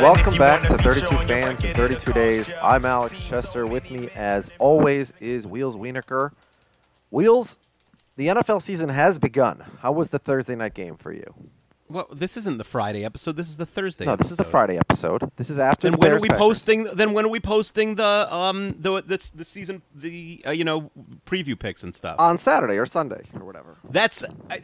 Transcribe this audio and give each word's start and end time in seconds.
Welcome 0.00 0.38
back 0.38 0.62
wanna 0.62 0.82
32 0.82 1.06
showing 1.06 1.26
Fans 1.28 1.64
in 1.64 1.74
32 1.74 2.12
Days. 2.12 2.50
I'm 2.62 2.84
Alex 2.86 3.22
Chester. 3.22 3.66
With 3.66 3.90
me, 3.90 4.08
as 4.14 4.50
always, 4.58 5.12
is 5.20 5.46
Wheels 5.46 5.76
Wienerker. 5.76 6.32
Wheels, 7.10 7.58
the 8.16 8.28
NFL 8.28 8.62
season 8.62 8.88
has 8.88 9.18
begun. 9.18 9.62
How 9.80 9.92
was 9.92 10.08
the 10.08 10.18
Thursday 10.18 10.54
night 10.54 10.72
game 10.72 10.96
for 10.96 11.12
you? 11.12 11.34
Well, 11.88 12.08
this 12.10 12.38
isn't 12.38 12.56
the 12.56 12.64
Friday 12.64 13.04
episode. 13.04 13.36
This 13.36 13.48
is 13.50 13.58
the 13.58 13.66
Thursday. 13.66 14.06
No, 14.06 14.16
this 14.16 14.30
is 14.30 14.38
the. 14.38 14.44
Friday 14.44 14.78
episode. 14.78 15.30
This 15.36 15.50
is 15.50 15.58
after. 15.58 15.82
Then 15.88 15.92
the 15.92 15.98
when 15.98 16.12
are 16.12 16.20
we 16.20 16.28
Packers. 16.28 16.40
posting? 16.40 16.84
Then 16.84 17.12
when 17.12 17.26
are 17.26 17.30
we 17.30 17.40
posting 17.40 17.96
the 17.96 18.34
um 18.34 18.74
the 18.78 19.02
this 19.02 19.28
the 19.28 19.44
season 19.44 19.82
the 19.94 20.42
uh, 20.46 20.50
you 20.52 20.64
know 20.64 20.90
preview 21.26 21.58
picks 21.58 21.82
and 21.82 21.94
stuff? 21.94 22.16
On 22.18 22.38
Saturday 22.38 22.78
or 22.78 22.86
Sunday 22.86 23.24
or 23.38 23.44
whatever. 23.44 23.76
That's 23.90 24.24
I, 24.50 24.62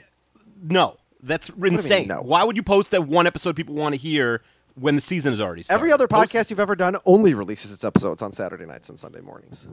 no. 0.63 0.97
That's 1.23 1.49
do 1.49 1.55
you 1.57 1.63
mean, 1.63 1.73
insane. 1.75 2.09
no? 2.09 2.23
Why 2.23 2.45
would 2.45 2.57
you 2.57 2.63
post 2.63 2.93
that 2.93 3.07
one 3.07 3.27
episode 3.27 3.57
people 3.57 3.75
want 3.75 3.95
to 3.95 4.01
hear 4.01 4.41
when 4.81 4.95
the 4.95 5.01
season 5.01 5.33
is 5.33 5.41
already 5.41 5.63
started? 5.63 5.81
Every 5.81 5.93
other 5.93 6.09
podcast 6.09 6.51
you've 6.51 6.61
ever 6.61 6.77
done 6.77 6.97
only 7.05 7.35
releases 7.35 7.73
its 7.73 7.85
episodes 7.85 8.23
on 8.23 8.33
Saturday 8.33 8.67
nights 8.67 8.89
and 8.89 8.99
Sunday 8.99 9.21
mornings. 9.21 9.67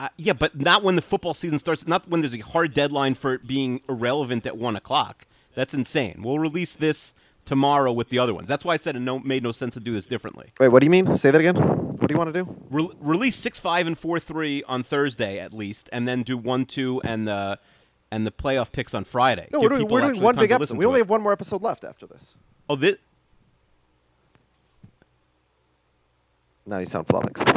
Uh, 0.00 0.08
yeah, 0.16 0.32
but 0.32 0.58
not 0.58 0.82
when 0.82 0.96
the 0.96 1.02
football 1.02 1.34
season 1.34 1.58
starts. 1.58 1.86
Not 1.86 2.08
when 2.08 2.20
there's 2.22 2.34
a 2.34 2.40
hard 2.40 2.74
deadline 2.74 3.14
for 3.14 3.34
it 3.34 3.46
being 3.46 3.80
irrelevant 3.88 4.46
at 4.46 4.56
one 4.56 4.74
o'clock. 4.74 5.26
That's 5.54 5.74
insane. 5.74 6.22
We'll 6.22 6.38
release 6.38 6.74
this 6.74 7.14
tomorrow 7.44 7.92
with 7.92 8.08
the 8.08 8.18
other 8.18 8.34
ones. 8.34 8.48
That's 8.48 8.64
why 8.64 8.74
I 8.74 8.76
said 8.78 8.96
it 8.96 9.00
no, 9.00 9.18
made 9.18 9.42
no 9.42 9.52
sense 9.52 9.74
to 9.74 9.80
do 9.80 9.92
this 9.92 10.06
differently. 10.06 10.52
Wait, 10.58 10.68
what 10.68 10.80
do 10.80 10.86
you 10.86 10.90
mean? 10.90 11.16
Say 11.16 11.30
that 11.30 11.40
again. 11.40 11.56
What 11.56 12.08
do 12.08 12.14
you 12.14 12.18
want 12.18 12.32
to 12.32 12.44
do? 12.44 12.56
Re- 12.70 12.90
release 13.00 13.36
six 13.36 13.60
five 13.60 13.86
and 13.86 13.98
four 13.98 14.18
three 14.18 14.62
on 14.64 14.82
Thursday 14.82 15.38
at 15.38 15.52
least, 15.52 15.88
and 15.92 16.08
then 16.08 16.22
do 16.22 16.36
one 16.36 16.64
two 16.64 17.00
and 17.04 17.28
the 17.28 17.58
and 18.10 18.26
the 18.26 18.30
playoff 18.32 18.72
picks 18.72 18.94
on 18.94 19.04
Friday. 19.04 19.48
No, 19.52 19.60
Give 19.60 19.70
we're 19.70 19.78
doing, 19.78 19.90
we're 19.90 20.00
doing 20.00 20.20
one 20.20 20.34
big 20.34 20.50
episode. 20.50 20.76
We 20.76 20.84
only 20.84 20.98
it. 20.98 21.02
have 21.02 21.10
one 21.10 21.22
more 21.22 21.32
episode 21.32 21.62
left 21.62 21.84
after 21.84 22.06
this. 22.06 22.34
Oh, 22.68 22.76
this. 22.76 22.96
Now 26.66 26.78
you 26.78 26.86
sound 26.86 27.06
flummoxed. 27.06 27.48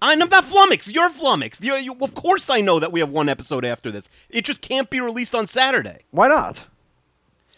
I'm 0.00 0.18
not 0.18 0.44
flummoxed. 0.44 0.92
You're 0.92 1.10
flummoxed. 1.10 1.62
You, 1.62 1.76
you, 1.76 1.96
of 2.00 2.14
course, 2.14 2.50
I 2.50 2.60
know 2.60 2.80
that 2.80 2.90
we 2.90 3.00
have 3.00 3.10
one 3.10 3.28
episode 3.28 3.64
after 3.64 3.90
this. 3.92 4.08
It 4.28 4.44
just 4.44 4.60
can't 4.60 4.90
be 4.90 5.00
released 5.00 5.34
on 5.34 5.46
Saturday 5.46 6.00
Why 6.10 6.28
not? 6.28 6.64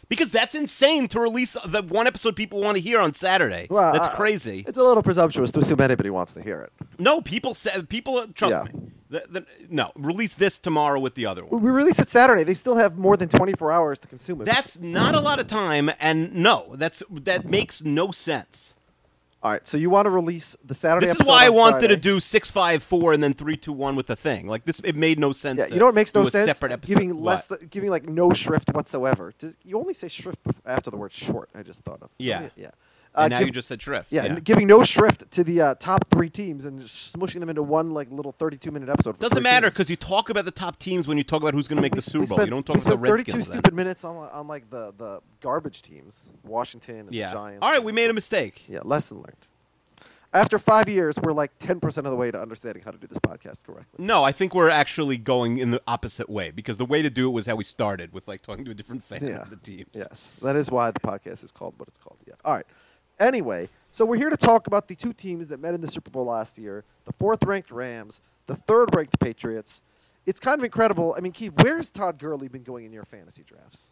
because 0.08 0.30
that's 0.30 0.54
insane 0.54 1.08
to 1.08 1.20
release 1.20 1.56
the 1.64 1.82
one 1.82 2.06
episode 2.06 2.36
people 2.36 2.60
want 2.60 2.76
to 2.76 2.82
hear 2.82 3.00
on 3.00 3.14
Saturday. 3.14 3.66
Well, 3.70 3.92
that's 3.92 4.08
uh, 4.08 4.14
crazy. 4.14 4.64
It's 4.66 4.78
a 4.78 4.82
little 4.82 5.02
presumptuous 5.02 5.50
to 5.52 5.60
assume 5.60 5.80
anybody 5.80 6.10
wants 6.10 6.34
to 6.34 6.42
hear 6.42 6.60
it. 6.60 6.72
No, 6.98 7.20
people 7.22 7.54
say 7.54 7.82
people 7.82 8.26
trust 8.28 8.52
Yeah. 8.52 8.64
me. 8.72 8.90
The, 9.10 9.24
the, 9.30 9.46
no, 9.70 9.92
release 9.96 10.34
this 10.34 10.58
tomorrow 10.58 10.98
with 10.98 11.14
the 11.14 11.26
other 11.26 11.44
one. 11.44 11.62
We 11.62 11.70
release 11.70 11.98
it 11.98 12.08
Saturday. 12.08 12.42
They 12.42 12.54
still 12.54 12.74
have 12.76 12.96
more 12.98 13.16
than 13.16 13.28
24 13.28 13.70
hours 13.70 13.98
to 14.00 14.08
consume 14.08 14.40
it. 14.40 14.44
That's 14.46 14.80
not 14.80 15.14
a 15.14 15.20
lot 15.20 15.38
of 15.38 15.46
time, 15.46 15.90
and 16.00 16.34
no, 16.34 16.74
that's 16.76 17.02
that 17.10 17.44
makes 17.44 17.82
no 17.82 18.10
sense. 18.10 18.74
All 19.44 19.50
right, 19.50 19.68
so 19.68 19.76
you 19.76 19.90
want 19.90 20.06
to 20.06 20.10
release 20.10 20.56
the 20.64 20.72
Saturday 20.72 21.04
This 21.04 21.20
is 21.20 21.26
why 21.26 21.44
I 21.44 21.50
wanted 21.50 21.88
to 21.88 21.98
do 21.98 22.18
six 22.18 22.50
five 22.50 22.82
four 22.82 23.12
and 23.12 23.22
then 23.22 23.34
three 23.34 23.58
two 23.58 23.74
one 23.74 23.94
with 23.94 24.06
the 24.06 24.16
thing. 24.16 24.46
Like 24.46 24.64
this, 24.64 24.80
it 24.82 24.96
made 24.96 25.18
no 25.18 25.34
sense. 25.34 25.58
Yeah, 25.58 25.66
you 25.66 25.78
know 25.78 25.84
what 25.84 25.94
makes 25.94 26.14
no 26.14 26.24
sense? 26.24 26.46
Separate 26.46 26.72
episode. 26.72 26.94
Giving 26.94 27.22
less, 27.22 27.46
th- 27.48 27.68
giving 27.68 27.90
like 27.90 28.08
no 28.08 28.32
shrift 28.32 28.72
whatsoever. 28.72 29.34
Does- 29.38 29.52
you 29.62 29.78
only 29.78 29.92
say 29.92 30.08
shrift 30.08 30.40
after 30.64 30.90
the 30.90 30.96
word 30.96 31.12
short. 31.12 31.50
I 31.54 31.62
just 31.62 31.82
thought 31.82 32.00
of. 32.00 32.08
Yeah. 32.16 32.48
yeah. 32.56 32.70
And 33.22 33.30
now 33.30 33.38
give- 33.38 33.48
you 33.48 33.52
just 33.52 33.68
said 33.68 33.80
shrift. 33.80 34.10
yeah, 34.10 34.24
and 34.24 34.44
giving 34.44 34.66
no 34.66 34.82
shrift 34.82 35.30
to 35.32 35.44
the 35.44 35.60
uh, 35.60 35.74
top 35.76 36.04
three 36.10 36.28
teams 36.30 36.64
and 36.64 36.80
smushing 36.82 37.40
them 37.40 37.48
into 37.48 37.62
one 37.62 37.90
like 37.92 38.10
little 38.10 38.32
32 38.32 38.70
minute 38.70 38.88
episode. 38.88 39.18
Doesn't 39.18 39.42
matter 39.42 39.70
because 39.70 39.88
you 39.88 39.96
talk 39.96 40.30
about 40.30 40.44
the 40.44 40.50
top 40.50 40.78
teams 40.78 41.06
when 41.06 41.16
you 41.18 41.24
talk 41.24 41.40
about 41.42 41.54
who's 41.54 41.68
going 41.68 41.76
to 41.76 41.82
make 41.82 41.94
the 41.94 42.02
Super 42.02 42.26
Bowl. 42.26 42.38
spent- 42.38 42.46
you 42.48 42.50
don't 42.50 42.66
talk 42.66 42.76
about 42.76 43.00
the 43.00 43.06
32 43.06 43.12
Redskins. 43.12 43.48
then. 43.48 43.54
stupid 43.58 43.74
minutes 43.74 44.04
on 44.04 44.16
on 44.16 44.46
like 44.48 44.68
the 44.70 44.92
the 44.98 45.20
garbage 45.40 45.82
teams, 45.82 46.24
Washington 46.44 47.00
and 47.00 47.14
Yeah. 47.14 47.28
the 47.28 47.32
Giants. 47.34 47.58
All 47.62 47.70
right, 47.70 47.82
we 47.82 47.92
made 47.92 48.10
a 48.10 48.14
mistake. 48.14 48.64
Yeah, 48.68 48.80
lesson 48.84 49.18
learned. 49.18 49.36
After 50.32 50.58
five 50.58 50.88
years, 50.88 51.16
we're 51.22 51.32
like 51.32 51.56
10% 51.60 51.84
of 51.98 52.04
the 52.06 52.16
way 52.16 52.32
to 52.32 52.42
understanding 52.42 52.82
how 52.84 52.90
to 52.90 52.98
do 52.98 53.06
this 53.06 53.20
podcast 53.20 53.64
correctly. 53.64 54.04
No, 54.04 54.24
I 54.24 54.32
think 54.32 54.52
we're 54.52 54.68
actually 54.68 55.16
going 55.16 55.58
in 55.58 55.70
the 55.70 55.80
opposite 55.86 56.28
way 56.28 56.50
because 56.50 56.76
the 56.76 56.84
way 56.84 57.02
to 57.02 57.08
do 57.10 57.28
it 57.28 57.30
was 57.30 57.46
how 57.46 57.54
we 57.54 57.62
started 57.62 58.12
with 58.12 58.26
like 58.26 58.42
talking 58.42 58.64
to 58.64 58.72
a 58.72 58.74
different 58.74 59.04
fan 59.04 59.24
Yeah. 59.24 59.42
of 59.42 59.50
the 59.50 59.56
teams. 59.56 59.86
Yes, 59.92 60.32
that 60.42 60.56
is 60.56 60.72
why 60.72 60.90
the 60.90 60.98
podcast 60.98 61.44
is 61.44 61.52
called 61.52 61.74
what 61.76 61.86
it's 61.86 61.98
called. 61.98 62.16
Yeah. 62.26 62.34
All 62.44 62.52
right. 62.52 62.66
Anyway, 63.20 63.68
so 63.92 64.04
we're 64.04 64.16
here 64.16 64.30
to 64.30 64.36
talk 64.36 64.66
about 64.66 64.88
the 64.88 64.94
two 64.94 65.12
teams 65.12 65.48
that 65.48 65.60
met 65.60 65.74
in 65.74 65.80
the 65.80 65.88
Super 65.88 66.10
Bowl 66.10 66.24
last 66.26 66.58
year 66.58 66.84
the 67.04 67.12
fourth 67.12 67.42
ranked 67.44 67.70
Rams, 67.70 68.20
the 68.46 68.56
third 68.56 68.94
ranked 68.94 69.18
Patriots. 69.20 69.80
It's 70.26 70.40
kind 70.40 70.58
of 70.58 70.64
incredible. 70.64 71.14
I 71.16 71.20
mean, 71.20 71.32
Keith, 71.32 71.52
where 71.62 71.76
has 71.76 71.90
Todd 71.90 72.18
Gurley 72.18 72.48
been 72.48 72.62
going 72.62 72.86
in 72.86 72.92
your 72.92 73.04
fantasy 73.04 73.44
drafts? 73.46 73.90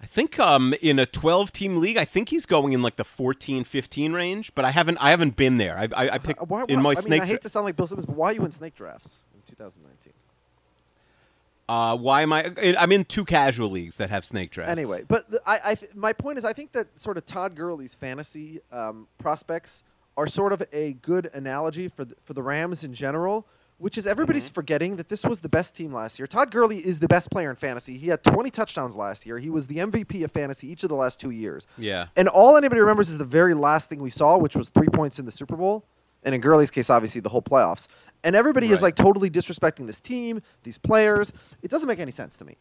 I 0.00 0.06
think 0.06 0.38
um 0.38 0.74
in 0.80 1.00
a 1.00 1.06
12 1.06 1.50
team 1.50 1.80
league, 1.80 1.96
I 1.96 2.04
think 2.04 2.28
he's 2.28 2.46
going 2.46 2.72
in 2.72 2.82
like 2.82 2.94
the 2.94 3.04
14 3.04 3.64
15 3.64 4.12
range, 4.12 4.52
but 4.54 4.64
I 4.64 4.70
haven't 4.70 4.98
I 4.98 5.10
haven't 5.10 5.34
been 5.34 5.58
there. 5.58 5.76
I 5.76 5.88
I, 5.96 6.10
I 6.14 6.18
picked 6.18 6.40
Uh, 6.40 6.44
why- 6.44 6.64
in 6.68 6.80
my 6.80 6.90
I 6.90 6.94
mean, 6.94 7.02
snake 7.02 7.22
I 7.22 7.24
dra- 7.24 7.26
hate 7.26 7.42
to 7.42 7.48
sound 7.48 7.64
like 7.66 7.74
Bill 7.74 7.88
Simmons, 7.88 8.06
but 8.06 8.14
why 8.14 8.28
are 8.30 8.34
you 8.34 8.44
in 8.44 8.52
snake 8.52 8.76
drafts 8.76 9.24
in 9.34 9.40
2019? 9.42 10.12
Uh, 11.68 11.96
why 11.96 12.22
am 12.22 12.32
I? 12.32 12.50
I'm 12.78 12.92
in 12.92 13.04
two 13.04 13.24
casual 13.24 13.70
leagues 13.70 13.96
that 13.96 14.08
have 14.10 14.24
snake 14.24 14.50
drafts. 14.50 14.70
Anyway, 14.72 15.04
but 15.06 15.30
the, 15.30 15.40
I, 15.46 15.72
I, 15.72 15.76
my 15.94 16.12
point 16.14 16.38
is, 16.38 16.44
I 16.44 16.52
think 16.54 16.72
that 16.72 16.88
sort 16.98 17.18
of 17.18 17.26
Todd 17.26 17.54
Gurley's 17.54 17.92
fantasy 17.94 18.60
um, 18.72 19.06
prospects 19.18 19.82
are 20.16 20.26
sort 20.26 20.52
of 20.52 20.62
a 20.72 20.94
good 20.94 21.30
analogy 21.34 21.88
for 21.88 22.04
the, 22.04 22.16
for 22.24 22.32
the 22.32 22.42
Rams 22.42 22.84
in 22.84 22.94
general, 22.94 23.46
which 23.76 23.98
is 23.98 24.06
everybody's 24.06 24.46
Mm-hmm. 24.46 24.54
forgetting 24.54 24.96
that 24.96 25.08
this 25.10 25.24
was 25.24 25.40
the 25.40 25.48
best 25.48 25.74
team 25.76 25.92
last 25.92 26.18
year. 26.18 26.26
Todd 26.26 26.50
Gurley 26.50 26.78
is 26.78 26.98
the 27.00 27.06
best 27.06 27.30
player 27.30 27.50
in 27.50 27.56
fantasy. 27.56 27.98
He 27.98 28.08
had 28.08 28.24
20 28.24 28.50
touchdowns 28.50 28.96
last 28.96 29.26
year. 29.26 29.38
He 29.38 29.50
was 29.50 29.66
the 29.66 29.76
MVP 29.76 30.24
of 30.24 30.32
fantasy 30.32 30.68
each 30.72 30.82
of 30.84 30.88
the 30.88 30.96
last 30.96 31.20
two 31.20 31.30
years. 31.30 31.66
Yeah. 31.76 32.06
And 32.16 32.28
all 32.28 32.56
anybody 32.56 32.80
remembers 32.80 33.10
is 33.10 33.18
the 33.18 33.24
very 33.24 33.54
last 33.54 33.88
thing 33.90 34.00
we 34.00 34.10
saw, 34.10 34.38
which 34.38 34.56
was 34.56 34.70
three 34.70 34.88
points 34.88 35.18
in 35.20 35.26
the 35.26 35.30
Super 35.32 35.54
Bowl, 35.54 35.84
and 36.28 36.34
in 36.34 36.42
Gurley's 36.42 36.70
case, 36.70 36.90
obviously 36.90 37.22
the 37.22 37.30
whole 37.30 37.40
playoffs. 37.40 37.88
And 38.22 38.36
everybody 38.36 38.68
is 38.70 38.82
like 38.82 38.96
totally 38.96 39.30
disrespecting 39.30 39.86
this 39.86 39.98
team, 39.98 40.42
these 40.62 40.76
players. 40.76 41.32
It 41.62 41.70
doesn't 41.70 41.88
make 41.88 42.00
any 42.00 42.12
sense 42.12 42.36
to 42.36 42.44
me. 42.44 42.58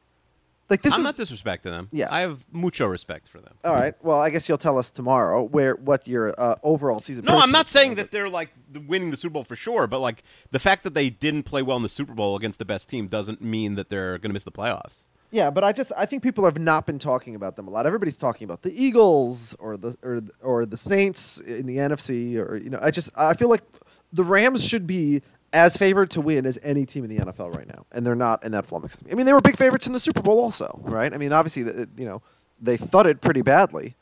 Like 0.70 0.84
this 0.84 0.94
I'm 0.94 1.02
is 1.02 1.04
not 1.04 1.18
disrespecting 1.18 1.64
them. 1.64 1.90
Yeah. 1.92 2.08
I 2.10 2.22
have 2.22 2.46
mucho 2.50 2.88
respect 2.88 3.28
for 3.28 3.40
them. 3.40 3.56
all 3.66 3.74
right. 3.74 3.94
Well, 4.02 4.22
I 4.22 4.30
guess 4.30 4.48
you'll 4.48 4.58
tell 4.58 4.78
us 4.78 4.90
tomorrow 4.90 5.44
where 5.44 5.76
what 5.76 6.08
your 6.08 6.34
uh, 6.40 6.56
overall 6.64 7.02
season. 7.02 7.26
No, 7.26 7.38
I'm 7.38 7.52
not 7.52 7.68
saying 7.68 7.96
that 7.96 8.12
they're 8.12 8.30
like 8.30 8.52
winning 8.88 9.12
the 9.12 9.18
Super 9.18 9.34
Bowl 9.34 9.44
for 9.44 9.58
sure, 9.58 9.86
but 9.86 10.00
like 10.00 10.24
the 10.52 10.60
fact 10.60 10.86
that 10.86 10.94
they 10.94 11.10
didn't 11.10 11.44
play 11.44 11.62
well 11.62 11.76
in 11.76 11.84
the 11.84 11.90
Super 11.90 12.14
Bowl 12.14 12.38
against 12.38 12.58
the 12.58 12.66
best 12.66 12.88
team 12.88 13.08
doesn't 13.08 13.42
mean 13.42 13.76
that 13.76 13.90
they're 13.90 14.18
going 14.18 14.30
to 14.30 14.34
miss 14.34 14.46
the 14.46 14.52
playoffs. 14.52 15.04
Yeah, 15.30 15.50
but 15.50 15.64
I 15.64 15.74
just 15.74 15.92
I 15.98 16.06
think 16.06 16.24
people 16.24 16.46
have 16.46 16.58
not 16.58 16.86
been 16.86 17.00
talking 17.00 17.36
about 17.36 17.56
them 17.56 17.68
a 17.68 17.72
lot. 17.72 17.86
Everybody's 17.86 18.18
talking 18.18 18.46
about 18.46 18.62
the 18.62 18.72
Eagles 18.72 19.56
or 19.60 19.76
the 19.76 19.98
or 20.02 20.22
or 20.42 20.66
the 20.66 20.78
Saints 20.78 21.38
in 21.40 21.66
the 21.66 21.78
NFC 21.78 22.38
or 22.38 22.56
you 22.56 22.70
know 22.70 22.80
I 22.82 22.92
just 22.92 23.10
I 23.16 23.34
feel 23.34 23.50
like 23.50 23.64
the 24.14 24.24
Rams 24.24 24.64
should 24.64 24.88
be 24.88 25.22
as 25.54 25.78
favored 25.78 26.12
to 26.12 26.22
win 26.22 26.46
as 26.46 26.60
any 26.62 26.86
team 26.86 27.04
in 27.04 27.16
the 27.16 27.24
NFL 27.24 27.56
right 27.56 27.68
now, 27.68 27.86
and 27.92 28.06
they're 28.06 28.16
not, 28.16 28.44
and 28.44 28.54
that 28.54 28.68
flummoxes 28.68 29.06
me. 29.06 29.12
I 29.12 29.16
mean, 29.16 29.26
they 29.26 29.34
were 29.34 29.42
big 29.42 29.58
favorites 29.58 29.88
in 29.88 29.94
the 29.94 30.00
Super 30.00 30.22
Bowl 30.22 30.40
also, 30.40 30.80
right? 30.84 31.14
I 31.14 31.18
mean, 31.18 31.32
obviously, 31.32 31.64
you 31.98 32.06
know, 32.06 32.22
they 32.62 32.78
thudded 32.78 33.22
pretty 33.22 33.42
badly, 33.42 33.96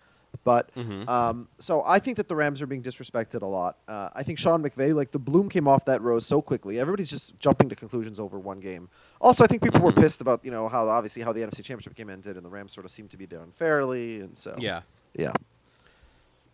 But 0.43 0.69
Mm-hmm. 0.75 1.07
um, 1.09 1.47
so 1.59 1.83
I 1.85 1.99
think 1.99 2.17
that 2.17 2.27
the 2.27 2.35
Rams 2.35 2.61
are 2.61 2.67
being 2.67 2.83
disrespected 2.83 3.41
a 3.41 3.45
lot. 3.45 3.77
Uh, 3.87 4.09
I 4.13 4.23
think 4.23 4.37
Sean 4.39 4.61
McVay, 4.61 4.93
like 4.93 5.11
the 5.11 5.19
bloom 5.19 5.49
came 5.49 5.67
off 5.67 5.85
that 5.85 6.01
rose 6.01 6.25
so 6.25 6.41
quickly. 6.41 6.79
Everybody's 6.79 7.09
just 7.09 7.39
jumping 7.39 7.69
to 7.69 7.75
conclusions 7.75 8.19
over 8.19 8.37
one 8.39 8.59
game. 8.59 8.89
Also, 9.21 9.43
I 9.43 9.47
think 9.47 9.61
people 9.63 9.79
Mm-hmm. 9.79 9.85
were 9.97 10.01
pissed 10.03 10.21
about 10.21 10.43
you 10.43 10.51
know 10.51 10.67
how 10.69 10.87
obviously 10.89 11.21
how 11.21 11.31
the 11.33 11.39
NFC 11.41 11.63
Championship 11.63 11.95
game 11.95 12.09
ended, 12.09 12.35
and 12.35 12.45
the 12.45 12.49
Rams 12.49 12.73
sort 12.73 12.85
of 12.85 12.91
seemed 12.91 13.09
to 13.11 13.17
be 13.17 13.25
there 13.25 13.41
unfairly, 13.41 14.21
and 14.21 14.37
so 14.37 14.55
Yeah. 14.59 14.81
yeah. 15.13 15.31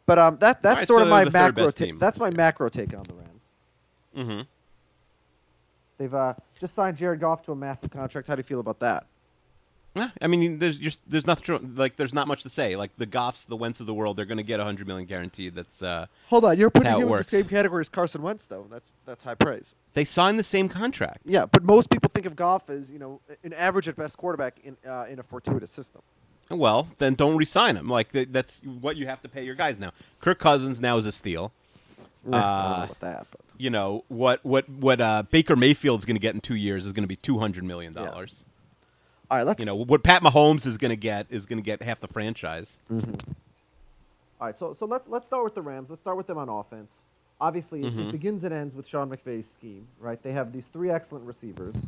But 0.06 0.20
um, 0.20 0.38
that 0.42 0.62
that's 0.62 0.78
right, 0.80 0.88
sort 0.88 1.00
so 1.00 1.04
of 1.04 1.10
my 1.10 1.24
macro. 1.26 1.70
ta- 1.72 1.86
that's 2.00 2.20
my 2.20 2.30
macro 2.32 2.70
take 2.70 2.94
on 2.96 3.04
the 3.04 3.14
Rams. 3.14 3.44
Mm-hmm. 4.18 4.42
They've 5.98 6.14
uh, 6.14 6.34
just 6.60 6.74
signed 6.74 6.98
Jared 6.98 7.20
Goff 7.20 7.44
to 7.46 7.52
a 7.52 7.56
massive 7.56 7.92
contract. 7.92 8.28
How 8.28 8.36
do 8.36 8.40
you 8.40 8.44
feel 8.44 8.60
about 8.60 8.80
that? 8.80 9.06
Yeah, 9.94 10.10
I 10.22 10.28
mean, 10.28 10.60
there's 10.60 10.78
just 10.78 11.02
there's 11.06 11.28
nothing 11.28 11.76
like 11.76 11.98
there's 11.98 12.14
not 12.14 12.26
much 12.28 12.44
to 12.44 12.50
say. 12.50 12.78
Like 12.78 12.96
the 12.98 13.06
Goffs, 13.06 13.46
the 13.46 13.58
Wentz 13.58 13.82
of 13.82 13.88
the 13.88 13.94
world, 13.94 14.16
they're 14.18 14.26
going 14.26 14.38
to 14.38 14.44
get 14.44 14.62
a 14.62 14.64
100 14.64 14.88
million 14.88 15.06
guaranteed. 15.06 15.54
That's 15.54 15.84
uh, 15.84 16.06
Hold 16.30 16.46
on, 16.46 16.58
you're 16.58 16.70
putting 16.70 16.94
him 16.94 17.02
in 17.02 17.08
the 17.10 17.24
same 17.26 17.46
category 17.46 17.82
as 17.82 17.90
Carson 17.90 18.22
Wentz, 18.22 18.46
though. 18.46 18.68
That's 18.72 18.92
that's 19.06 19.24
high 19.24 19.36
praise. 19.36 19.76
they 19.94 20.06
signed 20.06 20.40
the 20.40 20.44
same 20.44 20.70
contract. 20.70 21.24
Yeah, 21.26 21.46
but 21.46 21.64
most 21.64 21.90
people 21.90 22.10
think 22.14 22.26
of 22.26 22.38
Goff 22.38 22.70
as 22.70 22.90
you 22.90 23.00
know 23.00 23.20
an 23.44 23.52
average 23.54 23.90
at 23.90 23.98
best 23.98 24.18
quarterback 24.18 24.60
in 24.64 24.78
uh, 24.90 25.08
in 25.10 25.20
a 25.20 25.24
fortuitous 25.24 25.72
system. 25.72 26.02
Well, 26.50 26.88
then 26.98 27.14
don't 27.14 27.36
resign 27.36 27.76
him. 27.76 27.90
Like 27.90 28.14
th- 28.14 28.30
that's 28.32 28.62
what 28.64 28.96
you 28.96 29.08
have 29.08 29.22
to 29.24 29.30
pay 29.30 29.44
your 29.44 29.56
guys 29.56 29.78
now. 29.78 29.92
Kirk 30.22 30.40
Cousins 30.40 30.80
now 30.80 30.98
is 30.98 31.06
a 31.06 31.12
steal. 31.12 31.52
Yeah, 32.30 32.36
I 32.38 32.80
don't 32.80 32.92
Uh, 32.92 32.94
that, 33.02 33.28
You 33.58 33.70
know 33.72 34.04
what 34.08 34.40
what 34.46 34.70
what 34.70 35.02
uh, 35.02 35.24
Baker 35.32 35.56
Mayfield's 35.58 36.06
going 36.06 36.16
to 36.16 36.22
get 36.22 36.34
in 36.34 36.40
two 36.40 36.56
years 36.56 36.86
is 36.86 36.94
going 36.94 37.04
to 37.04 37.08
be 37.08 37.16
200 37.18 37.64
million 37.66 37.92
dollars. 37.92 38.46
All 39.32 39.38
right, 39.38 39.48
let's 39.48 39.60
You 39.60 39.66
know 39.66 39.76
what 39.76 40.04
Pat 40.04 40.22
Mahomes 40.22 40.68
is 40.68 40.78
going 40.78 40.90
to 40.90 40.96
get 40.98 41.26
is 41.30 41.46
going 41.46 41.58
to 41.58 41.64
get 41.64 41.82
half 41.82 42.02
the 42.02 42.08
franchise. 42.10 42.78
All 42.92 43.02
right, 44.42 44.58
so 44.58 44.74
so 44.74 44.86
let's 44.86 45.08
let's 45.08 45.26
start 45.26 45.44
with 45.46 45.56
the 45.56 45.62
Rams. 45.62 45.90
Let's 45.90 46.02
start 46.02 46.18
with 46.18 46.28
them 46.28 46.38
on 46.38 46.50
offense. 46.50 46.92
Obviously, 47.40 47.80
it- 47.80 47.86
Mm-hmm. 47.86 48.00
it 48.02 48.12
begins 48.12 48.44
and 48.44 48.54
ends 48.54 48.76
with 48.76 48.88
Sean 48.88 49.10
McVay's 49.10 49.50
scheme, 49.52 49.88
right? 50.00 50.22
They 50.22 50.34
have 50.34 50.52
these 50.52 50.68
three 50.68 50.92
excellent 50.92 51.26
receivers. 51.26 51.88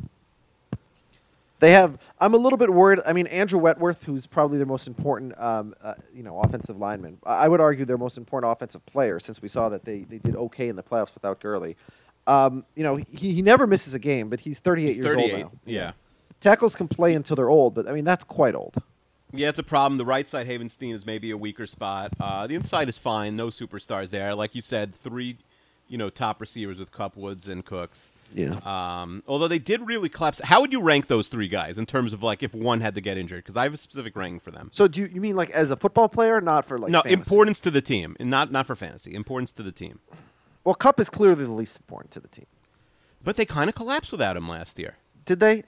They 1.60 1.72
have. 1.72 1.98
I'm 2.20 2.32
a 2.34 2.36
little 2.36 2.56
bit 2.56 2.72
worried. 2.72 3.00
I 3.06 3.12
mean, 3.12 3.26
Andrew 3.28 3.58
Whitworth, 3.58 4.04
who's 4.04 4.26
probably 4.26 4.56
their 4.58 4.66
most 4.66 4.86
important, 4.88 5.38
um, 5.38 5.74
uh, 5.82 5.94
you 6.14 6.22
know, 6.22 6.40
offensive 6.40 6.78
lineman. 6.78 7.18
I 7.26 7.44
I 7.44 7.48
would 7.48 7.60
argue 7.60 7.84
their 7.84 7.98
most 7.98 8.16
important 8.18 8.50
offensive 8.52 8.84
player, 8.86 9.20
since 9.20 9.40
we 9.42 9.48
saw 9.48 9.68
that 9.68 9.84
they, 9.84 10.00
they 10.00 10.18
did 10.18 10.34
okay 10.34 10.68
in 10.68 10.76
the 10.76 10.82
playoffs 10.82 11.14
without 11.14 11.40
Gurley. 11.40 11.76
Um, 12.26 12.64
you 12.74 12.82
know, 12.82 12.96
he, 12.96 13.32
he 13.34 13.42
never 13.42 13.66
misses 13.66 13.92
a 13.94 13.98
game, 13.98 14.30
but 14.30 14.40
he's 14.40 14.58
38 14.58 14.86
He's 14.88 14.96
years 14.96 15.06
38. 15.14 15.32
old 15.32 15.42
now. 15.42 15.50
Yeah. 15.66 15.92
Tackles 16.44 16.76
can 16.76 16.88
play 16.88 17.14
until 17.14 17.36
they're 17.36 17.48
old, 17.48 17.74
but 17.74 17.88
I 17.88 17.92
mean 17.92 18.04
that's 18.04 18.22
quite 18.22 18.54
old. 18.54 18.74
Yeah, 19.32 19.48
it's 19.48 19.58
a 19.58 19.62
problem. 19.62 19.96
The 19.96 20.04
right 20.04 20.28
side, 20.28 20.46
Havenstein, 20.46 20.94
is 20.94 21.06
maybe 21.06 21.30
a 21.30 21.38
weaker 21.38 21.66
spot. 21.66 22.12
Uh, 22.20 22.46
the 22.46 22.54
inside 22.54 22.90
is 22.90 22.98
fine. 22.98 23.34
No 23.34 23.46
superstars 23.46 24.10
there. 24.10 24.34
Like 24.34 24.54
you 24.54 24.60
said, 24.60 24.94
three, 24.94 25.38
you 25.88 25.96
know, 25.96 26.10
top 26.10 26.42
receivers 26.42 26.78
with 26.78 26.92
Kupp, 26.92 27.16
Woods, 27.16 27.48
and 27.48 27.64
Cooks. 27.64 28.10
Yeah. 28.34 28.52
Um, 28.62 29.22
although 29.26 29.48
they 29.48 29.58
did 29.58 29.86
really 29.86 30.10
collapse. 30.10 30.38
How 30.44 30.60
would 30.60 30.70
you 30.70 30.82
rank 30.82 31.06
those 31.06 31.28
three 31.28 31.48
guys 31.48 31.78
in 31.78 31.86
terms 31.86 32.12
of 32.12 32.22
like 32.22 32.42
if 32.42 32.52
one 32.52 32.82
had 32.82 32.94
to 32.96 33.00
get 33.00 33.16
injured? 33.16 33.42
Because 33.42 33.56
I 33.56 33.62
have 33.62 33.72
a 33.72 33.78
specific 33.78 34.14
ranking 34.14 34.40
for 34.40 34.50
them. 34.50 34.68
So 34.70 34.86
do 34.86 35.00
you, 35.00 35.06
you 35.06 35.22
mean 35.22 35.36
like 35.36 35.48
as 35.50 35.70
a 35.70 35.76
football 35.76 36.10
player, 36.10 36.42
not 36.42 36.66
for 36.66 36.78
like 36.78 36.90
no, 36.90 37.00
fantasy? 37.00 37.14
importance 37.14 37.58
to 37.60 37.70
the 37.70 37.80
team, 37.80 38.16
and 38.20 38.28
not 38.28 38.52
not 38.52 38.66
for 38.66 38.76
fantasy. 38.76 39.14
Importance 39.14 39.50
to 39.52 39.62
the 39.62 39.72
team. 39.72 39.98
Well, 40.62 40.74
Kupp 40.74 41.00
is 41.00 41.08
clearly 41.08 41.46
the 41.46 41.52
least 41.52 41.78
important 41.78 42.10
to 42.12 42.20
the 42.20 42.28
team. 42.28 42.46
But 43.22 43.36
they 43.36 43.46
kind 43.46 43.70
of 43.70 43.74
collapsed 43.74 44.12
without 44.12 44.36
him 44.36 44.46
last 44.46 44.78
year. 44.78 44.98
Did 45.24 45.40
they? 45.40 45.64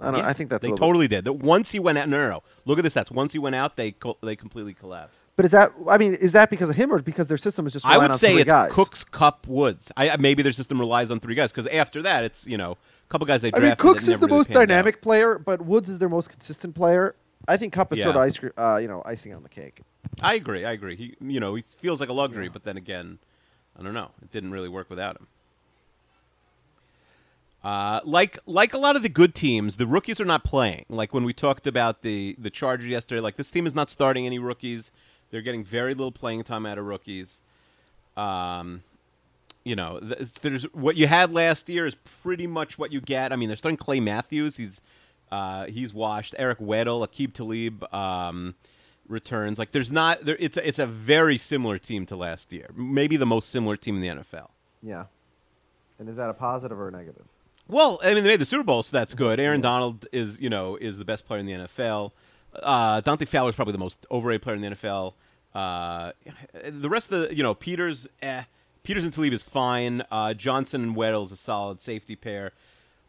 I 0.00 0.06
don't. 0.10 0.16
Yeah, 0.20 0.26
I 0.28 0.32
think 0.32 0.50
that's 0.50 0.62
a 0.62 0.66
they 0.66 0.70
little 0.72 0.78
bit- 0.78 0.86
totally 0.88 1.08
did. 1.08 1.24
That 1.26 1.34
once 1.34 1.70
he 1.70 1.78
went 1.78 1.98
out, 1.98 2.08
no, 2.08 2.18
no, 2.18 2.28
no. 2.28 2.42
Look 2.64 2.78
at 2.78 2.84
the 2.84 2.90
stats. 2.90 3.10
Once 3.10 3.32
he 3.32 3.38
went 3.38 3.54
out, 3.54 3.76
they 3.76 3.92
co- 3.92 4.18
they 4.22 4.34
completely 4.34 4.74
collapsed. 4.74 5.22
But 5.36 5.44
is 5.44 5.50
that? 5.52 5.72
I 5.88 5.98
mean, 5.98 6.14
is 6.14 6.32
that 6.32 6.50
because 6.50 6.70
of 6.70 6.76
him 6.76 6.92
or 6.92 7.00
because 7.00 7.26
their 7.28 7.36
system 7.36 7.66
is 7.66 7.72
just? 7.72 7.86
I 7.86 7.98
would 7.98 8.14
say 8.14 8.34
it's 8.36 8.50
guys? 8.50 8.72
Cooks, 8.72 9.04
Kupp, 9.04 9.46
Woods. 9.46 9.92
I 9.96 10.16
maybe 10.16 10.42
their 10.42 10.52
system 10.52 10.78
relies 10.80 11.10
on 11.10 11.20
three 11.20 11.34
guys 11.34 11.52
because 11.52 11.66
after 11.68 12.02
that, 12.02 12.24
it's 12.24 12.46
you 12.46 12.56
know 12.56 12.72
a 12.72 13.08
couple 13.10 13.26
guys 13.26 13.42
they 13.42 13.52
I 13.54 13.60
mean, 13.60 13.76
Cooks 13.76 14.08
is 14.08 14.18
the 14.18 14.26
most 14.28 14.48
panned 14.48 14.56
out. 14.62 14.66
dynamic 14.68 15.02
player, 15.02 15.38
but 15.38 15.60
Woods 15.62 15.88
is 15.88 15.98
their 15.98 16.08
most 16.08 16.30
consistent 16.30 16.74
player. 16.74 17.14
I 17.46 17.56
think 17.56 17.72
Kupp 17.72 17.92
is 17.92 17.98
Yeah. 17.98 18.04
sort 18.04 18.16
of 18.16 18.22
ice, 18.22 18.38
cre- 18.38 18.48
uh, 18.60 18.76
you 18.78 18.86
know, 18.88 19.02
icing 19.04 19.34
on 19.34 19.42
the 19.42 19.48
cake. 19.48 19.82
I 20.20 20.34
agree. 20.34 20.64
I 20.64 20.72
agree. 20.72 20.96
He 20.96 21.16
you 21.20 21.38
know 21.38 21.54
he 21.54 21.62
feels 21.62 22.00
like 22.00 22.08
a 22.08 22.12
luxury, 22.12 22.48
but 22.48 22.64
then 22.64 22.76
again, 22.76 23.18
I 23.78 23.82
don't 23.82 23.94
know. 23.94 24.10
It 24.22 24.32
didn't 24.32 24.50
really 24.52 24.68
work 24.68 24.90
without 24.90 25.16
him. 25.16 25.26
Uh, 27.64 28.00
like 28.04 28.38
like 28.44 28.74
a 28.74 28.78
lot 28.78 28.96
of 28.96 29.02
the 29.02 29.08
good 29.08 29.34
teams, 29.34 29.76
the 29.76 29.86
rookies 29.86 30.20
are 30.20 30.24
not 30.24 30.42
playing. 30.42 30.84
Like 30.88 31.14
when 31.14 31.24
we 31.24 31.32
talked 31.32 31.66
about 31.66 32.02
the 32.02 32.34
the 32.38 32.50
Chargers 32.50 32.88
yesterday, 32.88 33.20
like 33.20 33.36
this 33.36 33.50
team 33.50 33.66
is 33.66 33.74
not 33.74 33.88
starting 33.88 34.26
any 34.26 34.38
rookies. 34.38 34.90
They're 35.30 35.42
getting 35.42 35.64
very 35.64 35.94
little 35.94 36.12
playing 36.12 36.42
time 36.44 36.66
out 36.66 36.76
of 36.78 36.86
rookies. 36.86 37.40
Um, 38.16 38.82
you 39.64 39.76
know, 39.76 40.00
there's 40.42 40.64
what 40.74 40.96
you 40.96 41.06
had 41.06 41.32
last 41.32 41.68
year 41.68 41.86
is 41.86 41.94
pretty 42.22 42.48
much 42.48 42.78
what 42.78 42.92
you 42.92 43.00
get. 43.00 43.32
I 43.32 43.36
mean, 43.36 43.48
they're 43.48 43.56
starting 43.56 43.76
Clay 43.76 44.00
Matthews. 44.00 44.56
He's 44.56 44.80
uh, 45.30 45.66
he's 45.66 45.94
washed. 45.94 46.34
Eric 46.38 46.58
Weddle, 46.58 47.06
Aqib 47.06 47.32
Talib 47.32 47.94
um, 47.94 48.56
returns. 49.08 49.58
Like 49.58 49.70
there's 49.70 49.92
not 49.92 50.24
there. 50.24 50.36
It's 50.40 50.56
a, 50.56 50.66
it's 50.66 50.80
a 50.80 50.86
very 50.86 51.38
similar 51.38 51.78
team 51.78 52.06
to 52.06 52.16
last 52.16 52.52
year. 52.52 52.70
Maybe 52.74 53.16
the 53.16 53.26
most 53.26 53.50
similar 53.50 53.76
team 53.76 54.02
in 54.02 54.02
the 54.02 54.22
NFL. 54.22 54.48
Yeah. 54.82 55.04
And 56.00 56.08
is 56.08 56.16
that 56.16 56.28
a 56.28 56.34
positive 56.34 56.80
or 56.80 56.88
a 56.88 56.90
negative? 56.90 57.24
Well, 57.72 57.98
I 58.02 58.12
mean, 58.12 58.22
they 58.22 58.28
made 58.28 58.40
the 58.40 58.44
Super 58.44 58.64
Bowl, 58.64 58.82
so 58.82 58.94
that's 58.94 59.14
good. 59.14 59.40
Aaron 59.40 59.62
Donald 59.62 60.06
is, 60.12 60.38
you 60.38 60.50
know, 60.50 60.76
is 60.76 60.98
the 60.98 61.06
best 61.06 61.24
player 61.24 61.40
in 61.40 61.46
the 61.46 61.54
NFL. 61.54 62.10
Uh, 62.54 63.00
Dante 63.00 63.24
Fowler 63.24 63.48
is 63.48 63.56
probably 63.56 63.72
the 63.72 63.78
most 63.78 64.04
overrated 64.10 64.42
player 64.42 64.56
in 64.56 64.60
the 64.60 64.68
NFL. 64.68 65.14
Uh, 65.54 66.12
the 66.68 66.90
rest 66.90 67.10
of 67.10 67.30
the, 67.30 67.34
you 67.34 67.42
know, 67.42 67.54
Peters, 67.54 68.06
eh. 68.20 68.42
Peters 68.82 69.04
and 69.04 69.14
Talib 69.14 69.32
is 69.32 69.42
fine. 69.42 70.02
Uh, 70.10 70.34
Johnson 70.34 70.82
and 70.82 70.94
Weddle 70.94 71.24
is 71.24 71.32
a 71.32 71.36
solid 71.36 71.80
safety 71.80 72.14
pair. 72.14 72.52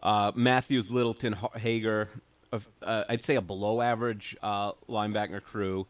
Uh, 0.01 0.31
Matthews, 0.33 0.89
Littleton, 0.89 1.35
Hager, 1.57 2.07
uh, 2.53 3.03
I'd 3.09 3.25
say 3.25 3.35
a 3.35 3.41
below 3.41 3.81
average 3.81 4.37
uh, 4.41 4.71
linebacker 4.87 5.43
crew. 5.43 5.87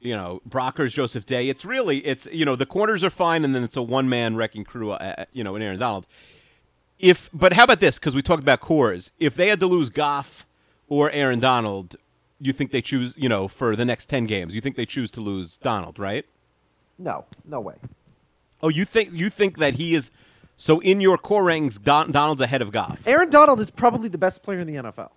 You 0.00 0.16
know, 0.16 0.40
Brockers, 0.48 0.92
Joseph 0.92 1.26
Day. 1.26 1.50
It's 1.50 1.66
really, 1.66 1.98
it's 1.98 2.26
you 2.32 2.46
know, 2.46 2.56
the 2.56 2.66
corners 2.66 3.04
are 3.04 3.10
fine, 3.10 3.44
and 3.44 3.54
then 3.54 3.62
it's 3.64 3.76
a 3.76 3.82
one 3.82 4.08
man 4.08 4.34
wrecking 4.34 4.64
crew. 4.64 4.92
Uh, 4.92 5.26
you 5.34 5.44
know, 5.44 5.56
in 5.56 5.62
Aaron 5.62 5.78
Donald 5.78 6.06
if 7.10 7.28
but 7.32 7.52
how 7.52 7.64
about 7.64 7.80
this 7.80 7.98
because 7.98 8.14
we 8.14 8.22
talked 8.22 8.42
about 8.42 8.60
cores 8.60 9.12
if 9.18 9.34
they 9.34 9.48
had 9.48 9.60
to 9.60 9.66
lose 9.66 9.88
goff 9.90 10.46
or 10.88 11.10
aaron 11.10 11.38
donald 11.40 11.96
you 12.40 12.52
think 12.52 12.70
they 12.72 12.80
choose 12.82 13.14
you 13.16 13.28
know 13.28 13.46
for 13.48 13.76
the 13.76 13.84
next 13.84 14.08
10 14.08 14.24
games 14.26 14.54
you 14.54 14.60
think 14.60 14.76
they 14.76 14.86
choose 14.86 15.10
to 15.12 15.20
lose 15.20 15.56
donald 15.58 15.98
right 15.98 16.24
No, 16.98 17.24
no 17.44 17.60
way. 17.60 17.74
oh 18.62 18.68
you 18.70 18.84
think 18.84 19.10
you 19.12 19.28
think 19.30 19.58
that 19.58 19.74
he 19.74 19.94
is 19.94 20.10
so 20.56 20.78
in 20.80 21.00
your 21.00 21.18
core 21.18 21.42
ranks, 21.44 21.78
Don, 21.78 22.10
donald's 22.12 22.40
ahead 22.40 22.62
of 22.62 22.70
goff 22.72 22.98
Aaron 23.06 23.28
Donald 23.28 23.58
is 23.60 23.70
probably 23.70 24.08
the 24.08 24.18
best 24.18 24.42
player 24.44 24.60
in 24.60 24.66
the 24.66 24.76
NFL. 24.76 25.10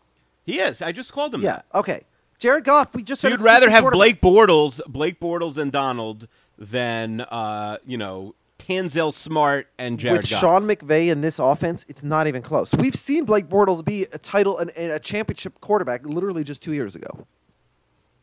he 0.45 0.59
is 0.59 0.81
i 0.81 0.91
just 0.91 1.13
called 1.13 1.33
him 1.33 1.41
Yeah. 1.41 1.57
that 1.57 1.65
Okay. 1.75 2.01
Jared 2.39 2.65
Goff, 2.65 2.93
we 2.93 3.01
just 3.01 3.21
so 3.21 3.29
you'd 3.29 3.39
rather 3.41 3.69
have 3.69 3.89
blake 3.91 4.19
bortles 4.21 4.79
blake 4.87 5.19
bortles 5.19 5.57
and 5.57 5.71
donald 5.71 6.27
than 6.57 7.21
uh 7.21 7.77
you 7.85 7.97
know 7.97 8.35
tanzel 8.67 9.13
smart 9.13 9.67
and 9.77 9.99
jared 9.99 10.21
with 10.21 10.29
goff 10.29 10.39
Sean 10.41 10.63
McVay 10.67 11.09
in 11.11 11.21
this 11.21 11.39
offense, 11.39 11.85
it's 11.87 12.03
not 12.03 12.27
even 12.27 12.41
close. 12.41 12.73
We've 12.73 12.95
seen 12.95 13.25
Blake 13.25 13.47
Bortles 13.47 13.83
be 13.85 14.03
a 14.03 14.17
title 14.17 14.57
and 14.57 14.71
a 14.75 14.99
championship 14.99 15.59
quarterback 15.61 16.05
literally 16.05 16.43
just 16.43 16.61
two 16.61 16.73
years 16.73 16.95
ago. 16.95 17.25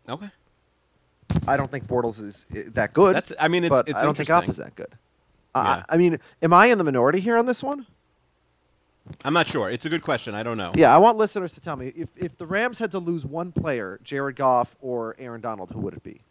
okay 0.09 0.31
I 1.49 1.57
don't 1.57 1.71
think 1.71 1.87
Bortles 1.87 2.23
is 2.23 2.47
uh, 2.55 2.61
that 2.75 2.93
good. 2.93 3.15
That's- 3.17 3.33
I 3.41 3.49
mean, 3.49 3.65
it's- 3.65 3.81
but 3.81 3.89
it's 3.89 3.99
I 3.99 4.05
don't 4.05 4.17
think 4.17 4.29
Goff 4.29 4.49
is 4.49 4.59
that 4.59 4.75
good. 4.75 4.89
Yeah. 5.57 5.61
I, 5.63 5.85
I 5.91 5.97
mean, 5.97 6.19
am 6.43 6.53
I 6.53 6.67
in 6.67 6.79
the 6.79 6.85
minority 6.85 7.21
here 7.21 7.37
on 7.37 7.47
this 7.47 7.63
one? 7.63 7.87
i'm 9.23 9.35
not 9.35 9.47
sure 9.47 9.69
it's 9.71 9.85
a 9.85 9.91
good 9.91 10.01
question 10.03 10.35
i 10.35 10.43
don't 10.43 10.57
know 10.57 10.73
Yeah, 10.75 10.95
I 10.95 10.97
want 10.97 11.19
listeners 11.19 11.53
to 11.55 11.61
tell 11.61 11.77
me 11.77 11.93
if 11.95 12.09
if 12.17 12.39
the 12.39 12.47
Rams 12.47 12.79
had 12.79 12.91
to 12.93 12.99
lose 12.99 13.27
one 13.27 13.53
player, 13.53 14.01
Jared 14.03 14.35
Goff 14.37 14.77
or 14.81 15.15
Aaron 15.19 15.43
Donald, 15.43 15.71
who 15.73 15.81
would 15.81 15.93
it 15.93 16.03
be? 16.03 16.23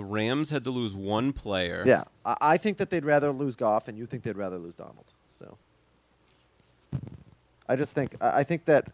If 0.00 0.06
the 0.06 0.12
rams 0.12 0.50
had 0.50 0.64
to 0.64 0.70
lose 0.70 0.94
one 0.94 1.32
player 1.32 1.82
Yeah, 1.86 2.04
I, 2.24 2.36
I 2.40 2.56
think 2.56 2.78
that 2.78 2.90
they'd 2.90 3.04
rather 3.04 3.32
lose 3.32 3.56
Goff, 3.56 3.88
and 3.88 3.98
you 3.98 4.06
think 4.06 4.22
they'd 4.22 4.36
rather 4.36 4.58
lose 4.58 4.74
Donald. 4.74 5.04
So, 5.38 5.56
I 7.68 7.76
just 7.76 7.92
think 7.92 8.16
I 8.20 8.40
I 8.40 8.44
think 8.44 8.64
that 8.66 8.88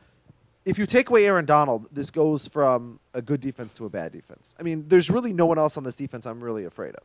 if 0.64 0.78
you 0.78 0.86
take 0.86 1.10
away 1.10 1.26
Aaron 1.26 1.46
Donald, 1.46 1.86
this 1.92 2.10
goes 2.10 2.46
from 2.46 2.98
a 3.14 3.22
good 3.22 3.40
defense 3.40 3.72
to 3.74 3.86
a 3.86 3.88
bad 3.88 4.12
defense. 4.12 4.54
I 4.58 4.64
mean, 4.64 4.84
there's 4.88 5.08
really 5.08 5.32
no 5.32 5.46
one 5.46 5.58
else 5.58 5.76
on 5.76 5.84
this 5.84 5.94
defense 5.94 6.26
I'm 6.26 6.42
really 6.42 6.64
afraid 6.64 6.94
of. 6.96 7.04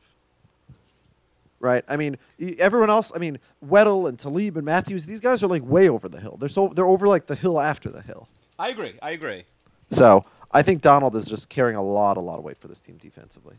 Right? 1.59 1.85
I 1.87 1.95
mean, 1.95 2.17
everyone 2.57 2.89
else. 2.89 3.11
I 3.15 3.19
mean, 3.19 3.37
Weddle 3.63 4.09
and 4.09 4.17
Talib 4.17 4.57
and 4.57 4.65
Matthews. 4.65 5.05
These 5.05 5.19
guys 5.19 5.43
are 5.43 5.47
like 5.47 5.63
way 5.63 5.89
over 5.89 6.09
the 6.09 6.19
hill. 6.19 6.37
They're 6.39 6.49
so 6.49 6.69
they're 6.75 6.87
over 6.87 7.07
like 7.07 7.27
the 7.27 7.35
hill 7.35 7.61
after 7.61 7.89
the 7.89 8.01
hill. 8.01 8.27
I 8.57 8.69
agree. 8.69 8.95
I 9.01 9.11
agree. 9.11 9.43
So 9.91 10.23
I 10.51 10.63
think 10.63 10.81
Donald 10.81 11.15
is 11.15 11.25
just 11.25 11.49
carrying 11.49 11.77
a 11.77 11.83
lot, 11.83 12.17
a 12.17 12.19
lot 12.19 12.39
of 12.39 12.43
weight 12.43 12.57
for 12.57 12.67
this 12.67 12.79
team 12.79 12.97
defensively. 12.97 13.55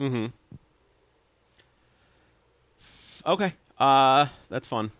Mm-hmm. 0.00 0.26
Okay. 3.26 3.54
Uh, 3.78 4.26
that's 4.48 4.66
fun. 4.66 4.92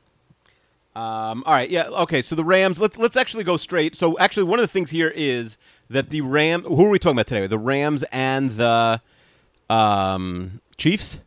Um, 0.95 1.43
all 1.47 1.53
right. 1.53 1.69
Yeah. 1.69 1.85
Okay. 1.89 2.23
So 2.23 2.35
the 2.35 2.45
Rams. 2.45 2.81
Let's 2.81 2.97
let's 2.97 3.17
actually 3.17 3.45
go 3.45 3.57
straight. 3.57 3.95
So 3.95 4.19
actually, 4.19 4.45
one 4.45 4.59
of 4.59 4.63
the 4.63 4.73
things 4.73 4.91
here 4.91 5.13
is 5.15 5.59
that 5.91 6.11
the 6.11 6.23
Ram. 6.23 6.63
Who 6.63 6.87
are 6.87 6.89
we 6.89 6.99
talking 6.99 7.17
about 7.17 7.27
today? 7.27 7.47
The 7.47 7.59
Rams 7.59 8.03
and 8.11 8.53
the 8.53 9.01
Um, 9.69 10.61
Chiefs. 10.77 11.19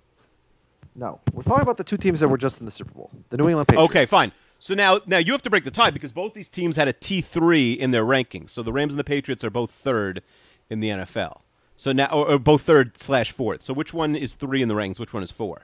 No, 0.95 1.19
we're 1.31 1.43
talking 1.43 1.61
about 1.61 1.77
the 1.77 1.83
two 1.83 1.97
teams 1.97 2.19
that 2.19 2.27
were 2.27 2.37
just 2.37 2.59
in 2.59 2.65
the 2.65 2.71
Super 2.71 2.91
Bowl. 2.91 3.09
The 3.29 3.37
New 3.37 3.47
England 3.47 3.67
Patriots. 3.67 3.89
Okay, 3.91 4.05
fine. 4.05 4.31
So 4.61 4.73
now, 4.73 4.99
now 5.05 5.17
you 5.17 5.31
have 5.31 5.41
to 5.43 5.49
break 5.49 5.63
the 5.63 5.71
tie 5.71 5.91
because 5.91 6.11
both 6.11 6.33
these 6.33 6.49
teams 6.49 6.75
had 6.75 6.89
a 6.89 6.93
T 6.93 7.21
three 7.21 7.71
in 7.71 7.91
their 7.91 8.03
rankings. 8.03 8.49
So 8.49 8.61
the 8.63 8.73
Rams 8.73 8.91
and 8.91 8.99
the 8.99 9.05
Patriots 9.05 9.43
are 9.43 9.49
both 9.49 9.71
third 9.71 10.21
in 10.69 10.81
the 10.81 10.89
NFL. 10.89 11.39
So 11.79 11.93
now, 11.93 12.07
or, 12.07 12.31
or 12.31 12.39
both 12.39 12.63
third 12.63 12.97
slash 12.97 13.31
fourth. 13.31 13.63
So 13.63 13.73
which 13.73 13.93
one 13.93 14.13
is 14.13 14.35
three 14.35 14.61
in 14.61 14.67
the 14.67 14.73
rankings? 14.73 14.99
Which 14.99 15.13
one 15.13 15.23
is 15.23 15.31
four? 15.31 15.61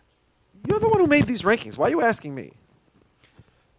You're 0.66 0.80
the 0.80 0.88
one 0.88 1.02
who 1.02 1.08
made 1.08 1.28
these 1.28 1.42
rankings. 1.42 1.78
Why 1.78 1.88
are 1.88 1.90
you 1.90 2.02
asking 2.02 2.34
me? 2.34 2.54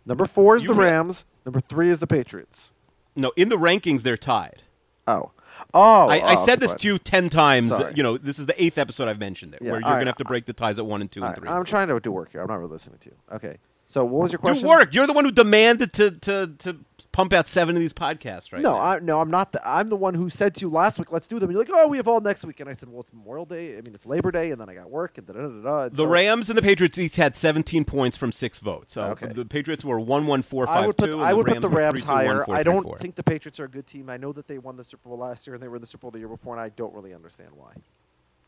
Number 0.05 0.27
four 0.27 0.55
is 0.55 0.63
You 0.63 0.69
the 0.69 0.75
re- 0.75 0.85
Rams. 0.85 1.25
Number 1.47 1.61
three 1.61 1.89
is 1.89 1.99
the 1.99 2.07
Patriots. 2.07 2.73
No, 3.15 3.33
in 3.37 3.49
the 3.49 3.57
rankings 3.57 4.03
they're 4.03 4.19
tied. 4.19 4.65
Oh. 5.07 5.31
Oh. 5.73 6.09
I, 6.09 6.19
I 6.19 6.35
oh, 6.35 6.45
said 6.45 6.61
this 6.61 6.75
to 6.75 6.87
you 6.87 6.99
ten 6.99 7.31
times. 7.31 7.69
Sorry. 7.69 7.95
You 7.97 8.03
know, 8.03 8.19
this 8.19 8.39
is 8.39 8.45
the 8.45 8.63
eighth 8.63 8.77
episode 8.77 9.09
I've 9.09 9.19
mentioned 9.19 9.55
it, 9.55 9.63
Yeah, 9.63 9.71
where 9.71 9.81
you're 9.81 9.89
all 9.89 9.95
right, 9.95 10.01
gonna 10.01 10.11
have 10.11 10.17
to 10.17 10.27
break 10.27 10.45
the 10.45 10.53
ties 10.53 10.79
at 10.79 10.85
one 10.85 11.01
and 11.01 11.11
two 11.11 11.23
All 11.23 11.29
and 11.29 11.39
right, 11.39 11.41
three. 11.41 11.49
I'm 11.49 11.65
trying 11.65 11.89
to 11.89 11.99
do 12.01 12.13
work 12.13 12.33
here. 12.33 12.43
I'm 12.43 12.49
not 12.49 12.59
really 12.59 12.73
listening 12.73 12.99
to 12.99 13.09
you. 13.09 13.17
Okay. 13.33 13.57
So 13.89 14.05
what 14.05 14.23
was 14.23 14.33
your 14.33 14.41
question? 14.41 14.65
Do 14.65 14.69
work. 14.71 14.93
You're 14.93 15.07
the 15.07 15.13
one 15.13 15.25
who 15.25 15.31
demanded 15.31 15.93
to 15.95 16.11
to 16.11 16.53
to 16.59 16.77
pump 17.13 17.33
out 17.33 17.47
seven 17.47 17.77
of 17.77 17.81
these 17.81 17.93
podcasts, 17.93 18.53
right? 18.53 18.61
No, 18.61 18.73
now. 18.75 18.81
I, 18.81 18.99
no, 18.99 19.21
I'm 19.21 19.31
not. 19.31 19.53
The, 19.53 19.67
I'm 19.69 19.89
the 19.89 19.97
one 19.97 20.13
who 20.15 20.29
said 20.29 20.57
to 20.57 20.61
you 20.63 20.71
last 20.71 20.99
week, 20.99 21.13
"Let's 21.13 21.29
do 21.29 21.39
them." 21.39 21.49
And 21.51 21.57
You're 21.57 21.65
like, 21.65 21.73
"Oh, 21.73 21.87
we 21.87 21.97
have 21.99 22.09
all 22.09 22.21
next 22.21 22.45
week," 22.45 22.59
and 22.59 22.69
I 22.69 22.73
said, 22.73 22.89
"Well, 22.89 23.01
it's 23.01 23.13
Memorial 23.13 23.47
Day. 23.47 23.79
I 23.79 23.81
mean, 23.83 23.95
it's 23.95 24.05
Labor 24.05 24.33
Day, 24.33 24.51
and 24.51 24.61
then 24.61 24.69
I 24.69 24.75
got 24.75 24.91
work, 24.91 25.19
and 25.19 25.27
da 25.27 25.35
da 25.35 25.41
da 25.43 25.63
da." 25.63 25.89
The 25.89 25.99
so- 25.99 26.07
Rams 26.07 26.49
and 26.49 26.59
the 26.59 26.63
Patriots 26.63 26.99
each 26.99 27.15
had 27.15 27.37
17 27.37 27.85
points 27.85 28.17
from 28.17 28.33
six 28.33 28.59
votes. 28.59 28.95
So 28.95 29.03
Okay. 29.03 29.29
the 29.33 29.45
Patriots 29.45 29.85
were 29.85 30.01
one 30.01 30.27
one 30.27 30.43
four 30.43 30.67
five 30.67 30.83
I 30.83 30.87
would 30.89 30.97
put 30.97 31.07
two. 31.07 31.21
I 31.21 31.33
would 31.33 31.47
put 31.47 31.61
the 31.61 31.69
Rams 31.71 32.03
3-2-1, 32.03 32.07
higher. 32.07 32.43
I 32.51 32.63
4-3-4. 32.63 32.65
don't 32.65 32.99
think 33.01 33.15
the 33.15 33.23
Patriots 33.23 33.61
are 33.61 33.65
a 33.65 33.71
good 33.71 33.87
team. 33.87 34.11
I 34.11 34.17
know 34.17 34.33
that 34.33 34.49
they 34.49 34.59
won 34.59 34.77
the 34.77 34.85
Super 34.85 35.09
Bowl 35.09 35.19
last 35.19 35.47
year 35.47 35.55
and 35.55 35.63
they 35.63 35.69
were 35.69 35.77
in 35.77 35.81
the 35.81 35.87
Super 35.87 36.03
Bowl 36.03 36.11
the 36.11 36.19
year 36.19 36.29
before, 36.29 36.55
and 36.55 36.61
I 36.61 36.71
don't 36.71 36.93
really 36.93 37.15
understand 37.15 37.51
why. 37.55 37.75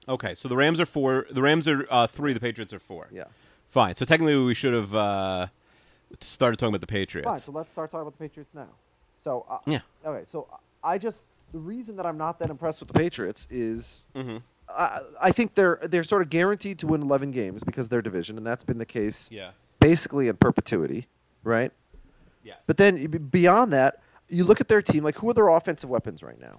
Okay, 0.08 0.34
so 0.34 0.48
the 0.48 0.56
Rams 0.56 0.80
are 0.80 0.86
four. 0.86 1.26
The 1.30 1.42
Rams 1.42 1.68
are 1.68 1.86
uh, 1.90 2.06
three. 2.06 2.32
The 2.32 2.40
Patriots 2.40 2.72
are 2.72 2.78
four. 2.80 3.08
Yeah. 3.12 3.24
Fine. 3.70 3.96
So 3.96 4.04
technically, 4.04 4.36
we 4.44 4.54
should 4.54 4.72
have 4.74 4.94
uh, 4.94 5.46
started 6.20 6.58
talking 6.58 6.70
about 6.74 6.80
the 6.80 6.86
Patriots. 6.86 7.26
Fine. 7.26 7.38
So 7.40 7.52
let's 7.52 7.70
start 7.70 7.90
talking 7.90 8.02
about 8.06 8.16
the 8.18 8.24
Patriots 8.28 8.54
now. 8.54 8.68
So 9.20 9.44
uh, 9.48 9.58
Yeah. 9.66 9.80
Okay. 10.04 10.24
So 10.26 10.48
I 10.82 10.98
just 10.98 11.26
the 11.52 11.58
reason 11.58 11.96
that 11.96 12.06
I'm 12.06 12.18
not 12.18 12.38
that 12.40 12.50
impressed 12.50 12.80
with 12.80 12.88
the 12.88 12.94
Patriots 12.98 13.46
is 13.50 14.06
Mm-hmm. 14.14 14.38
I, 14.70 14.98
I 15.22 15.32
think 15.32 15.54
they're 15.54 15.78
they're 15.84 16.04
sort 16.04 16.20
of 16.22 16.28
guaranteed 16.28 16.78
to 16.80 16.86
win 16.86 17.00
11 17.02 17.30
games 17.30 17.62
because 17.64 17.88
they're 17.88 18.02
division, 18.02 18.36
and 18.36 18.46
that's 18.46 18.64
been 18.64 18.76
the 18.78 18.84
case 18.86 19.28
Yeah. 19.32 19.52
basically 19.80 20.28
in 20.28 20.36
perpetuity, 20.36 21.06
right? 21.42 21.72
Yes. 22.44 22.58
But 22.66 22.76
then 22.76 23.06
beyond 23.30 23.72
that, 23.72 24.00
you 24.28 24.44
look 24.44 24.60
at 24.60 24.68
their 24.68 24.82
team. 24.82 25.04
Like, 25.04 25.16
who 25.16 25.30
are 25.30 25.34
their 25.34 25.48
offensive 25.48 25.88
weapons 25.88 26.22
right 26.22 26.38
now? 26.40 26.58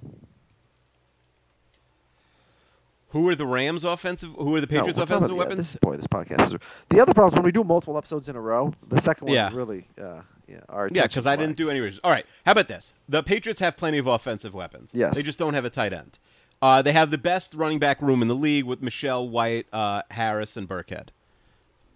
Who 3.10 3.28
are 3.28 3.36
the 3.36 3.46
Rams' 3.46 3.84
offensive? 3.84 4.32
Who 4.38 4.56
are 4.56 4.62
the 4.62 4.68
Patriots' 4.68 4.98
we're 4.98 5.04
offensive 5.04 5.32
yeah, 5.32 5.38
weapons? 5.38 5.58
this 5.58 5.70
is 5.72 5.76
boy, 5.78 5.96
this 5.96 6.08
podcast 6.08 6.42
is. 6.42 6.56
The 6.90 7.00
other 7.00 7.14
problem 7.14 7.34
is 7.34 7.38
when 7.38 7.44
we 7.44 7.52
do 7.52 7.64
multiple 7.64 7.98
episodes 7.98 8.30
in 8.30 8.36
a 8.36 8.42
row. 8.42 8.74
The 8.88 9.02
second 9.02 9.28
one 9.28 9.36
Yeah. 9.36 9.50
really, 9.52 9.88
uh, 10.00 10.22
yeah, 10.48 10.60
our 10.70 10.90
Yeah, 10.92 11.04
because 11.04 11.26
I 11.26 11.36
didn't 11.36 11.58
do 11.58 11.70
any 11.70 11.80
research. 11.80 12.02
All 12.04 12.12
right, 12.12 12.26
how 12.46 12.52
about 12.52 12.68
this? 12.68 12.94
The 13.08 13.24
Patriots 13.24 13.60
have 13.62 13.78
plenty 13.78 13.98
of 13.98 14.06
offensive 14.06 14.54
weapons. 14.54 14.92
Yes. 14.94 15.16
They 15.16 15.24
just 15.24 15.40
don't 15.40 15.56
have 15.56 15.66
a 15.66 15.72
tight 15.72 15.92
end. 15.92 16.20
Uh, 16.62 16.82
they 16.82 16.92
have 16.92 17.10
the 17.10 17.18
best 17.18 17.54
running 17.54 17.80
back 17.80 18.02
room 18.02 18.22
in 18.22 18.28
the 18.28 18.36
league 18.36 18.66
with 18.66 18.82
Michel 18.82 19.28
White, 19.28 19.66
uh, 19.74 20.04
Harris, 20.12 20.56
and 20.58 20.68
Burkhead. 20.68 21.08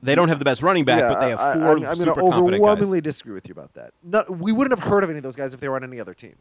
They 0.02 0.16
don't 0.16 0.30
have 0.30 0.40
the 0.40 0.46
best 0.46 0.62
running 0.62 0.84
back, 0.84 1.00
yeah, 1.00 1.10
but 1.10 1.20
they 1.22 1.30
have 1.30 1.40
4 1.40 1.48
I, 1.48 1.52
I'm, 1.54 1.86
I'm 1.86 1.96
super 1.96 2.06
going 2.06 2.16
to 2.16 2.22
competent 2.22 2.54
overwhelmingly 2.56 3.02
disagree 3.02 3.34
with 3.34 3.48
you 3.48 3.54
about 3.54 3.74
that. 3.76 3.94
No, 4.04 4.26
we 4.30 4.52
wouldn't 4.52 4.78
have 4.78 4.90
heard 4.90 5.04
of 5.04 5.10
any 5.10 5.18
of 5.18 5.24
those 5.24 5.36
guys 5.36 5.54
if 5.54 5.60
they 5.60 5.70
were 5.70 5.76
on 5.76 5.84
any 5.84 6.00
other 6.00 6.14
team. 6.14 6.36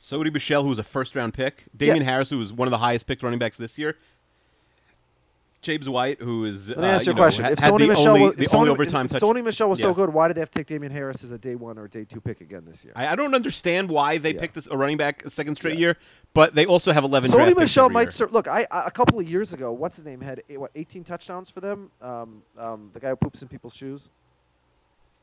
Sony 0.00 0.32
Michel, 0.32 0.62
who 0.62 0.70
was 0.70 0.78
a 0.78 0.82
first 0.82 1.14
round 1.14 1.34
pick. 1.34 1.66
Damien 1.76 2.02
Harris, 2.02 2.30
who 2.30 2.38
was 2.38 2.54
one 2.54 2.66
of 2.66 2.72
the 2.72 2.78
highest 2.78 3.06
picked 3.06 3.22
running 3.22 3.38
backs 3.38 3.58
this 3.58 3.78
year. 3.78 3.96
James 5.60 5.86
White, 5.86 6.18
who 6.22 6.46
is 6.46 6.70
Let 6.70 6.78
me 6.78 6.84
uh, 6.84 6.86
ask 6.92 7.04
you 7.04 7.12
a 7.12 7.14
know, 7.14 7.20
question. 7.20 7.44
if 7.44 7.58
Sony 7.58 7.86
Michel, 7.86 8.08
only, 8.08 8.22
was, 8.22 8.34
the 8.34 8.44
if 8.44 8.54
only 8.54 8.70
Sony, 8.70 8.72
overtime 8.72 9.04
if 9.06 9.12
touch. 9.12 9.22
Sony 9.22 9.44
Michel 9.44 9.68
was 9.68 9.78
so 9.78 9.92
good, 9.92 10.10
why 10.10 10.26
did 10.26 10.38
they 10.38 10.40
have 10.40 10.50
to 10.52 10.58
take 10.58 10.68
Damien 10.68 10.90
Harris 10.90 11.22
as 11.22 11.32
a 11.32 11.38
day 11.38 11.54
one 11.54 11.76
or 11.76 11.86
day 11.86 12.06
two 12.06 12.18
pick 12.18 12.40
again 12.40 12.64
this 12.66 12.82
year? 12.82 12.94
I, 12.96 13.08
I 13.08 13.14
don't 13.14 13.34
understand 13.34 13.90
why 13.90 14.16
they 14.16 14.32
Yeah. 14.32 14.40
picked 14.40 14.54
this, 14.54 14.66
a 14.68 14.76
running 14.78 14.96
back 14.96 15.22
a 15.26 15.28
second 15.28 15.56
straight 15.56 15.74
Yeah. 15.74 15.80
year, 15.80 15.96
but 16.32 16.54
they 16.54 16.64
also 16.64 16.92
have 16.92 17.04
11 17.04 17.30
draft 17.30 17.52
Sony 17.52 17.58
Michel 17.58 17.90
might. 17.90 18.18
Look, 18.32 18.48
I, 18.48 18.66
I 18.70 18.86
a 18.86 18.90
couple 18.90 19.20
of 19.20 19.28
years 19.28 19.52
ago, 19.52 19.70
what's 19.70 19.96
his 19.96 20.06
name 20.06 20.22
had 20.22 20.42
eh, 20.48 20.56
what 20.56 20.70
18 20.74 21.04
touchdowns 21.04 21.50
for 21.50 21.60
them. 21.60 21.90
Um, 22.00 22.42
um, 22.56 22.88
the 22.94 23.00
guy 23.00 23.10
who 23.10 23.16
poops 23.16 23.42
in 23.42 23.48
people's 23.48 23.74
shoes. 23.74 24.08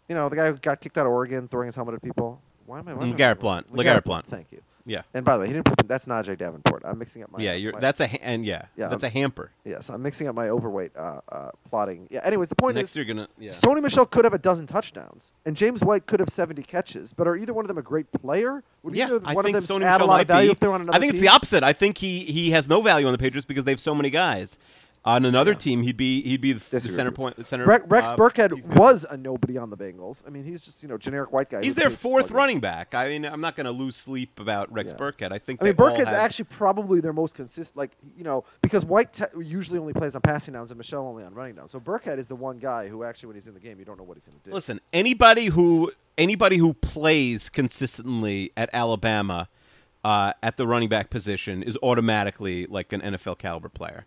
You 0.08 0.14
know, 0.14 0.30
the 0.30 0.36
guy 0.36 0.52
who 0.52 0.54
got 0.58 0.80
kicked 0.82 1.00
out 1.00 1.08
of 1.08 1.14
Oregon 1.14 1.48
throwing 1.48 1.66
his 1.66 1.76
helmet 1.76 1.96
at 1.96 2.04
people. 2.04 2.40
Why 2.68 2.80
am 2.80 2.88
I? 2.88 2.94
Why 2.94 3.08
am 3.08 3.16
Blount. 3.16 3.74
LeGarrette 3.74 3.76
LeGarrette 3.76 4.04
Blount. 4.04 4.26
Thank 4.28 4.52
you. 4.52 4.62
Yeah. 4.88 5.02
And 5.14 5.26
by 5.26 5.36
the 5.36 5.42
way, 5.42 5.48
he 5.48 5.54
didn't 5.54 5.66
poop. 5.66 5.82
In, 5.82 5.88
that's 5.88 6.06
Najeh 6.06 6.38
Davenport. 6.38 6.84
I'm 6.86 6.98
mixing 6.98 7.22
up 7.22 7.30
my. 7.32 7.40
yeah, 7.40 7.54
you're, 7.54 7.74
my- 7.74 7.80
that's 7.82 8.00
a 8.00 8.08
ha- 8.08 8.18
and 8.22 8.46
yeah, 8.46 8.64
Yeah, 8.78 8.88
that's 8.88 9.04
I'm- 9.04 9.12
a 9.12 9.14
hamper. 9.14 9.52
Yes, 9.66 9.90
I'm 9.90 10.02
mixing 10.02 10.28
up 10.30 10.36
my 10.36 10.48
overweight 10.50 10.96
uh, 10.96 11.20
uh, 11.30 11.50
plotting. 11.70 12.08
Yeah. 12.10 12.22
Anyways, 12.24 12.48
the 12.50 12.56
point 12.56 12.76
Next 12.76 12.92
is, 12.92 12.96
you're 12.96 13.06
gonna 13.06 13.28
yeah. 13.38 13.52
Sony 13.52 13.82
Michel 13.84 14.06
could 14.06 14.24
have 14.24 14.34
a 14.34 14.38
dozen 14.38 14.66
touchdowns, 14.66 15.34
and 15.46 15.56
James 15.58 15.84
White 15.84 16.06
could 16.06 16.20
have 16.22 16.30
70 16.30 16.64
catches. 16.64 17.12
But 17.14 17.28
are 17.28 17.36
either 17.36 17.54
one 17.54 17.66
of 17.66 17.68
them 17.68 17.78
a 17.78 17.82
great 17.84 18.12
player? 18.14 18.64
Would 18.84 18.96
yeah, 18.96 19.06
either 19.08 19.22
I 19.26 19.34
one 19.34 19.44
think 19.44 19.58
of 19.58 19.68
them 19.68 19.82
Sony 19.82 19.84
add 19.86 19.96
Michel 19.98 20.06
a 20.06 20.08
lot 20.08 20.22
of 20.22 20.28
value 20.28 20.48
be. 20.48 20.52
if 20.54 20.60
they're 20.62 20.72
on 20.72 20.82
another 20.82 20.96
I 20.96 21.00
think 21.02 21.12
it's 21.14 21.22
the 21.22 21.28
opposite. 21.28 21.64
I 21.64 21.74
think 21.74 21.98
he 21.98 22.24
he 22.24 22.52
has 22.52 22.70
no 22.70 22.82
value 22.82 23.06
on 23.08 23.12
the 23.12 23.18
Patriots 23.18 23.46
because 23.46 23.66
they 23.66 23.72
have 23.72 23.80
so 23.82 23.94
many 23.94 24.10
guys. 24.10 24.58
On 25.06 25.24
another 25.24 25.56
team, 25.56 25.84
he'd 25.84 25.96
be 25.96 26.22
he'd 26.24 26.42
be 26.42 26.52
the, 26.52 26.62
the 26.70 26.82
center 26.82 27.12
point. 27.12 27.38
The 27.38 27.46
center. 27.46 27.66
Rex, 27.66 27.86
Rex 27.88 28.10
uh, 28.10 28.18
Burkhead 28.18 28.62
was 28.76 29.06
a 29.10 29.16
nobody 29.16 29.58
on 29.58 29.70
the 29.70 29.78
Bengals. 29.78 30.22
I 30.28 30.30
mean, 30.30 30.44
he's 30.44 30.62
just 30.62 30.84
you 30.84 30.90
know 30.90 30.98
generic 30.98 31.32
white 31.32 31.50
guy. 31.50 31.64
He's 31.64 31.76
their 31.76 31.90
fourth 31.90 32.30
running 32.32 32.60
back. 32.60 32.94
I 32.94 33.08
mean, 33.08 33.26
I'm 33.26 33.40
not 33.40 33.56
going 33.56 33.66
to 33.68 33.72
lose 33.72 33.96
sleep 33.96 34.38
about 34.40 34.72
Rex 34.72 34.92
Yeah. 34.92 34.98
Burkhead. 34.98 35.32
I 35.32 35.40
think 35.40 35.62
I 35.62 35.66
mean, 35.66 35.76
they 35.78 35.84
all 35.84 35.92
Burkhead's 35.92 36.06
have- 36.06 36.16
actually 36.16 36.46
probably 36.46 37.00
their 37.00 37.14
most 37.14 37.36
consistent. 37.36 37.78
Like 37.78 37.92
you 38.18 38.26
know, 38.26 38.44
because 38.62 38.84
White 38.84 39.14
te- 39.14 39.24
usually 39.42 39.80
only 39.80 39.94
plays 39.94 40.14
on 40.14 40.22
passing 40.22 40.54
downs 40.56 40.72
and 40.72 40.78
Michel 40.78 41.08
only 41.08 41.24
on 41.24 41.34
running 41.34 41.56
downs. 41.56 41.72
So 41.72 41.80
Burkhead 41.80 42.18
is 42.18 42.28
the 42.28 42.36
one 42.36 42.58
guy 42.58 42.90
who 42.90 43.04
actually, 43.04 43.28
when 43.28 43.36
he's 43.36 43.48
in 43.48 43.54
the 43.54 43.60
game, 43.62 43.80
you 43.80 43.86
don't 43.86 43.98
know 43.98 44.04
what 44.04 44.18
he's 44.18 44.26
going 44.26 44.40
to 44.40 44.50
do. 44.50 44.54
Listen, 44.54 44.82
anybody 44.92 45.46
who 45.46 45.92
anybody 46.18 46.58
who 46.58 46.74
plays 46.74 47.48
consistently 47.48 48.52
at 48.58 48.70
Alabama 48.74 49.48
uh, 50.04 50.34
at 50.44 50.58
the 50.58 50.68
running 50.68 50.90
back 50.90 51.10
position 51.10 51.64
is 51.64 51.78
automatically 51.82 52.66
like 52.66 52.92
an 52.92 53.02
NFL 53.02 53.38
caliber 53.38 53.70
player 53.70 54.06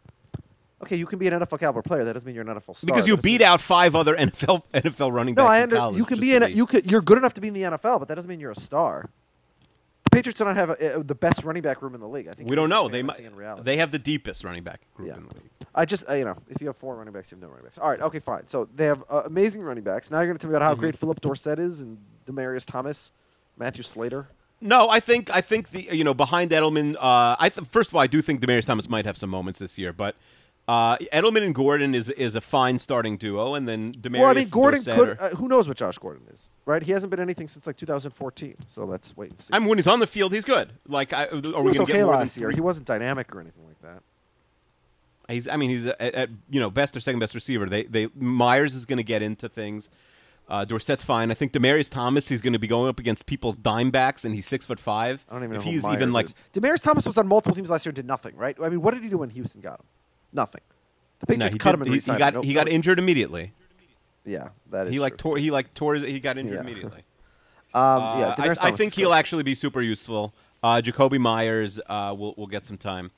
Okay, 0.82 0.96
you 0.96 1.04
can 1.06 1.18
be 1.18 1.26
an 1.26 1.34
NFL 1.40 1.58
caliber 1.60 1.82
player. 1.82 2.04
That 2.04 2.14
doesn't 2.14 2.26
mean 2.26 2.34
you're 2.34 2.48
an 2.48 2.56
NFL 2.56 2.76
star. 2.76 2.86
because 2.86 3.06
you 3.06 3.16
beat 3.16 3.40
mean- 3.40 3.48
out 3.48 3.60
five 3.60 3.94
other 3.94 4.16
NFL 4.18 4.62
NFL 4.72 5.12
running 5.12 5.34
backs. 5.34 5.44
No, 5.44 5.50
I 5.50 5.56
in 5.58 5.62
under, 5.64 5.76
college. 5.76 5.98
you 5.98 6.04
can 6.04 6.20
be 6.20 6.34
in. 6.34 6.42
You 6.56 6.66
could. 6.66 6.90
You're 6.90 7.02
good 7.02 7.18
enough 7.18 7.34
to 7.34 7.40
be 7.40 7.48
in 7.48 7.54
the 7.54 7.62
NFL, 7.62 7.98
but 7.98 8.08
that 8.08 8.14
doesn't 8.14 8.28
mean 8.28 8.40
you're 8.40 8.50
a 8.52 8.56
star. 8.56 9.10
The 10.04 10.10
Patriots 10.10 10.38
don't 10.40 10.56
have 10.56 10.70
a, 10.70 10.96
a, 10.98 11.02
the 11.04 11.14
best 11.14 11.44
running 11.44 11.62
back 11.62 11.82
room 11.82 11.94
in 11.94 12.00
the 12.00 12.08
league. 12.08 12.26
I 12.28 12.32
think 12.32 12.48
we 12.48 12.56
don't 12.56 12.70
know. 12.70 12.88
They 12.88 13.02
might. 13.02 13.20
They 13.64 13.76
have 13.76 13.92
the 13.92 13.98
deepest 13.98 14.42
running 14.44 14.62
back 14.62 14.80
group 14.94 15.08
Yeah. 15.08 15.16
in 15.18 15.24
the 15.28 15.34
league. 15.34 15.50
I 15.74 15.84
just, 15.84 16.08
uh, 16.08 16.14
you 16.14 16.24
know, 16.24 16.36
if 16.48 16.60
you 16.60 16.66
have 16.66 16.76
four 16.76 16.96
running 16.96 17.12
backs, 17.12 17.30
you 17.30 17.36
have 17.36 17.42
no 17.42 17.48
running 17.48 17.64
backs. 17.64 17.78
All 17.78 17.88
right, 17.90 18.00
okay, 18.00 18.18
fine. 18.18 18.48
So 18.48 18.68
they 18.74 18.86
have 18.86 19.04
uh, 19.08 19.22
amazing 19.26 19.62
running 19.62 19.84
backs. 19.84 20.10
Now 20.10 20.18
you're 20.18 20.26
going 20.26 20.38
to 20.38 20.42
tell 20.42 20.50
me 20.50 20.56
about 20.56 20.64
how 20.64 20.72
Mm-hmm. 20.72 20.80
great 20.80 20.98
Phillip 20.98 21.20
Dorsett 21.20 21.58
is 21.60 21.82
and 21.82 21.98
Demaryius 22.26 22.64
Thomas, 22.64 23.12
Matthew 23.56 23.82
Slater. 23.84 24.28
No, 24.62 24.88
I 24.90 24.98
think 25.00 25.30
I 25.30 25.40
think 25.42 25.70
the 25.70 25.88
you 25.92 26.02
know 26.04 26.12
behind 26.14 26.50
Edelman. 26.50 26.96
Uh, 26.96 27.36
I 27.38 27.48
th- 27.54 27.68
first 27.68 27.90
of 27.90 27.94
all 27.96 28.00
I 28.02 28.06
do 28.08 28.20
think 28.20 28.40
Demaryius 28.40 28.66
Thomas 28.66 28.88
might 28.88 29.06
have 29.06 29.16
some 29.16 29.30
moments 29.30 29.58
this 29.60 29.78
year, 29.78 29.92
but 29.92 30.16
uh, 30.70 30.96
Edelman 31.12 31.42
and 31.42 31.52
Gordon 31.52 31.96
is 31.96 32.08
is 32.10 32.36
a 32.36 32.40
fine 32.40 32.78
starting 32.78 33.16
duo, 33.16 33.54
and 33.54 33.66
then 33.66 33.92
Demaryius. 33.92 34.20
well, 34.20 34.30
I 34.30 34.34
mean, 34.34 34.48
Gordon 34.50 34.84
could. 34.84 35.18
Uh, 35.18 35.30
who 35.30 35.48
knows 35.48 35.66
what 35.66 35.76
Josh 35.76 35.98
Gordon 35.98 36.22
is, 36.32 36.50
right? 36.64 36.80
He 36.80 36.92
hasn't 36.92 37.10
been 37.10 37.18
anything 37.18 37.48
since 37.48 37.66
like 37.66 37.76
2014. 37.76 38.54
So 38.68 38.84
let's 38.84 39.16
wait 39.16 39.30
and 39.30 39.40
see. 39.40 39.48
I 39.52 39.58
mean, 39.58 39.68
when 39.68 39.78
he's 39.78 39.88
on 39.88 39.98
the 39.98 40.06
field, 40.06 40.32
he's 40.32 40.44
good. 40.44 40.72
Like, 40.86 41.12
I, 41.12 41.24
are 41.24 41.30
we 41.32 41.40
he 41.40 41.50
going 41.50 41.72
to 41.72 41.82
okay 41.82 41.92
get 41.94 42.04
more 42.04 42.14
last 42.14 42.36
year. 42.36 42.52
He 42.52 42.60
wasn't 42.60 42.86
dynamic 42.86 43.34
or 43.34 43.40
anything 43.40 43.66
like 43.66 43.82
that. 43.82 44.04
He's, 45.28 45.48
I 45.48 45.56
mean, 45.56 45.70
he's 45.70 45.86
at, 45.86 46.00
at 46.00 46.30
you 46.48 46.60
know 46.60 46.70
best 46.70 46.96
or 46.96 47.00
second 47.00 47.18
best 47.18 47.34
receiver. 47.34 47.66
They 47.66 47.82
they 47.82 48.06
Meyers 48.14 48.76
is 48.76 48.86
going 48.86 48.98
to 48.98 49.02
get 49.02 49.22
into 49.22 49.48
things. 49.48 49.88
Uh, 50.48 50.64
Dorsett's 50.64 51.02
fine. 51.02 51.32
I 51.32 51.34
think 51.34 51.52
Demaryius 51.52 51.90
Thomas. 51.90 52.28
He's 52.28 52.42
going 52.42 52.52
to 52.52 52.60
be 52.60 52.68
going 52.68 52.88
up 52.88 53.00
against 53.00 53.26
people's 53.26 53.56
dime 53.56 53.90
backs, 53.90 54.24
and 54.24 54.36
he's 54.36 54.46
six 54.46 54.66
foot 54.66 54.78
five. 54.78 55.26
I 55.28 55.34
don't 55.34 55.42
even 55.42 55.56
if 55.56 55.62
know 55.62 55.64
who 55.64 55.72
he's 55.72 55.84
even 55.84 56.12
like 56.12 56.26
is. 56.26 56.34
Demaryius 56.52 56.82
Thomas 56.82 57.06
was 57.06 57.18
on 57.18 57.26
multiple 57.26 57.56
teams 57.56 57.70
last 57.70 57.84
year 57.84 57.90
and 57.90 57.96
did 57.96 58.06
nothing, 58.06 58.36
right? 58.36 58.56
I 58.62 58.68
mean, 58.68 58.82
what 58.82 58.94
did 58.94 59.02
he 59.02 59.08
do 59.08 59.18
when 59.18 59.30
Houston 59.30 59.60
got 59.60 59.80
him? 59.80 59.86
Nothing. 60.32 60.60
The 61.20 61.26
no, 61.36 61.46
Patriots 61.46 61.54
he, 61.54 61.58
cut 61.58 61.72
did- 61.78 61.86
him 61.88 61.92
he, 61.94 62.00
he 62.00 62.18
got. 62.18 62.44
He 62.44 62.52
got 62.54 62.66
no- 62.66 62.72
injured 62.72 62.98
immediately. 62.98 63.52
Yeah, 64.24 64.48
that 64.70 64.86
is. 64.88 64.92
He 64.94 65.00
like 65.00 65.12
true. 65.14 65.32
tore 65.32 65.38
he 65.38 65.50
like 65.50 65.72
tore 65.74 65.94
his, 65.94 66.04
he 66.04 66.20
got 66.20 66.38
injured 66.38 66.54
Yeah. 66.56 66.60
immediately. 66.62 67.02
Um, 67.72 67.82
Uh, 67.82 68.18
yeah, 68.18 68.34
I, 68.60 68.68
I 68.68 68.70
think 68.72 68.94
he'll 68.94 69.14
actually 69.14 69.44
be 69.44 69.54
super 69.54 69.80
useful. 69.80 70.34
Uh, 70.60 70.80
Jakobi 70.84 71.20
Meyers 71.20 71.78
uh, 71.88 72.12
will 72.18 72.34
will 72.36 72.48
get 72.48 72.66
some 72.66 72.76
time. 72.76 73.12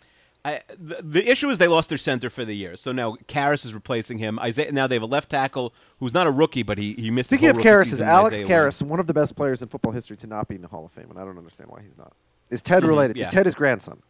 I, 0.44 0.60
the, 0.78 0.98
the 1.02 1.30
issue 1.30 1.48
is 1.48 1.56
they 1.56 1.68
lost 1.68 1.88
their 1.88 1.96
center 1.96 2.28
for 2.28 2.44
the 2.44 2.52
year, 2.54 2.76
so 2.76 2.92
now 2.92 3.16
Karras 3.28 3.64
is 3.64 3.72
replacing 3.72 4.18
him. 4.18 4.38
Isaiah, 4.40 4.70
now 4.70 4.86
they 4.86 4.96
have 4.96 5.02
a 5.02 5.06
left 5.06 5.30
tackle 5.30 5.72
who's 6.00 6.12
not 6.12 6.26
a 6.26 6.30
rookie, 6.30 6.62
but 6.64 6.76
he 6.76 6.92
he 6.94 7.10
missed. 7.10 7.30
Speaking 7.30 7.48
of 7.48 7.56
Karras, 7.56 7.92
is 7.94 8.02
Alex 8.02 8.34
Isaiah. 8.34 8.46
Karras 8.46 8.82
one 8.82 9.00
of 9.00 9.06
the 9.06 9.14
best 9.14 9.36
players 9.36 9.62
in 9.62 9.68
football 9.68 9.92
history 9.92 10.18
to 10.18 10.26
not 10.26 10.48
be 10.48 10.56
in 10.56 10.60
the 10.60 10.68
Hall 10.68 10.84
of 10.84 10.92
Fame? 10.92 11.06
And 11.08 11.18
I 11.18 11.24
don't 11.24 11.38
understand 11.38 11.70
why 11.70 11.80
he's 11.80 11.96
not. 11.96 12.12
Is 12.50 12.60
Ted 12.60 12.82
Mhm, 12.82 12.88
related? 12.88 13.16
yeah. 13.16 13.28
Is 13.28 13.32
Ted 13.32 13.46
his 13.46 13.54
grandson? 13.54 14.02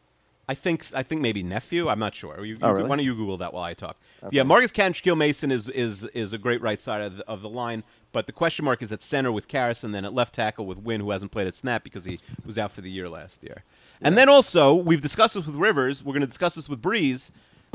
I 0.48 0.54
think 0.54 0.84
I 0.94 1.02
think 1.02 1.20
maybe 1.20 1.42
nephew. 1.42 1.88
I'm 1.88 2.00
not 2.00 2.14
sure. 2.14 2.44
You, 2.44 2.58
oh, 2.60 2.66
you, 2.66 2.72
Oh, 2.72 2.72
really? 2.72 2.88
Why 2.88 2.96
don't 2.96 3.04
you 3.04 3.14
Google 3.14 3.36
that 3.38 3.54
while 3.54 3.62
I 3.62 3.74
talk? 3.74 3.96
Okay. 4.22 4.36
Yeah, 4.36 4.42
Marcus 4.42 4.72
Cannon, 4.72 4.94
Mason 5.16 5.52
is 5.52 5.68
is 5.68 6.04
is 6.06 6.32
a 6.32 6.38
great 6.38 6.60
right 6.60 6.80
side 6.80 7.00
of 7.00 7.16
the, 7.18 7.28
of 7.28 7.42
the 7.42 7.48
line, 7.48 7.84
but 8.10 8.26
the 8.26 8.32
question 8.32 8.64
mark 8.64 8.82
is 8.82 8.90
at 8.90 9.02
center 9.02 9.30
with 9.30 9.46
Karras, 9.46 9.84
and 9.84 9.94
then 9.94 10.04
at 10.04 10.12
left 10.12 10.34
tackle 10.34 10.66
with 10.66 10.78
Wynn, 10.78 11.00
who 11.00 11.10
hasn't 11.10 11.30
played 11.30 11.46
at 11.46 11.54
snap 11.54 11.84
because 11.84 12.04
he 12.04 12.18
was 12.44 12.58
out 12.58 12.72
for 12.72 12.80
the 12.80 12.90
year 12.90 13.08
last 13.08 13.42
year. 13.44 13.62
And 14.00 14.18
then 14.18 14.28
also 14.28 14.74
we've 14.74 15.00
discussed 15.00 15.34
this 15.34 15.46
with 15.46 15.54
Rivers. 15.54 16.02
We're 16.02 16.12
going 16.12 16.22
to 16.22 16.26
discuss 16.26 16.56
this 16.56 16.68
with 16.68 16.82
Brees. 16.82 17.30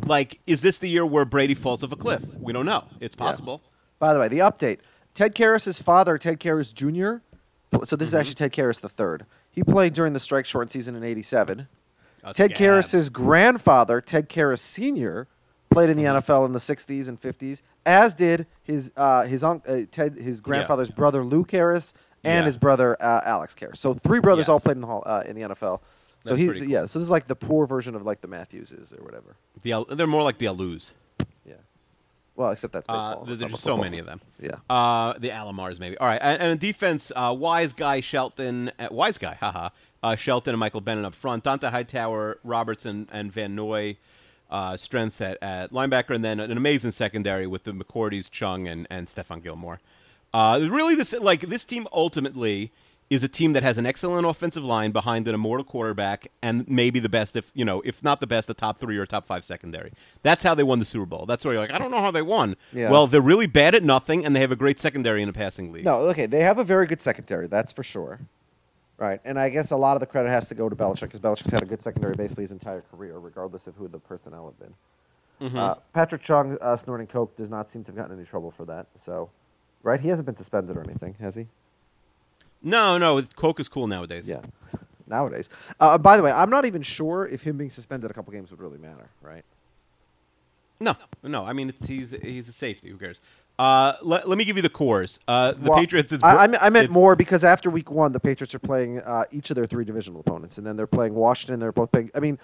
like, 0.06 0.40
is 0.46 0.60
this 0.60 0.78
the 0.78 0.90
year 0.90 1.06
where 1.06 1.26
Brady 1.26 1.54
falls 1.54 1.84
off 1.86 1.94
a 1.94 1.96
cliff? 1.96 2.24
We 2.38 2.52
don't 2.52 2.66
know. 2.66 2.84
It's 3.00 3.16
possible. 3.16 3.62
By 3.98 4.14
the 4.14 4.20
way, 4.20 4.28
the 4.28 4.40
update: 4.40 4.80
Ted 5.14 5.34
Karras' 5.36 5.82
father, 5.82 6.18
Ted 6.18 6.42
Karras 6.42 6.74
Jr. 6.74 7.24
So 7.86 7.96
this 7.96 8.10
is 8.10 8.14
mm-hmm. 8.14 8.20
actually 8.20 8.36
Ted 8.36 8.52
Karras 8.52 8.82
the 8.82 8.90
third. 8.90 9.26
He 9.50 9.64
played 9.64 9.94
during 9.94 10.12
the 10.12 10.20
strike 10.20 10.46
shortened 10.46 10.72
season 10.72 10.96
in 10.98 11.04
'87. 11.04 11.70
A 12.24 12.34
Ted 12.34 12.52
scab. 12.52 12.60
Karras' 12.62 13.12
grandfather, 13.12 14.02
Ted 14.02 14.30
Karras 14.30 14.60
Sr., 14.60 15.28
played 15.70 15.90
in 15.90 15.98
the 15.98 16.04
NFL 16.04 16.46
in 16.46 16.54
the 16.54 16.60
'60s 16.60 17.08
and 17.08 17.20
'50s, 17.22 17.62
as 17.86 18.14
did 18.14 18.48
his 18.64 18.92
uh, 18.98 19.24
his 19.24 19.44
unc- 19.44 19.68
uh, 19.68 19.82
Ted 19.92 20.16
his 20.16 20.42
grandfather's 20.42 20.90
brother 20.90 21.24
Lou 21.24 21.46
Karras 21.46 21.94
and 22.24 22.42
Yeah. 22.42 22.46
his 22.46 22.58
brother 22.58 22.98
uh, 23.02 23.22
Alex 23.26 23.54
Karras. 23.54 23.78
So 23.78 23.94
three 23.94 24.20
brothers 24.20 24.44
Yes. 24.44 24.50
all 24.50 24.60
played 24.60 24.78
in 24.78 24.82
the 24.82 24.88
hall, 24.88 25.04
uh, 25.06 25.24
in 25.26 25.36
the 25.36 25.42
NFL. 25.54 25.80
So 26.26 26.36
he 26.36 26.48
cool. 26.48 26.64
yeah. 26.64 26.86
So 26.88 27.00
this 27.00 27.06
is 27.06 27.10
like 27.10 27.28
the 27.28 27.36
poor 27.36 27.66
version 27.68 27.96
of 27.96 28.04
like 28.06 28.22
the 28.22 28.28
Matthewses 28.28 28.92
or 28.94 29.04
whatever. 29.04 29.36
The 29.62 29.72
Al- 29.74 29.86
they're 29.86 30.08
more 30.08 30.24
like 30.24 30.40
the 30.40 30.48
Alous. 30.48 30.92
Yeah. 31.46 31.54
Well, 32.36 32.52
except 32.52 32.74
that's 32.74 32.88
Uh, 32.90 32.94
baseball. 32.96 33.26
there- 33.26 33.36
there's 33.38 33.52
just 33.52 33.64
so 33.64 33.72
football. 33.72 33.84
many 33.84 34.00
of 34.00 34.06
them. 34.08 34.20
Yeah. 34.40 34.56
Uh, 34.70 35.14
the 35.20 35.30
Alomars, 35.30 35.80
maybe. 35.80 35.98
All 35.98 36.08
right. 36.08 36.20
And, 36.22 36.42
and 36.42 36.52
in 36.52 36.58
defense, 36.58 37.12
uh, 37.16 37.34
Wise 37.38 37.72
Guy, 37.74 38.02
Shelton, 38.02 38.72
uh, 38.80 38.88
Wise 38.92 39.18
Guy, 39.18 39.36
haha. 39.36 39.70
Uh, 40.08 40.16
Shelton 40.16 40.54
and 40.54 40.60
Michael 40.60 40.82
Bennett 40.82 41.06
up 41.06 41.14
front. 41.14 41.44
Dont'a 41.44 41.70
Hightower, 41.70 42.40
Robertson, 42.44 43.10
and 43.12 43.32
Van 43.32 43.56
Noy. 43.56 43.98
Uh, 44.50 44.78
strength 44.78 45.20
at, 45.20 45.38
at 45.42 45.72
linebacker, 45.74 46.16
and 46.16 46.24
then 46.24 46.40
an 46.40 46.56
amazing 46.56 46.92
secondary 46.92 47.46
with 47.46 47.66
the 47.66 47.74
McCourties, 47.74 48.32
Chung, 48.32 48.66
and, 48.66 48.88
and 48.90 49.08
Stephon 49.08 49.44
Gilmore. 49.44 49.82
Uh, 50.34 50.66
really, 50.72 50.96
this 50.96 51.12
like 51.12 51.42
this 51.42 51.66
team 51.66 51.86
ultimately 51.92 52.72
is 53.10 53.24
a 53.24 53.28
team 53.28 53.52
that 53.52 53.64
has 53.64 53.78
an 53.78 53.86
excellent 53.86 54.26
offensive 54.26 54.64
line 54.64 54.92
behind 54.92 55.28
an 55.28 55.36
immortal 55.36 55.66
quarterback, 55.66 56.32
and 56.42 56.66
maybe 56.70 57.02
the 57.02 57.10
best, 57.10 57.36
if 57.36 57.52
you 57.54 57.66
know, 57.66 57.82
if 57.82 58.02
not 58.02 58.22
the 58.22 58.28
best, 58.28 58.48
the 58.48 58.54
top 58.54 58.80
three 58.80 58.98
or 58.98 59.06
top 59.06 59.28
five 59.28 59.44
secondary. 59.44 59.92
That's 60.24 60.44
how 60.44 60.56
they 60.56 60.64
won 60.64 60.80
the 60.80 60.86
Super 60.86 61.06
Bowl. 61.06 61.26
That's 61.26 61.44
where 61.44 61.54
you're 61.54 61.62
like, 61.62 61.72
I 61.74 61.78
don't 61.78 61.92
know 61.92 62.00
how 62.00 62.12
they 62.12 62.22
won. 62.22 62.56
Yeah. 62.72 62.90
Well, 62.90 63.08
they're 63.08 63.20
really 63.20 63.48
bad 63.48 63.76
at 63.76 63.84
nothing, 63.84 64.26
and 64.26 64.34
they 64.34 64.40
have 64.40 64.54
a 64.54 64.56
great 64.56 64.80
secondary 64.80 65.22
in 65.22 65.28
a 65.28 65.34
passing 65.34 65.74
league. 65.74 65.84
No, 65.84 66.00
okay, 66.04 66.26
they 66.26 66.44
have 66.44 66.58
a 66.58 66.64
very 66.64 66.88
good 66.88 67.02
secondary, 67.02 67.48
that's 67.48 67.74
for 67.74 67.84
sure. 67.84 68.22
Right, 68.98 69.22
and 69.24 69.39
I 69.39 69.50
guess 69.50 69.70
a 69.70 69.75
lot 69.77 69.96
of 69.96 70.00
the 70.00 70.08
credit 70.08 70.30
has 70.30 70.50
to 70.50 70.56
go 70.56 70.70
to 70.70 70.75
Belichick 70.75 71.01
because 71.01 71.20
Belichick's 71.20 71.51
had 71.51 71.62
a 71.62 71.68
good 71.68 71.82
secondary 71.82 72.16
basically 72.16 72.46
his 72.46 72.51
entire 72.51 72.82
career, 72.82 73.20
regardless 73.20 73.68
of 73.68 73.75
who 73.75 73.88
the 73.88 74.00
personnel 74.00 74.46
have 74.46 74.60
been. 74.60 74.74
Mm-hmm. 75.39 75.58
Uh, 75.58 75.75
Patrick 75.94 76.24
Chung 76.24 76.58
uh, 76.60 76.75
snorting 76.77 77.06
coke 77.06 77.36
does 77.38 77.50
not 77.50 77.70
seem 77.70 77.84
to 77.84 77.89
have 77.89 77.96
gotten 77.96 78.18
any 78.18 78.25
trouble 78.25 78.50
for 78.50 78.66
that. 78.66 78.88
So, 78.96 79.30
right, 79.84 80.00
he 80.00 80.08
hasn't 80.08 80.25
been 80.25 80.36
suspended 80.36 80.75
or 80.75 80.82
anything, 80.82 81.16
has 81.20 81.36
he? 81.36 81.46
no, 82.63 82.98
no. 82.98 83.22
Coke 83.36 83.60
is 83.60 83.70
cool 83.70 83.86
nowadays. 83.86 84.27
Yeah, 84.27 84.42
nowadays. 85.06 85.48
Uh, 85.80 86.00
by 86.00 86.18
the 86.18 86.24
way, 86.24 86.32
I'm 86.32 86.50
not 86.50 86.66
even 86.66 86.82
sure 86.82 87.27
if 87.27 87.44
him 87.44 87.56
being 87.56 87.70
suspended 87.70 88.10
a 88.10 88.16
couple 88.16 88.34
games 88.34 88.50
would 88.50 88.60
really 88.60 88.80
matter. 88.80 89.10
Right? 89.22 89.46
No, 90.80 90.96
no. 91.22 91.46
I 91.46 91.54
mean, 91.54 91.70
it's, 91.70 91.86
he's 91.86 92.16
he's 92.24 92.48
a 92.50 92.51
safety. 92.51 92.89
Who 92.89 92.98
cares? 92.98 93.22
Uh, 93.60 93.94
let, 94.04 94.30
let 94.30 94.38
me 94.38 94.46
give 94.46 94.56
you 94.56 94.62
the 94.62 94.70
cores. 94.70 95.20
Uh, 95.28 95.54
the 95.54 95.70
Well, 95.72 95.80
Patriots. 95.80 96.12
Is, 96.12 96.22
I, 96.22 96.46
I, 96.46 96.68
I 96.68 96.70
meant 96.70 96.92
more 96.92 97.16
because 97.16 97.44
after 97.44 97.70
week 97.70 97.90
one, 97.90 98.12
the 98.12 98.20
Patriots 98.20 98.54
are 98.54 98.60
playing 98.60 99.00
uh, 99.00 99.24
each 99.32 99.50
of 99.50 99.56
their 99.56 99.66
three 99.66 99.84
divisional 99.84 100.20
opponents, 100.20 100.58
and 100.60 100.68
then 100.68 100.76
they're 100.76 100.86
playing 100.86 101.16
Washington. 101.16 101.60
They're 101.60 101.72
both 101.72 101.92
playing. 101.92 102.12
I 102.14 102.20
mean, 102.20 102.38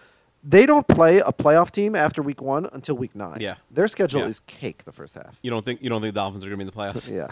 they 0.44 0.66
don't 0.66 0.88
play 0.88 1.20
a 1.20 1.32
playoff 1.32 1.70
team 1.70 1.96
after 1.96 2.24
week 2.24 2.42
one 2.42 2.68
until 2.74 2.96
week 2.96 3.16
nine. 3.16 3.38
Yeah. 3.40 3.56
their 3.70 3.88
schedule 3.88 4.22
Yeah. 4.22 4.28
is 4.28 4.40
cake 4.42 4.86
the 4.86 4.92
first 4.92 5.14
half. 5.14 5.38
You 5.44 5.52
don't 5.52 5.64
think 5.64 5.82
you 5.84 5.90
don't 5.90 6.02
think 6.02 6.14
the 6.16 6.20
Dolphins 6.20 6.44
are 6.44 6.48
going 6.50 6.60
to 6.60 6.66
be 6.66 6.68
in 6.82 6.92
the 6.94 7.00
playoffs? 7.00 7.14
Yeah. 7.14 7.28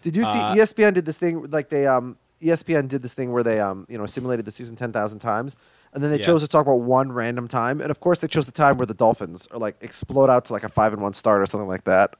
Did 0.00 0.16
you 0.16 0.24
see 0.24 0.30
Uh, 0.30 0.54
ESPN 0.56 0.94
did 0.94 1.04
this 1.04 1.16
thing 1.18 1.48
like 1.50 1.68
they 1.68 1.86
um 1.86 2.16
ESPN 2.42 2.88
did 2.88 3.02
this 3.02 3.14
thing 3.14 3.30
where 3.32 3.44
they 3.44 3.60
um 3.60 3.86
you 3.88 3.98
know 3.98 4.06
simulated 4.06 4.44
the 4.46 4.50
season 4.50 4.74
ten 4.76 4.92
thousand 4.92 5.20
times, 5.20 5.54
and 5.92 6.02
then 6.02 6.10
they 6.10 6.18
Yeah. 6.18 6.24
chose 6.26 6.40
to 6.42 6.48
talk 6.48 6.62
about 6.66 6.80
one 6.80 7.12
random 7.12 7.46
time, 7.46 7.80
and 7.80 7.90
of 7.90 8.00
course 8.00 8.18
they 8.18 8.26
chose 8.28 8.46
the 8.46 8.52
time 8.52 8.78
where 8.78 8.86
the 8.86 8.94
Dolphins 8.94 9.46
are 9.52 9.58
like 9.58 9.76
explode 9.80 10.30
out 10.30 10.46
to 10.46 10.52
like 10.54 10.64
a 10.64 10.68
five 10.70 10.92
and 10.94 11.02
one 11.02 11.12
start 11.12 11.40
or 11.40 11.46
something 11.46 11.68
like 11.68 11.84
that. 11.84 12.14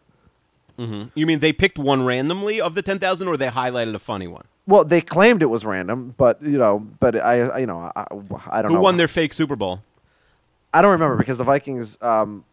You 0.78 1.26
mean 1.26 1.38
they 1.38 1.52
picked 1.52 1.78
one 1.78 2.04
randomly 2.04 2.60
of 2.60 2.74
the 2.74 2.82
ten 2.82 2.98
thousand, 2.98 3.28
or 3.28 3.36
they 3.36 3.48
highlighted 3.48 3.94
a 3.94 3.98
funny 3.98 4.26
one? 4.26 4.44
Well, 4.66 4.84
they 4.84 5.00
claimed 5.00 5.42
it 5.42 5.46
was 5.46 5.64
random, 5.64 6.14
but 6.16 6.42
you 6.42 6.58
know, 6.58 6.86
but 7.00 7.16
I, 7.16 7.40
I 7.40 7.58
you 7.58 7.66
know, 7.66 7.92
I, 7.94 8.06
I 8.50 8.62
don't 8.62 8.70
Who 8.70 8.74
know. 8.74 8.78
Who 8.78 8.80
won 8.80 8.96
their 8.96 9.08
fake 9.08 9.32
Super 9.32 9.56
Bowl? 9.56 9.82
I 10.74 10.82
don't 10.82 10.92
remember 10.92 11.16
because 11.16 11.36
the 11.36 11.44
Vikings 11.44 11.98
um, 12.00 12.44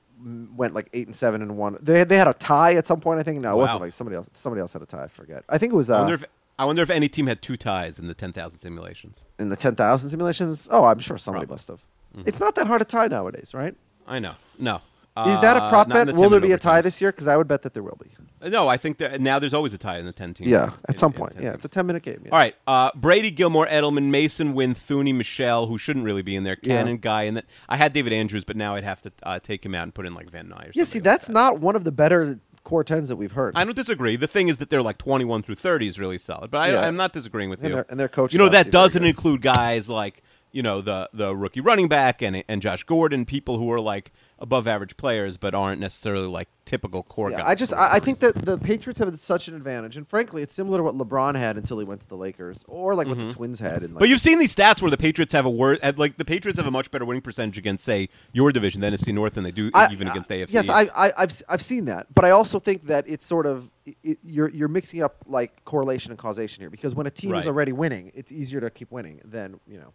went 0.55 0.73
like 0.73 0.89
eight 0.93 1.07
and 1.07 1.15
seven 1.15 1.41
and 1.41 1.57
one. 1.57 1.77
They 1.81 2.03
they 2.03 2.17
had 2.17 2.27
a 2.27 2.33
tie 2.33 2.75
at 2.75 2.87
some 2.87 2.99
point. 2.99 3.19
I 3.19 3.23
think 3.23 3.39
no, 3.39 3.53
it 3.53 3.61
wasn't 3.61 3.81
like 3.81 3.93
somebody 3.93 4.17
else. 4.17 4.27
Somebody 4.35 4.61
else 4.61 4.73
had 4.73 4.81
a 4.81 4.85
tie. 4.85 5.03
I 5.03 5.07
forget. 5.07 5.43
I 5.47 5.57
think 5.57 5.73
it 5.73 5.75
was 5.75 5.89
I 5.89 5.97
uh, 5.97 5.99
wonder 6.01 6.15
if 6.15 6.25
I 6.57 6.65
wonder 6.65 6.81
if 6.81 6.89
any 6.89 7.07
team 7.07 7.27
had 7.27 7.41
two 7.41 7.55
ties 7.57 7.99
in 7.99 8.07
the 8.07 8.13
ten 8.13 8.33
thousand 8.33 8.59
simulations. 8.59 9.23
in 9.37 9.49
the 9.49 9.55
ten 9.55 9.75
thousand 9.75 10.09
simulations. 10.09 10.67
Oh, 10.69 10.85
I'm 10.85 10.99
sure 10.99 11.17
somebody 11.17 11.45
Probably. 11.45 11.53
must 11.53 11.67
have. 11.69 12.25
It's 12.25 12.39
not 12.39 12.55
that 12.55 12.67
hard 12.67 12.81
to 12.81 12.85
tie 12.85 13.07
nowadays, 13.07 13.53
right? 13.53 13.75
I 14.07 14.19
know. 14.19 14.33
No. 14.57 14.81
Is 15.17 15.41
that 15.41 15.57
a 15.57 15.63
Uh, 15.63 15.69
prop 15.69 15.89
bet? 15.89 16.13
Will 16.15 16.29
there 16.29 16.39
be 16.39 16.53
a 16.53 16.57
tie 16.57 16.81
this 16.81 17.01
year? 17.01 17.11
Because 17.11 17.27
I 17.27 17.35
would 17.35 17.47
bet 17.47 17.63
that 17.63 17.73
there 17.73 17.83
will 17.83 17.97
be. 18.01 18.09
No, 18.49 18.69
I 18.69 18.77
think 18.77 18.99
that 18.99 19.19
now 19.19 19.37
there's 19.37 19.53
always 19.53 19.73
a 19.73 19.77
tie 19.77 19.97
in 19.97 20.05
the 20.05 20.13
ten 20.13 20.33
teams. 20.33 20.49
Yeah, 20.49 20.65
in- 20.65 20.71
at 20.87 20.99
some 20.99 21.11
in 21.11 21.17
point. 21.17 21.33
10 21.33 21.43
Yeah, 21.43 21.49
teams. 21.49 21.55
it's 21.55 21.65
a 21.65 21.69
ten 21.75 21.85
minute 21.87 22.03
game. 22.03 22.21
Yeah. 22.23 22.31
All 22.31 22.37
right, 22.39 22.55
uh, 22.67 22.89
Brady, 22.95 23.31
Gilmore, 23.31 23.67
Edelman, 23.67 24.03
Mason, 24.11 24.53
Wynn, 24.53 24.75
Thuney, 24.75 25.13
Michel, 25.13 25.67
who 25.67 25.77
shouldn't 25.77 26.05
really 26.05 26.21
be 26.21 26.37
in 26.37 26.43
there, 26.45 26.55
Yeah. 26.61 26.77
Cannon, 26.77 26.97
Guy, 26.99 27.23
and 27.23 27.35
then 27.35 27.43
I 27.67 27.75
had 27.75 27.91
David 27.91 28.13
Andrews, 28.13 28.45
but 28.45 28.55
now 28.55 28.75
I'd 28.75 28.85
have 28.85 29.01
to 29.01 29.11
uh, 29.23 29.39
take 29.39 29.65
him 29.65 29.75
out 29.75 29.83
and 29.83 29.93
put 29.93 30.05
in 30.05 30.13
like 30.13 30.29
Van 30.29 30.47
Noy 30.47 30.55
or 30.55 30.57
something. 30.57 30.71
Yeah. 30.75 30.83
See, 30.85 30.99
like 30.99 31.03
that's 31.03 31.27
that. 31.27 31.33
not 31.33 31.59
one 31.59 31.75
of 31.75 31.83
the 31.83 31.91
better 31.91 32.39
core 32.63 32.83
tens 32.85 33.09
that 33.09 33.15
we've 33.17 33.31
heard. 33.31 33.55
I 33.57 33.63
don't 33.65 33.75
disagree. 33.75 34.15
The 34.15 34.27
thing 34.27 34.47
is 34.47 34.59
that 34.59 34.69
they're 34.69 34.81
like 34.83 34.99
21 34.99 35.41
through 35.43 35.55
30 35.55 35.87
is 35.87 35.97
really 35.99 36.17
solid, 36.17 36.49
but 36.51 36.59
I, 36.59 36.71
Yeah. 36.71 36.81
I'm 36.87 36.95
not 36.95 37.11
disagreeing 37.13 37.49
with 37.49 37.59
And 37.61 37.69
you. 37.69 37.75
their- 37.75 37.85
and 37.89 37.99
their 37.99 38.07
coach 38.07 38.31
You 38.31 38.39
know 38.39 38.47
that 38.49 38.69
doesn't 38.71 39.03
include 39.03 39.41
guys 39.41 39.89
like 39.89 40.21
you 40.51 40.63
know 40.63 40.81
the 40.81 41.09
the 41.13 41.35
rookie 41.35 41.61
running 41.61 41.87
back 41.87 42.21
and 42.21 42.43
and 42.47 42.61
Josh 42.61 42.83
Gordon, 42.83 43.25
people 43.25 43.57
who 43.57 43.71
are 43.71 43.79
like 43.79 44.11
above 44.41 44.67
average 44.69 44.95
players 44.95 45.35
but 45.35 45.53
aren't 45.53 45.81
necessarily 45.81 46.27
like 46.27 46.47
typical 46.63 47.03
core 47.03 47.29
Yeah, 47.29 47.39
guys. 47.39 47.47
I 47.47 47.55
just 47.55 47.73
I, 47.73 47.95
I 47.95 47.99
think 47.99 48.19
that 48.19 48.35
the 48.45 48.57
Patriots 48.57 48.97
have 48.99 49.19
such 49.19 49.47
an 49.49 49.55
advantage, 49.55 49.97
and 49.97 50.07
frankly, 50.07 50.41
it's 50.41 50.53
similar 50.53 50.77
to 50.77 50.83
what 50.83 50.97
LeBron 50.97 51.35
had 51.35 51.57
until 51.57 51.77
he 51.77 51.83
went 51.85 51.99
to 52.01 52.07
the 52.07 52.15
Lakers, 52.15 52.63
or 52.67 52.95
like 52.95 53.07
what 53.07 53.17
the 53.17 53.33
Twins 53.33 53.59
had. 53.59 53.77
In, 53.77 53.81
like, 53.81 53.89
Mm-hmm. 53.89 53.99
But 53.99 54.09
you've 54.09 54.21
seen 54.21 54.39
these 54.39 54.55
stats 54.55 54.81
where 54.81 54.89
the 54.91 54.97
Patriots 54.97 55.33
have 55.33 55.45
a 55.45 55.49
word, 55.49 55.79
like 55.97 56.17
the 56.17 56.23
Patriots 56.25 56.57
have 56.57 56.67
a 56.67 56.71
much 56.71 56.89
better 56.89 57.03
winning 57.05 57.21
percentage 57.21 57.57
against, 57.57 57.83
say, 57.83 58.07
your 58.31 58.51
division, 58.51 58.79
the 58.81 58.87
NFC 58.87 59.13
North, 59.13 59.33
than 59.33 59.43
they 59.43 59.51
do 59.51 59.69
I- 59.73 59.91
even 59.91 60.07
against 60.07 60.29
the 60.29 60.35
AFC. 60.35 60.53
Yes, 60.53 60.69
I, 60.69 60.83
I, 60.95 61.11
I've 61.17 61.31
s- 61.31 61.43
I've 61.49 61.61
seen 61.61 61.85
that, 61.85 62.07
but 62.15 62.23
I 62.23 62.31
also 62.31 62.59
think 62.59 62.87
that 62.87 63.03
it's 63.07 63.25
sort 63.25 63.45
of 63.45 63.69
i 63.87 63.95
i 64.05 64.15
you're 64.21 64.49
you're 64.49 64.67
mixing 64.67 65.01
up 65.03 65.15
like 65.25 65.63
correlation 65.65 66.11
and 66.11 66.19
causation 66.19 66.61
here 66.61 66.69
because 66.69 66.95
when 66.95 67.07
a 67.07 67.11
team 67.11 67.33
is 67.35 67.45
already 67.47 67.71
winning, 67.73 68.11
it's 68.15 68.31
easier 68.31 68.61
to 68.61 68.69
keep 68.69 68.89
winning 68.91 69.19
than 69.25 69.59
you 69.67 69.77
know. 69.79 69.93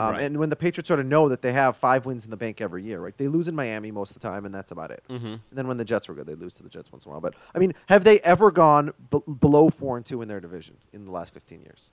Um, 0.00 0.12
Right. 0.12 0.22
And 0.22 0.38
when 0.38 0.48
the 0.50 0.56
Patriots 0.56 0.88
sort 0.88 1.00
of 1.00 1.06
know 1.06 1.28
that 1.28 1.42
they 1.42 1.52
have 1.52 1.76
five 1.76 2.06
wins 2.06 2.24
in 2.24 2.30
the 2.30 2.36
bank 2.36 2.60
every 2.60 2.82
year, 2.82 3.00
right? 3.00 3.16
They 3.16 3.28
lose 3.28 3.48
in 3.48 3.54
Miami 3.54 3.90
most 3.90 4.14
of 4.14 4.20
the 4.20 4.28
time, 4.28 4.44
and 4.46 4.54
that's 4.54 4.70
about 4.70 4.90
it. 4.90 5.02
Mm-hmm. 5.08 5.26
And 5.26 5.40
then 5.52 5.66
when 5.68 5.76
the 5.76 5.84
Jets 5.84 6.08
were 6.08 6.14
good, 6.14 6.26
they 6.26 6.34
lose 6.34 6.54
to 6.54 6.62
the 6.62 6.68
Jets 6.68 6.90
once 6.92 7.04
in 7.06 7.10
a 7.10 7.12
while. 7.12 7.20
But 7.20 7.34
I 7.54 7.58
mean, 7.58 7.74
have 7.86 8.04
they 8.04 8.20
ever 8.20 8.50
gone 8.50 8.92
b- 9.10 9.22
below 9.40 9.70
four 9.70 9.96
and 9.96 10.06
two 10.06 10.22
in 10.22 10.28
their 10.28 10.40
division 10.40 10.76
in 10.92 11.04
the 11.04 11.10
last 11.10 11.32
fifteen 11.34 11.60
years? 11.62 11.90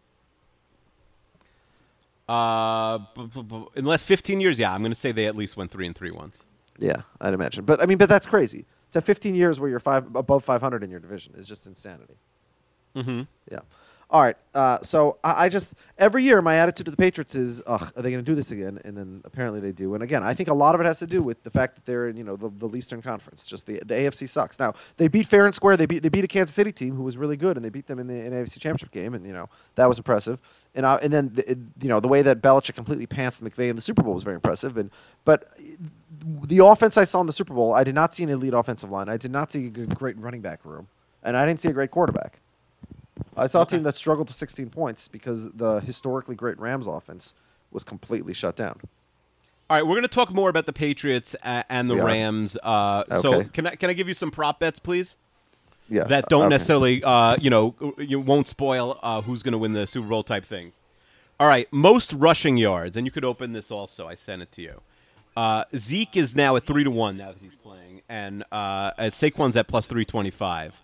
Uh, 2.28 2.98
b- 3.16 3.30
b- 3.42 3.66
in 3.76 3.86
the 3.86 3.90
last 3.90 4.04
15 4.04 4.42
years, 4.42 4.60
yeah, 4.60 4.74
I'm 4.74 4.82
going 4.82 4.92
to 4.92 5.00
say 5.00 5.14
they 5.14 5.28
at 5.28 5.36
least 5.38 5.56
went 5.56 5.72
three 5.72 5.86
and 5.88 5.96
three 5.96 6.12
once. 6.12 6.44
Yeah, 6.78 7.04
I'd 7.22 7.34
imagine. 7.34 7.64
But 7.64 7.82
I 7.82 7.86
mean, 7.86 7.98
but 7.98 8.10
that's 8.10 8.28
crazy. 8.28 8.66
To 8.92 9.02
15 9.02 9.34
years 9.34 9.60
where 9.60 9.70
you're 9.70 9.80
five 9.80 10.14
above 10.16 10.44
500 10.44 10.84
in 10.84 10.90
your 10.92 11.00
division 11.00 11.34
is 11.38 11.48
just 11.48 11.68
insanity. 11.68 12.16
Mm-hmm. 12.96 13.22
Yeah. 13.52 13.60
All 14.10 14.22
right. 14.22 14.38
Uh, 14.54 14.80
so 14.84 15.18
I, 15.22 15.46
I 15.46 15.50
just 15.50 15.74
every 15.98 16.24
year 16.24 16.42
my 16.42 16.56
attitude 16.56 16.86
to 16.86 16.92
the 16.92 16.98
Patriots 16.98 17.36
is, 17.36 17.62
Ugh, 17.68 17.92
are 17.94 18.02
they 18.02 18.10
going 18.10 18.24
to 18.24 18.32
do 18.32 18.36
this 18.36 18.52
again? 18.52 18.80
And 18.86 18.96
then 18.96 19.22
apparently 19.26 19.60
they 19.60 19.74
do. 19.74 19.96
And 19.96 20.02
again, 20.04 20.24
I 20.24 20.34
think 20.34 20.48
a 20.48 20.54
lot 20.54 20.76
of 20.76 20.82
it 20.82 20.86
has 20.86 21.00
to 21.00 21.08
do 21.08 21.22
with 21.22 21.44
the 21.44 21.50
fact 21.50 21.76
that 21.76 21.86
they're 21.86 22.08
in 22.08 22.16
you 22.16 22.24
know 22.24 22.38
the, 22.38 22.50
the 22.50 22.74
Eastern 22.78 23.02
Conference. 23.02 23.46
Just 23.46 23.66
the 23.66 23.80
the 23.86 23.94
AFC 23.96 24.30
sucks. 24.30 24.60
Now 24.60 24.76
they 24.96 25.10
beat 25.10 25.28
fair 25.28 25.46
and 25.46 25.54
square. 25.54 25.76
They 25.76 25.86
beat 25.86 26.04
they 26.04 26.10
beat 26.10 26.24
a 26.24 26.28
Kansas 26.28 26.56
City 26.56 26.72
team 26.72 26.96
who 26.96 27.04
was 27.04 27.18
really 27.18 27.36
good, 27.36 27.58
and 27.58 27.66
they 27.66 27.70
beat 27.70 27.88
them 27.88 28.00
in 28.00 28.08
the 28.08 28.14
in 28.14 28.32
AFC 28.32 28.60
Championship 28.60 28.92
game, 28.92 29.14
and 29.14 29.26
you 29.26 29.34
know 29.34 29.50
that 29.76 29.88
was 29.88 29.98
impressive. 29.98 30.40
And 30.74 30.86
uh, 30.86 31.00
and 31.02 31.12
then 31.12 31.34
the, 31.34 31.58
you 31.82 31.90
know 31.90 32.00
the 32.00 32.08
way 32.08 32.22
that 32.22 32.42
Belichick 32.42 32.76
completely 32.76 33.08
pantsed 33.08 33.42
McVay 33.42 33.70
in 33.70 33.76
the 33.76 33.82
Super 33.82 34.04
Bowl 34.04 34.14
was 34.14 34.24
very 34.24 34.36
impressive. 34.36 34.78
And 34.78 34.90
but 35.26 35.52
the 36.46 36.64
offense 36.66 36.96
I 36.96 37.04
saw 37.04 37.20
in 37.20 37.28
the 37.28 37.34
Super 37.34 37.54
Bowl, 37.54 37.74
I 37.74 37.84
did 37.84 37.96
not 37.96 38.16
see 38.16 38.24
an 38.24 38.30
elite 38.30 38.54
offensive 38.54 38.90
line. 38.90 39.10
I 39.10 39.18
did 39.18 39.32
not 39.32 39.52
see 39.52 39.66
a 39.66 39.70
great 39.70 40.18
running 40.18 40.42
back 40.42 40.64
room, 40.64 40.88
and 41.24 41.36
I 41.36 41.46
didn't 41.46 41.60
see 41.60 41.68
a 41.68 41.74
great 41.74 41.92
quarterback. 41.92 42.40
I 43.36 43.48
saw 43.48 43.64
a 43.64 43.66
team 43.66 43.84
that 43.84 43.96
struggled 43.96 44.28
to 44.28 44.34
16 44.34 44.70
points 44.70 45.08
because 45.08 45.50
the 45.52 45.80
historically 45.80 46.36
great 46.36 46.60
Rams 46.60 46.88
offense 46.88 47.34
was 47.72 47.84
completely 47.84 48.34
shut 48.34 48.56
down. 48.56 48.80
All 49.70 49.76
right, 49.76 49.84
we're 49.86 49.96
going 49.96 50.04
to 50.04 50.08
talk 50.08 50.32
more 50.32 50.50
about 50.50 50.66
the 50.66 50.74
Patriots 50.74 51.36
and 51.44 51.90
the 51.90 52.00
are. 52.00 52.06
Rams. 52.06 52.58
Uh, 52.64 53.22
So 53.22 53.44
can 53.44 53.68
I 53.68 53.76
can 53.76 53.90
I 53.90 53.94
give 53.94 54.08
you 54.08 54.14
some 54.14 54.32
prop 54.32 54.60
bets, 54.60 54.80
please? 54.80 55.18
Yeah, 55.90 56.04
That 56.06 56.28
don't 56.30 56.44
okay. 56.44 56.50
necessarily, 56.50 57.04
uh, 57.04 57.38
you 57.40 57.50
know, 57.50 57.74
you 57.98 58.20
won't 58.20 58.48
spoil 58.48 59.00
uh, 59.02 59.22
who's 59.22 59.42
going 59.42 59.54
to 59.54 59.58
win 59.58 59.72
the 59.74 59.88
Super 59.88 60.08
Bowl 60.08 60.24
type 60.24 60.44
things. 60.46 60.80
All 61.40 61.48
right, 61.48 61.68
most 61.72 62.12
rushing 62.14 62.58
yards, 62.58 62.98
and 62.98 63.06
you 63.06 63.12
could 63.12 63.24
open 63.24 63.54
this 63.54 63.72
also. 63.72 64.08
I 64.08 64.16
sent 64.16 64.42
it 64.42 64.52
to 64.54 64.62
you. 64.62 64.82
Uh, 65.36 65.66
Zeke 65.76 66.18
is 66.18 66.36
now 66.36 66.56
at 66.56 66.64
three 66.64 66.84
to 66.84 66.90
one 66.90 67.16
now 67.16 67.28
that 67.32 67.38
he's 67.40 67.56
playing, 67.56 68.02
and 68.10 68.44
uh, 68.52 68.92
at 68.98 69.14
Saquon's 69.14 69.56
at 69.56 69.68
plus 69.68 69.86
three 69.86 70.04
twenty 70.04 70.32
five. 70.32 70.76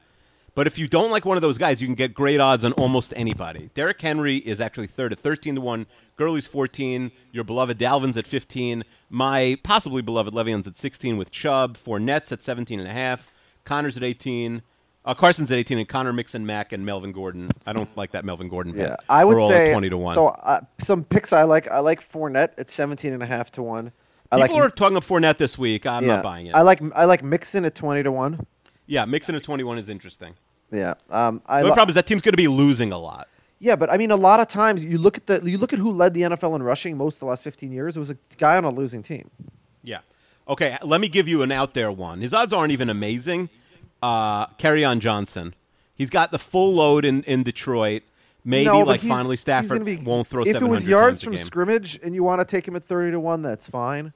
But 0.56 0.68
if 0.68 0.78
you 0.78 0.88
don't 0.88 1.10
like 1.10 1.26
one 1.26 1.36
of 1.36 1.42
those 1.42 1.58
guys, 1.58 1.82
you 1.82 1.88
can 1.88 1.96
get 1.96 2.14
great 2.14 2.40
odds 2.40 2.64
on 2.64 2.74
almost 2.74 3.12
anybody. 3.16 3.70
Derrick 3.74 4.00
Henry 4.00 4.38
is 4.38 4.62
actually 4.62 4.88
third 4.88 5.12
at 5.12 5.20
13 5.20 5.56
to 5.56 5.62
1. 5.62 5.86
Gurley's 6.16 6.46
14. 6.46 7.12
Your 7.32 7.44
beloved 7.44 7.80
Dalvin's 7.80 8.18
at 8.18 8.28
15. 8.28 8.84
My 9.10 9.58
possibly 9.64 10.04
beloved 10.04 10.34
Le'Veon's 10.34 10.68
at 10.68 10.78
16 10.78 11.18
with 11.18 11.32
Chubb. 11.32 11.78
Fournette's 11.78 12.32
at 12.32 12.44
17 12.44 12.80
and 12.80 12.88
a 12.88 12.92
half. 12.92 13.34
Conner's 13.66 13.98
at 13.98 14.04
18. 14.04 14.62
Uh, 15.06 15.14
Carson's 15.14 15.52
at 15.52 15.58
18, 15.58 15.80
and 15.80 15.88
Conner 15.88 16.14
Mixon, 16.14 16.46
Mack, 16.46 16.72
and 16.72 16.86
Melvin 16.86 17.12
Gordon. 17.12 17.50
I 17.66 17.74
don't 17.74 17.90
like 17.98 18.12
that 18.12 18.24
Melvin 18.24 18.48
Gordon 18.48 18.72
bet. 18.72 18.90
Yeah, 18.90 18.96
I 19.10 19.26
would 19.26 19.36
We're 19.36 19.42
all 19.42 19.50
say 19.50 19.70
at 19.70 19.74
20 19.74 19.90
to 19.90 19.98
1. 19.98 20.16
So 20.16 20.28
uh, 20.28 20.62
some 20.82 21.04
picks 21.04 21.34
I 21.34 21.44
like. 21.44 21.70
I 21.70 21.80
like 21.80 22.10
Fournette 22.10 22.52
at 22.58 22.70
17 22.72 23.12
and 23.12 23.22
a 23.22 23.26
half 23.26 23.52
to 23.54 23.64
one. 23.64 23.92
I 24.32 24.42
People 24.42 24.58
like 24.58 24.66
are 24.66 24.70
talking 24.70 24.96
up 24.96 25.04
Fournette 25.04 25.38
this 25.38 25.58
week. 25.58 25.86
I'm 25.86 26.06
yeah, 26.06 26.16
not 26.16 26.24
buying 26.24 26.48
it. 26.48 26.56
I 26.56 26.62
like 26.62 26.82
I 26.96 27.04
like 27.04 27.22
Mixon 27.22 27.66
at 27.66 27.76
20 27.76 28.04
to 28.04 28.12
one. 28.14 28.48
yeah, 28.88 29.04
Mixon 29.04 29.36
at 29.36 29.44
21 29.44 29.78
is 29.78 29.90
interesting. 29.90 30.36
Yeah. 30.74 30.96
Um. 31.10 31.42
I 31.46 31.60
The 31.62 31.68
li- 31.68 31.74
problem 31.74 31.90
is 31.90 31.96
that 31.96 32.08
team's 32.08 32.22
going 32.22 32.34
to 32.34 32.38
be 32.38 32.48
losing 32.48 32.92
a 32.92 32.98
lot. 32.98 33.28
Yeah, 33.60 33.78
but 33.78 33.90
I 33.90 33.96
mean, 33.96 34.12
a 34.12 34.18
lot 34.18 34.42
of 34.42 34.50
times 34.50 34.84
you 34.84 34.98
look 34.98 35.16
at 35.16 35.28
the 35.28 35.40
you 35.50 35.58
look 35.58 35.72
at 35.72 35.80
who 35.80 35.92
led 35.92 36.14
the 36.14 36.24
NFL 36.24 36.56
in 36.56 36.64
rushing 36.64 36.98
most 36.98 37.16
of 37.16 37.20
the 37.22 37.26
last 37.28 37.44
15 37.44 37.72
years. 37.72 37.96
It 37.96 38.00
was 38.00 38.10
a 38.10 38.18
guy 38.38 38.58
on 38.58 38.66
a 38.66 38.70
losing 38.70 39.02
team. 39.04 39.30
Yeah. 39.84 40.00
Okay, 40.50 40.78
let 40.84 41.00
me 41.00 41.08
give 41.08 41.30
you 41.30 41.42
an 41.44 41.52
out 41.52 41.74
there 41.74 41.90
one. 41.92 42.20
His 42.20 42.34
odds 42.34 42.52
aren't 42.52 42.74
even 42.74 42.90
amazing. 42.90 43.50
Uh, 44.02 44.48
on 44.62 45.00
Johnson. 45.00 45.56
He's 45.96 46.10
got 46.10 46.32
the 46.32 46.40
full 46.40 46.74
load 46.74 47.06
in, 47.06 47.24
in 47.24 47.44
Detroit. 47.44 48.04
Maybe 48.44 48.66
No, 48.66 48.80
like 48.80 49.00
finally 49.00 49.38
Stafford 49.38 49.86
be- 49.86 49.96
won't 49.96 50.28
throw 50.28 50.44
If 50.44 50.56
it 50.58 50.62
was 50.62 50.84
yards 50.84 51.24
from 51.24 51.38
scrimmage 51.38 51.98
and 52.04 52.14
you 52.14 52.24
want 52.24 52.42
to 52.42 52.46
take 52.46 52.68
him 52.68 52.76
at 52.76 52.84
30 52.86 53.12
to 53.12 53.20
one, 53.22 53.42
that's 53.42 53.70
fine. 53.70 54.12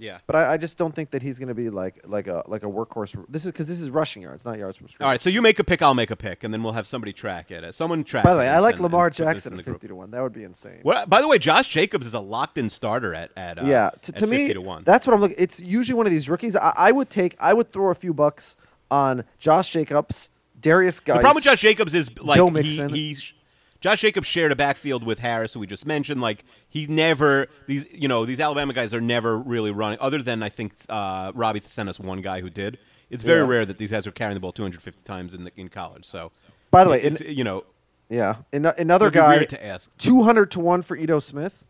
Yeah. 0.00 0.18
But 0.26 0.36
I, 0.36 0.54
I 0.54 0.56
just 0.56 0.76
don't 0.76 0.94
think 0.94 1.10
that 1.10 1.22
he's 1.22 1.38
going 1.38 1.48
to 1.48 1.54
be 1.54 1.70
like 1.70 2.00
like 2.06 2.26
a 2.26 2.42
like 2.46 2.62
a 2.62 2.66
workhorse. 2.66 3.22
This 3.28 3.44
is 3.44 3.52
because 3.52 3.66
this 3.66 3.80
is 3.80 3.90
rushing 3.90 4.22
yards, 4.22 4.44
not 4.44 4.58
yards 4.58 4.76
from 4.76 4.88
scrimmage. 4.88 5.06
All 5.06 5.12
right, 5.12 5.22
so 5.22 5.30
you 5.30 5.42
make 5.42 5.58
a 5.58 5.64
pick, 5.64 5.82
I'll 5.82 5.94
make 5.94 6.10
a 6.10 6.16
pick, 6.16 6.42
and 6.42 6.52
then 6.52 6.62
we'll 6.62 6.72
have 6.72 6.86
somebody 6.86 7.12
track 7.12 7.50
it. 7.50 7.62
Uh, 7.62 7.72
Someone 7.72 8.02
track. 8.02 8.24
By 8.24 8.32
the 8.32 8.38
way, 8.38 8.48
I 8.48 8.58
like 8.58 8.74
and- 8.74 8.82
Lamar 8.82 9.06
and 9.06 9.14
Jackson 9.14 9.58
at 9.58 9.64
50 9.64 9.88
to 9.88 9.94
one. 9.94 10.10
That 10.10 10.22
would 10.22 10.32
be 10.32 10.44
insane. 10.44 10.80
By 10.84 11.20
the 11.20 11.28
way, 11.28 11.38
Josh 11.38 11.68
Jacobs 11.68 12.06
is 12.06 12.14
a 12.14 12.20
locked-in 12.20 12.68
starter 12.70 13.14
at 13.14 13.30
at 13.36 13.58
uh, 13.58 13.64
yeah, 13.66 13.90
to, 14.02 14.12
to 14.12 14.26
50 14.26 14.36
me, 14.36 14.54
to 14.54 14.60
one. 14.60 14.82
that's 14.84 15.06
what 15.06 15.14
I'm 15.14 15.20
looking. 15.20 15.36
It's 15.38 15.60
usually 15.60 15.94
one 15.96 16.06
of 16.06 16.12
these 16.12 16.28
rookies. 16.28 16.56
I, 16.56 16.72
I 16.76 16.90
would 16.90 17.10
take. 17.10 17.36
I 17.38 17.52
would 17.52 17.70
throw 17.70 17.90
a 17.90 17.94
few 17.94 18.14
bucks 18.14 18.56
on 18.90 19.24
Josh 19.38 19.70
Jacobs, 19.70 20.30
Darius 20.60 20.98
Geis. 21.00 21.16
The 21.16 21.20
problem 21.20 21.36
with 21.36 21.44
Josh 21.44 21.60
Jacobs 21.60 21.94
is 21.94 22.10
like 22.18 22.40
he, 22.64 22.86
he's 22.88 23.32
Josh 23.80 24.00
Jacobs 24.02 24.26
shared 24.26 24.52
a 24.52 24.56
backfield 24.56 25.04
with 25.04 25.20
Harris, 25.20 25.54
who 25.54 25.60
we 25.60 25.66
just 25.66 25.86
mentioned. 25.86 26.20
Like 26.20 26.44
he 26.68 26.86
never 26.86 27.46
these 27.66 27.86
you 27.92 28.08
know 28.08 28.24
these 28.26 28.38
Alabama 28.40 28.72
guys 28.72 28.92
are 28.92 29.00
never 29.00 29.38
really 29.38 29.70
running. 29.70 29.98
Other 30.00 30.20
than 30.22 30.42
I 30.42 30.48
think 30.50 30.74
uh, 30.88 31.32
Robbie 31.34 31.62
sent 31.64 31.88
us 31.88 31.98
one 31.98 32.20
guy 32.20 32.40
who 32.40 32.50
did. 32.50 32.78
It's 33.08 33.24
very 33.24 33.40
Yeah. 33.40 33.48
rare 33.48 33.66
that 33.66 33.78
these 33.78 33.90
guys 33.90 34.06
are 34.06 34.12
carrying 34.12 34.34
the 34.34 34.40
ball 34.40 34.52
250 34.52 35.02
times 35.04 35.34
in 35.34 35.44
the, 35.44 35.52
in 35.56 35.68
college. 35.68 36.04
So 36.04 36.30
By 36.70 36.84
the 36.84 36.90
way, 36.90 37.02
it's, 37.02 37.20
in- 37.20 37.34
you 37.36 37.42
know 37.42 37.64
Yeah, 38.08 38.36
An- 38.52 38.66
another 38.66 39.10
guy. 39.10 39.44
to 39.44 39.66
ask. 39.66 39.90
200 39.98 40.50
to 40.52 40.60
one 40.60 40.82
for 40.82 40.96
Ito 40.96 41.18
Smith. 41.20 41.64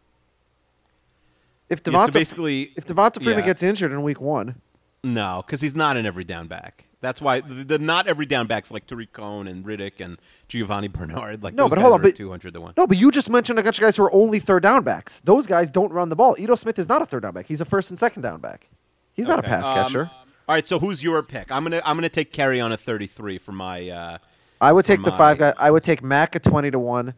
If 1.68 1.80
Yeah, 1.86 1.92
so 1.92 1.98
Devonta, 2.08 2.12
basically, 2.12 2.72
if 2.76 2.86
Devonta 2.86 3.22
Freeman 3.22 3.38
yeah. 3.40 3.46
gets 3.46 3.62
injured 3.62 3.92
in 3.92 4.02
week 4.02 4.20
one, 4.20 4.56
No, 5.02 5.42
because 5.46 5.60
he's 5.60 5.74
not 5.74 5.96
an 5.96 6.04
every 6.06 6.24
down 6.24 6.46
back. 6.46 6.84
That's 7.00 7.22
why 7.22 7.40
the, 7.40 7.64
the 7.64 7.78
not 7.78 8.06
every 8.06 8.26
down 8.26 8.46
backs 8.46 8.70
like 8.70 8.86
Tarik 8.86 9.12
Cohen 9.14 9.48
and 9.48 9.64
Riddick 9.64 10.00
and 10.00 10.18
Giovani 10.48 10.88
Bernard. 10.88 11.42
Like 11.42 11.54
No, 11.54 11.66
but 11.68 11.76
guys 11.76 11.82
hold 11.82 11.94
on, 11.94 12.02
but- 12.02 12.14
200 12.16 12.52
to 12.52 12.60
one. 12.60 12.74
no, 12.76 12.86
but 12.86 12.98
you 12.98 13.10
just 13.10 13.30
mentioned 13.30 13.58
a 13.58 13.62
bunch 13.62 13.78
of 13.78 13.82
guys 13.82 13.96
who 13.96 14.02
are 14.02 14.12
only 14.12 14.38
third 14.40 14.62
down 14.62 14.82
backs. 14.84 15.20
Those 15.24 15.46
guys 15.46 15.70
don't 15.70 15.90
run 15.92 16.10
the 16.10 16.16
ball. 16.16 16.36
Ito 16.38 16.54
Smith 16.56 16.78
is 16.78 16.88
not 16.88 17.00
a 17.00 17.06
third 17.06 17.22
down 17.22 17.32
back. 17.32 17.46
He's 17.46 17.62
a 17.62 17.64
first 17.64 17.88
and 17.88 17.98
second 17.98 18.20
down 18.22 18.40
back. 18.40 18.68
He's 19.14 19.26
not 19.26 19.38
a 19.38 19.42
Okay, 19.42 19.48
pass 19.48 19.64
um, 19.64 19.72
catcher. 19.74 20.10
All 20.48 20.54
right, 20.54 20.66
so 20.66 20.78
who's 20.78 21.02
your 21.02 21.22
pick? 21.22 21.50
I'm 21.50 21.62
gonna 21.62 21.80
I'm 21.86 21.96
gonna 21.96 22.08
take 22.10 22.32
Kerryon 22.32 22.70
a 22.72 22.76
33 22.76 23.38
for 23.38 23.52
my. 23.52 23.88
Uh, 23.88 24.18
I 24.60 24.72
would 24.72 24.84
take 24.84 25.02
the 25.02 25.12
five 25.12 25.38
my- 25.40 25.52
guy. 25.52 25.54
I 25.58 25.70
would 25.70 25.82
take 25.84 26.02
Mack 26.02 26.36
at 26.36 26.42
20 26.42 26.72
to 26.72 26.78
one, 26.78 27.14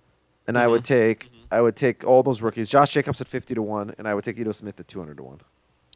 and 0.46 0.56
I 0.56 0.62
Mm-hmm. 0.62 0.70
would 0.70 0.84
take 0.84 1.30
I 1.50 1.60
would 1.60 1.74
take 1.74 2.04
all 2.04 2.22
those 2.22 2.40
rookies. 2.40 2.68
Josh 2.68 2.90
Jacobs 2.90 3.20
at 3.20 3.26
50 3.28 3.54
to 3.56 3.62
one, 3.62 3.94
and 3.98 4.06
I 4.06 4.14
would 4.14 4.22
take 4.24 4.38
Ito 4.38 4.52
Smith 4.52 4.78
at 4.78 4.86
200 4.86 5.16
to 5.16 5.22
one. 5.24 5.40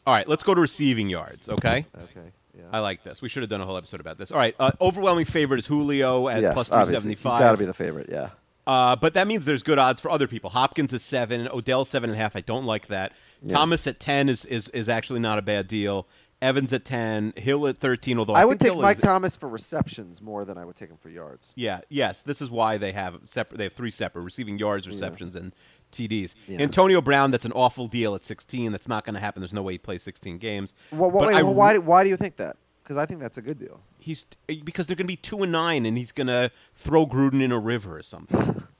All 0.07 0.15
right, 0.15 0.29
let's 0.29 0.45
go 0.45 0.55
to 0.55 0.61
receiving 0.61 1.09
yards. 1.09 1.49
Okay. 1.49 1.87
Okay. 1.97 2.33
Yeah. 2.57 2.63
I 2.73 2.79
like 2.79 3.03
this. 3.03 3.21
We 3.21 3.29
should 3.29 3.43
have 3.43 3.51
done 3.51 3.61
a 3.61 3.67
whole 3.67 3.77
episode 3.77 4.01
about 4.01 4.19
this. 4.19 4.31
All 4.31 4.39
right, 4.39 4.55
uh, 4.59 4.71
overwhelming 4.81 5.27
favorite 5.27 5.59
is 5.59 5.67
Julio 5.67 6.29
at 6.29 6.41
yes, 6.41 6.69
375. 6.69 7.33
He's 7.33 7.41
got 7.41 7.53
to 7.53 7.59
be 7.59 7.67
the 7.67 7.75
favorite. 7.75 8.09
Yeah. 8.11 8.31
Uh, 8.67 8.97
but 8.97 9.15
that 9.15 9.29
means 9.29 9.45
there's 9.45 9.63
good 9.63 9.79
odds 9.79 10.01
for 10.01 10.11
other 10.11 10.27
people. 10.27 10.51
Hopkins 10.51 10.93
is 10.93 11.03
seven, 11.03 11.49
Odell 11.49 11.85
seven 11.85 12.11
and 12.11 12.19
a 12.19 12.21
half. 12.21 12.35
I 12.35 12.41
don't 12.41 12.65
like 12.65 12.89
that. 12.89 13.13
Thomas 13.49 13.87
at 13.87 14.01
ten 14.01 14.29
is, 14.29 14.45
is 14.47 14.69
is 14.71 14.89
actually 14.89 15.21
not 15.21 15.39
a 15.39 15.43
bad 15.43 15.69
deal. 15.69 16.09
Evans 16.47 16.73
at 16.73 16.85
ten, 16.85 17.33
Hill 17.37 17.67
at 17.67 17.79
thirteen. 17.79 18.19
Although 18.19 18.35
I, 18.35 18.43
I 18.43 18.45
would 18.45 18.61
take 18.61 18.73
Hill 18.73 18.81
Mike 18.81 18.99
is, 18.99 19.03
Thomas 19.03 19.35
for 19.35 19.49
receptions 19.49 20.23
more 20.23 20.45
than 20.45 20.57
I 20.57 20.65
would 20.65 20.77
take 20.77 20.89
him 20.91 20.97
for 20.97 21.09
yards. 21.09 21.53
Yeah, 21.57 21.81
yes. 21.89 22.23
This 22.23 22.41
is 22.41 22.51
why 22.51 22.79
they 22.79 22.93
have 22.93 23.19
separate. 23.25 23.59
They 23.59 23.65
have 23.65 23.73
three 23.73 23.91
separate 23.91 24.23
receiving 24.23 24.59
yards, 24.59 24.87
receptions, 24.87 25.35
and 25.35 25.53
TDs. 25.93 26.35
Yeah. 26.47 26.61
Antonio 26.61 27.01
Brown, 27.01 27.31
that's 27.31 27.45
an 27.45 27.53
awful 27.53 27.89
deal 27.89 28.15
at 28.15 28.25
16. 28.25 28.73
That's 28.73 28.89
not 28.89 29.05
going 29.05 29.15
to 29.15 29.21
happen. 29.21 29.41
There's 29.41 29.53
no 29.53 29.63
way 29.63 29.75
he 29.75 29.79
plays 29.79 30.03
16 30.03 30.39
games. 30.39 30.75
Well, 30.93 31.11
But 31.11 31.29
wait, 31.29 31.37
I 31.37 31.43
well, 31.43 31.55
why, 31.55 31.73
do- 31.75 31.81
why 31.81 32.05
do 32.05 32.11
you 32.11 32.17
think 32.17 32.37
that? 32.37 32.57
Because 32.83 32.97
I 32.97 33.07
think 33.07 33.21
that's 33.21 33.39
a 33.39 33.43
good 33.43 33.59
deal. 33.59 33.81
He's 33.99 34.25
because 34.47 34.87
they're 34.87 34.95
going 34.95 35.07
to 35.07 35.13
be 35.13 35.17
two 35.17 35.43
and 35.43 35.51
nine, 35.51 35.85
and 35.87 35.99
he's 35.99 36.13
going 36.13 36.29
to 36.29 36.53
throw 36.75 37.07
Gruden 37.07 37.43
in 37.43 37.51
a 37.51 37.59
river 37.59 37.97
or 37.97 38.03
something. 38.03 38.63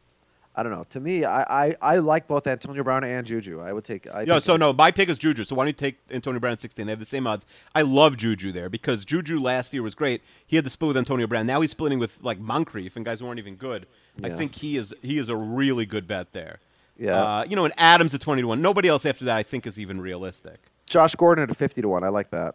I 0.59 0.63
don't 0.63 0.73
know. 0.73 0.87
To 0.91 1.01
me, 1.01 1.25
I, 1.27 1.67
I, 1.67 1.77
I 1.83 1.97
like 1.99 2.27
both 2.27 2.47
Antonio 2.47 2.83
Brown 2.83 3.05
and 3.05 3.27
Juju. 3.27 3.61
I 3.61 3.75
would 3.75 3.85
take. 3.85 4.09
I 4.13 4.23
Yeah, 4.23 4.39
so 4.39 4.57
no, 4.57 4.73
my 4.73 4.91
pick 4.91 5.11
is 5.11 5.19
Juju. 5.19 5.45
So 5.45 5.55
why 5.55 5.65
don't 5.65 5.69
you 5.69 5.73
take 5.75 5.99
Antonio 6.11 6.41
Brown 6.41 6.55
at 6.55 6.61
16? 6.61 6.87
They 6.87 6.93
have 6.93 6.99
the 6.99 7.05
same 7.05 7.27
odds. 7.27 7.45
I 7.75 7.83
love 7.83 8.17
Juju 8.17 8.53
there 8.53 8.71
because 8.71 9.05
Juju 9.05 9.39
last 9.39 9.75
year 9.75 9.83
was 9.83 9.95
great. 9.95 10.23
He 10.47 10.57
had 10.57 10.65
the 10.65 10.71
split 10.71 10.89
with 10.89 10.97
Antonio 10.97 11.27
Brown. 11.27 11.47
Now 11.47 11.61
he's 11.61 11.73
splitting 11.73 11.99
with 11.99 12.19
like 12.23 12.41
Moncrief 12.41 12.97
and 12.97 13.05
guys 13.05 13.21
who 13.21 13.27
aren't 13.27 13.39
even 13.39 13.57
good. 13.57 13.87
I 14.23 14.31
think 14.31 14.55
he 14.55 14.79
is 14.79 14.95
he 15.03 15.19
is 15.19 15.29
a 15.29 15.37
really 15.37 15.85
good 15.85 16.07
bet 16.07 16.33
there. 16.33 16.59
Yeah. 16.99 17.23
Uh, 17.23 17.45
you 17.47 17.55
know, 17.55 17.67
and 17.67 17.75
Adams 17.77 18.15
at 18.15 18.23
20 18.23 18.41
to 18.41 18.49
1. 18.49 18.63
Nobody 18.63 18.89
else 18.89 19.05
after 19.05 19.27
that 19.27 19.37
I 19.37 19.43
think 19.43 19.67
is 19.67 19.79
even 19.79 20.01
realistic. 20.01 20.59
Josh 20.87 21.15
Gordon 21.17 21.51
at 21.51 21.55
50 21.55 21.83
to 21.83 21.89
1. 21.89 22.03
I 22.03 22.09
like 22.09 22.31
that. 22.31 22.55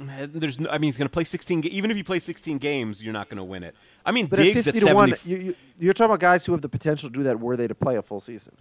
There's 0.00 0.58
no, 0.58 0.68
I 0.70 0.78
mean, 0.78 0.88
he's 0.88 0.96
going 0.96 1.08
to 1.08 1.12
play 1.12 1.24
16. 1.24 1.60
ga- 1.62 1.68
Even 1.70 1.90
if 1.90 1.96
you 1.96 2.04
play 2.04 2.18
16 2.18 2.58
games, 2.58 3.02
you're 3.02 3.12
not 3.12 3.28
going 3.28 3.36
to 3.38 3.44
win 3.44 3.62
it. 3.62 3.74
I 4.04 4.12
mean, 4.12 4.26
But 4.26 4.36
Diggs 4.36 4.66
at 4.66 4.74
50 4.74 4.80
at 4.80 4.88
to 4.90 4.94
1, 4.94 5.08
70. 5.10 5.30
you, 5.30 5.36
you, 5.48 5.56
you're 5.78 5.92
talking 5.94 6.10
about 6.10 6.20
guys 6.20 6.46
who 6.46 6.52
have 6.52 6.62
the 6.62 6.68
potential 6.68 7.10
to 7.10 7.14
do 7.14 7.22
that 7.24 7.38
were 7.40 7.56
they 7.56 7.66
to 7.68 7.74
play 7.74 7.96
a 7.96 8.02
full 8.02 8.20
season. 8.20 8.54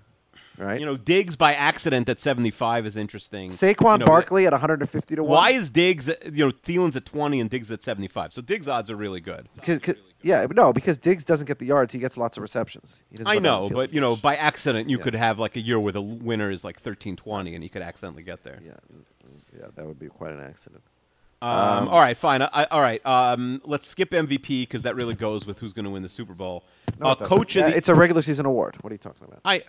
Right? 0.58 0.78
you 0.82 0.86
know, 0.86 0.98
Diggs 0.98 1.38
by 1.38 1.54
accident 1.54 2.10
at 2.10 2.20
75 2.20 2.86
is 2.86 2.98
interesting. 2.98 3.50
Saquon 3.50 3.94
You 3.94 4.00
know, 4.00 4.06
Barkley 4.08 4.46
at 4.46 4.52
150 4.52 5.16
to 5.16 5.24
1. 5.24 5.32
Why 5.32 5.52
is 5.52 5.70
Diggs, 5.70 6.10
you 6.30 6.46
know, 6.46 6.52
Thielen's 6.52 6.98
at 6.98 7.06
20 7.06 7.40
and 7.40 7.50
Diggs 7.50 7.72
at 7.72 7.82
75? 7.82 8.34
So 8.34 8.42
Diggs 8.42 8.68
odds 8.68 8.92
are 8.92 8.98
really 8.98 9.22
good. 9.22 9.48
Cause, 9.64 9.80
'cause- 9.80 9.96
yeah, 10.22 10.46
no, 10.54 10.74
because 10.74 10.98
Diggs 10.98 11.24
doesn't 11.24 11.46
get 11.48 11.60
the 11.60 11.66
yards. 11.66 11.94
He 11.94 12.00
gets 12.00 12.18
lots 12.18 12.38
of 12.38 12.42
receptions. 12.42 13.04
I 13.26 13.40
know, 13.40 13.70
but 13.70 13.94
you 13.94 14.02
know, 14.02 14.18
by 14.18 14.36
accident, 14.36 14.90
you 14.90 14.98
Yeah. 14.98 15.04
could 15.06 15.16
have 15.16 15.40
like 15.40 15.56
a 15.56 15.62
year 15.62 15.80
where 15.80 15.94
the 15.94 16.02
winner 16.02 16.52
is 16.52 16.66
like 16.66 16.82
13-20 16.84 17.54
and 17.56 17.64
he 17.64 17.70
could 17.70 17.82
accidentally 17.82 18.24
get 18.24 18.44
there. 18.44 18.60
Yeah, 18.62 18.74
yeah, 19.58 19.68
that 19.76 19.86
would 19.88 19.98
be 19.98 20.08
quite 20.08 20.34
an 20.34 20.42
accident. 20.42 20.82
Um, 21.42 21.88
all 21.88 22.00
right, 22.00 22.18
fine. 22.18 22.42
I, 22.42 22.66
all 22.70 22.82
right, 22.82 23.06
um, 23.06 23.62
let's 23.64 23.88
skip 23.88 24.10
MVP 24.12 24.62
because 24.64 24.82
that 24.82 24.96
really 24.96 25.16
goes 25.16 25.46
with 25.46 25.58
who's 25.60 25.72
going 25.74 25.86
to 25.86 25.92
win 25.92 26.04
the 26.04 26.10
Super 26.10 26.34
Bowl. 26.34 26.66
No, 27.00 27.08
uh, 27.10 27.12
it 27.14 27.20
coach 27.24 27.56
Yeah, 27.56 27.70
the 27.70 27.78
it's 27.78 27.88
a 27.90 27.96
regular 27.96 28.22
season 28.22 28.46
award. 28.46 28.76
What 28.82 28.92
are 28.92 28.94
you 28.94 28.98
talking 29.00 29.26
about? 29.26 29.40
I. 29.46 29.64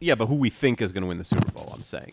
Yeah, 0.00 0.14
but 0.14 0.26
who 0.26 0.34
we 0.36 0.50
think 0.50 0.80
is 0.82 0.92
going 0.92 1.02
to 1.02 1.08
win 1.08 1.18
the 1.18 1.24
Super 1.24 1.50
Bowl? 1.52 1.70
I'm 1.74 1.82
saying. 1.82 2.12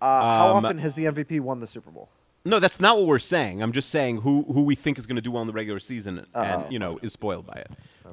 Uh, 0.00 0.22
how 0.22 0.56
Um, 0.56 0.64
often 0.64 0.78
has 0.78 0.94
the 0.94 1.04
MVP 1.06 1.40
won 1.40 1.60
the 1.60 1.66
Super 1.66 1.90
Bowl? 1.90 2.08
No, 2.44 2.58
that's 2.58 2.80
not 2.80 2.96
what 2.96 3.06
we're 3.06 3.18
saying. 3.20 3.62
I'm 3.62 3.72
just 3.72 3.90
saying 3.90 4.20
who 4.22 4.42
who 4.52 4.62
we 4.62 4.74
think 4.74 4.98
is 4.98 5.06
going 5.06 5.16
to 5.16 5.22
do 5.22 5.30
well 5.30 5.42
in 5.42 5.46
the 5.46 5.52
regular 5.52 5.78
season 5.78 6.26
and 6.34 6.62
Oh, 6.64 6.66
you 6.68 6.78
know 6.78 6.98
is 7.00 7.12
spoiled 7.12 7.46
by 7.46 7.54
it. 7.64 7.70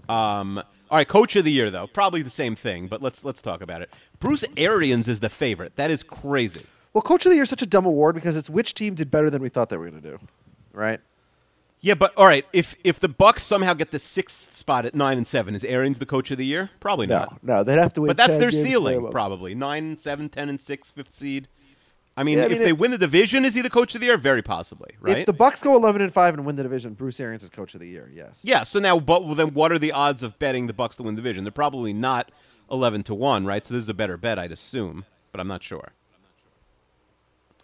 Um, 0.10 0.58
all 0.92 0.98
right, 0.98 1.08
coach 1.08 1.36
of 1.36 1.46
the 1.46 1.52
year 1.52 1.72
though, 1.72 1.88
probably 1.88 2.22
the 2.22 2.30
same 2.30 2.56
thing, 2.56 2.88
but 2.88 3.02
let's 3.02 3.24
let's 3.26 3.42
talk 3.42 3.62
about 3.62 3.82
it. 3.82 3.90
Bruce 4.20 4.46
Arians 4.56 5.08
is 5.08 5.20
the 5.20 5.30
favorite. 5.30 5.76
That 5.78 5.90
is 5.90 6.04
crazy. 6.04 6.62
Well, 6.94 7.02
Coach 7.02 7.26
of 7.26 7.30
the 7.30 7.36
Year 7.36 7.44
is 7.44 7.50
such 7.50 7.62
a 7.62 7.66
dumb 7.68 7.86
award 7.86 8.16
because 8.16 8.36
it's 8.36 8.50
which 8.50 8.74
team 8.74 8.96
did 8.96 9.12
better 9.12 9.30
than 9.30 9.42
we 9.42 9.50
thought 9.50 9.70
they 9.70 9.78
were 9.78 9.90
going 9.90 10.02
to 10.02 10.10
do, 10.10 10.20
right? 10.74 11.00
Yeah, 11.82 11.94
but 11.94 12.14
all 12.18 12.26
right, 12.28 12.46
if 12.52 12.76
if 12.84 13.00
the 13.00 13.08
Bucs 13.08 13.40
somehow 13.40 13.74
get 13.74 13.92
the 13.92 14.00
sixth 14.00 14.54
spot 14.54 14.86
at 14.86 14.94
nine 14.96 15.18
and 15.18 15.26
seven, 15.26 15.56
is 15.56 15.64
Arians 15.64 15.98
the 16.00 16.06
coach 16.06 16.30
of 16.32 16.38
the 16.38 16.46
year? 16.46 16.70
Probably 16.82 17.08
No, 17.08 17.20
not. 17.20 17.44
no, 17.44 17.64
they'd 17.64 17.78
have 17.78 17.94
to 17.94 18.02
win. 18.02 18.08
But 18.08 18.18
that's 18.18 18.32
10 18.32 18.40
their 18.40 18.52
ceiling, 18.52 19.10
probably 19.12 19.56
nine, 19.56 19.96
seven, 19.98 20.28
ten, 20.30 20.50
and 20.50 20.60
six, 20.60 20.92
fifth 20.92 21.14
seed. 21.14 21.48
I 22.18 22.24
mean, 22.24 22.38
Yeah, 22.38 22.44
I 22.44 22.48
if 22.48 22.52
mean, 22.54 22.62
they 22.64 22.70
it- 22.70 22.78
win 22.80 22.92
the 22.92 22.98
division, 22.98 23.46
is 23.46 23.54
he 23.54 23.62
the 23.62 23.70
coach 23.70 23.96
of 23.96 24.02
the 24.02 24.08
year? 24.08 24.18
Very 24.18 24.42
possibly, 24.42 24.90
right? 25.00 25.20
If 25.20 25.26
the 25.26 25.34
Bucs 25.34 25.64
go 25.64 25.74
11 25.78 26.02
and 26.02 26.14
5 26.14 26.34
and 26.34 26.46
win 26.46 26.58
the 26.58 26.64
division, 26.64 26.96
Bruce 26.96 27.18
Arians 27.22 27.44
is 27.44 27.50
Coach 27.50 27.76
of 27.76 27.80
the 27.80 27.88
Year. 27.88 28.12
Yes. 28.14 28.42
Yeah. 28.44 28.64
So 28.64 28.80
now, 28.80 29.00
but 29.00 29.24
well, 29.24 29.36
then, 29.36 29.54
what 29.54 29.72
are 29.72 29.80
the 29.80 29.94
odds 29.94 30.22
of 30.22 30.38
betting 30.38 30.68
the 30.68 30.74
Bucs 30.74 30.98
to 30.98 31.04
win 31.04 31.16
the 31.16 31.22
division? 31.22 31.46
They're 31.46 31.52
probably 31.52 31.94
not 31.94 32.30
eleven 32.70 33.04
to 33.04 33.16
one, 33.16 33.46
right? 33.46 33.66
So 33.66 33.74
this 33.74 33.84
is 33.84 33.90
a 33.90 33.94
better 33.94 34.18
bet, 34.18 34.38
I'd 34.38 34.52
assume, 34.52 35.06
but 35.32 35.40
I'm 35.40 35.48
not 35.48 35.64
sure. 35.64 35.94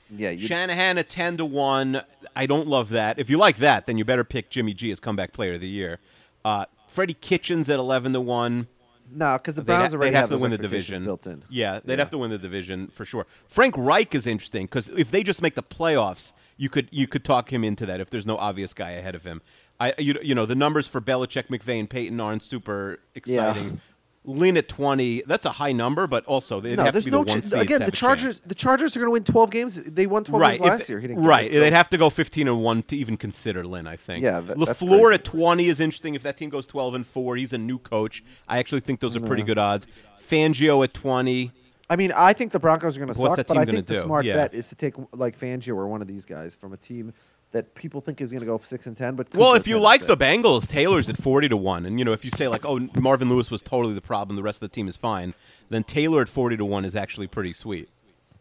Yeah. 0.10 0.30
You, 0.32 0.48
Shanahan 0.48 0.98
at 0.98 1.10
ten 1.10 1.38
to 1.38 1.46
one. 1.46 2.02
I 2.36 2.46
don't 2.46 2.68
love 2.68 2.90
that. 2.90 3.18
If 3.20 3.30
you 3.30 3.38
like 3.38 3.58
that, 3.58 3.88
then 3.88 3.98
you 3.98 4.06
better 4.06 4.24
pick 4.24 4.50
Jimmy 4.50 4.74
G 4.74 4.92
as 4.92 5.00
comeback 5.00 5.34
player 5.34 5.54
of 5.54 5.62
the 5.62 5.68
year. 5.70 6.00
Uh, 6.44 6.66
Freddie 6.88 7.14
Kitchens 7.16 7.70
at 7.70 7.80
eleven 7.80 8.14
to 8.14 8.22
one. 8.22 8.68
no, 9.12 9.38
because 9.38 9.56
the 9.56 9.62
They'd 9.62 9.74
ha- 9.74 9.80
Browns 9.90 9.94
they'd 9.94 10.06
have, 10.14 10.14
have 10.14 10.30
to 10.30 10.38
win 10.38 10.52
the 10.52 10.58
division. 10.58 11.04
built 11.06 11.28
in. 11.28 11.44
Yeah, 11.50 11.80
they'd 11.84 11.94
Yeah. 11.94 12.00
have 12.00 12.12
to 12.12 12.18
win 12.18 12.32
the 12.32 12.38
division 12.38 12.88
for 12.88 13.06
sure. 13.06 13.26
Frank 13.48 13.76
Reich 13.78 14.14
is 14.16 14.26
interesting 14.28 14.66
because 14.66 14.90
if 14.90 15.12
they 15.12 15.24
just 15.24 15.42
make 15.42 15.56
the 15.56 15.64
playoffs, 15.64 16.34
you 16.58 16.70
could 16.70 16.88
you 16.92 17.08
could 17.08 17.24
talk 17.24 17.52
him 17.52 17.64
into 17.64 17.86
that 17.88 18.00
if 18.00 18.10
there's 18.10 18.26
no 18.26 18.38
obvious 18.38 18.74
guy 18.74 18.92
ahead 18.92 19.16
of 19.16 19.24
him. 19.24 19.42
I 19.80 19.94
you, 19.98 20.16
you 20.24 20.34
know 20.36 20.46
the 20.46 20.56
numbers 20.56 20.88
for 20.88 21.02
Belichick, 21.02 21.48
McVay, 21.48 21.80
and 21.80 21.90
Peyton 21.90 22.20
aren't 22.22 22.44
super 22.44 23.00
exciting. 23.16 23.82
Lynn 24.26 24.58
at 24.58 24.68
twenty, 24.68 25.22
that's 25.28 25.46
a 25.46 25.52
high 25.52 25.72
number, 25.72 26.08
but 26.08 26.26
also 26.26 26.60
they'd 26.60 26.78
no, 26.78 26.84
have 26.86 26.94
to 26.96 27.02
be 27.02 27.12
no 27.12 27.24
the 27.24 27.32
one 27.34 27.42
ch- 27.42 27.46
seed 27.46 27.62
again. 27.62 27.82
The 27.86 27.92
Chargers 27.92 28.42
the 28.46 28.56
Chargers 28.56 28.96
are 28.96 29.00
going 29.00 29.08
to 29.08 29.12
win 29.12 29.24
12 29.24 29.52
games. 29.52 29.82
They 29.84 30.08
won 30.08 30.24
12 30.24 30.42
right 30.42 30.60
games 30.60 30.70
last 30.70 30.82
if- 30.90 30.90
year. 30.90 31.14
Right, 31.16 31.52
they'd 31.52 31.74
have 31.74 31.90
to 31.92 31.98
go 31.98 32.10
fifteen 32.10 32.48
and 32.48 32.62
one 32.62 32.84
to 32.84 32.98
even 32.98 33.18
consider 33.18 33.64
Lynn. 33.66 33.88
I 33.88 33.96
think. 33.96 34.24
Yeah, 34.24 34.40
that- 34.42 34.58
Lafleur 34.58 35.14
at 35.14 35.24
twenty 35.24 35.68
is 35.68 35.80
interesting. 35.80 36.16
If 36.16 36.24
that 36.24 36.38
team 36.38 36.50
goes 36.50 36.66
twelve 36.66 36.96
and 36.96 37.06
four, 37.06 37.36
he's 37.36 37.54
a 37.54 37.58
new 37.58 37.78
coach. 37.80 38.24
I 38.48 38.58
actually 38.58 38.82
think 38.82 39.00
those 39.00 39.16
are 39.16 39.22
pretty 39.22 39.44
good 39.44 39.58
odds. 39.58 39.88
Fangio 40.30 40.84
at 40.84 40.94
twenty. 40.94 41.52
I 41.88 41.96
mean, 41.96 42.12
I 42.16 42.34
think 42.34 42.52
the 42.52 42.58
Broncos 42.60 42.98
are 42.98 43.00
going 43.00 43.14
to 43.14 43.20
What's 43.20 43.30
suck, 43.32 43.38
that 43.38 43.48
but 43.48 43.54
team 43.54 43.62
I 43.62 43.66
think 43.66 43.86
the 43.86 43.94
do? 43.94 44.02
smart 44.02 44.26
Yeah. 44.26 44.36
bet 44.38 44.56
is 44.56 44.68
to 44.70 44.76
take 44.76 44.96
like 45.14 45.40
Fangio 45.40 45.76
or 45.76 45.88
one 45.88 46.02
of 46.02 46.08
these 46.08 46.26
guys 46.26 46.56
from 46.56 46.74
a 46.74 46.78
team 46.78 47.14
that 47.56 47.74
people 47.74 48.02
think 48.02 48.20
is 48.20 48.32
going 48.32 48.42
to 48.42 48.46
go 48.46 48.60
six 48.66 48.86
and 48.86 48.98
ten. 48.98 49.16
But 49.16 49.30
could 49.32 49.40
Well, 49.40 49.54
if 49.54 49.66
you 49.66 49.80
like 49.80 50.06
the 50.08 50.18
Bengals, 50.18 50.68
Taylor's 50.68 51.08
at 51.08 51.16
forty 51.16 51.48
to 51.48 51.56
one, 51.56 51.86
and 51.86 51.98
you 51.98 52.04
know 52.04 52.12
if 52.12 52.26
you 52.26 52.32
say 52.32 52.50
like, 52.50 52.66
oh, 52.66 52.80
Marvin 53.00 53.30
Lewis 53.30 53.50
was 53.50 53.64
totally 53.64 53.94
the 53.94 54.02
problem, 54.02 54.36
the 54.36 54.44
rest 54.44 54.58
of 54.58 54.70
the 54.70 54.76
team 54.76 54.90
is 54.90 54.98
fine, 54.98 55.34
then 55.70 55.86
Taylor 55.86 56.22
at 56.22 56.28
forty 56.28 56.58
to 56.58 56.66
one 56.66 56.84
is 56.84 56.98
actually 56.98 57.28
pretty 57.28 57.54
sweet. 57.54 57.88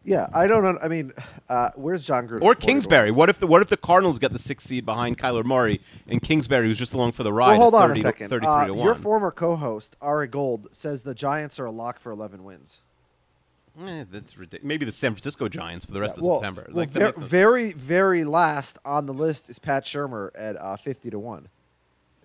yeah, 0.03 0.27
I 0.33 0.47
don't 0.47 0.63
know. 0.63 0.77
I 0.83 0.89
mean, 0.89 1.13
uh, 1.47 1.69
where's 1.75 2.03
Jon 2.03 2.27
Gruden? 2.27 2.41
Or 2.43 2.55
Kingsbury. 2.55 3.09
What 3.09 3.29
if 3.29 3.39
the 3.39 3.47
what 3.47 3.61
if 3.61 3.69
the 3.69 3.77
Cardinals 3.77 4.19
get 4.19 4.33
the 4.33 4.39
sixth 4.39 4.67
seed 4.67 4.85
behind 4.85 5.17
Kyler 5.17 5.45
Murray 5.45 5.79
and 6.09 6.21
Kingsbury, 6.21 6.67
who's 6.67 6.77
just 6.77 6.93
along 6.93 7.13
for 7.13 7.23
the 7.23 7.31
ride, 7.31 7.51
Well, 7.51 7.71
hold 7.71 7.75
on 7.75 7.87
30 7.87 7.99
a 8.01 8.03
second. 8.03 8.29
33 8.29 8.47
Uh, 8.49 8.67
to 8.67 8.75
your 8.75 8.95
former 8.95 9.31
co-host 9.31 9.95
Ari 10.01 10.27
Gold 10.27 10.67
says 10.73 11.03
the 11.03 11.15
Giants 11.15 11.57
are 11.57 11.65
a 11.65 11.71
lock 11.71 11.99
for 11.99 12.11
11 12.11 12.43
wins. 12.43 12.81
Eh, 13.83 14.05
that's 14.11 14.37
ridiculous. 14.37 14.65
Maybe 14.67 14.85
the 14.85 14.91
San 14.91 15.11
Francisco 15.11 15.49
Giants 15.49 15.85
for 15.85 15.91
the 15.91 15.99
rest 16.01 16.17
well, 16.19 16.33
of 16.33 16.37
September. 16.39 16.65
well, 16.69 16.77
Like, 16.77 16.93
that 16.93 16.99
ver- 16.99 17.05
makes 17.07 17.17
no 17.17 17.25
very, 17.25 17.71
very 17.73 18.23
last 18.23 18.77
on 18.85 19.05
the 19.05 19.13
list 19.13 19.49
is 19.49 19.59
Pat 19.59 19.83
Shurmur 19.85 20.29
at 20.35 20.55
uh, 20.61 20.77
50 20.77 21.09
to 21.09 21.19
one. 21.19 21.47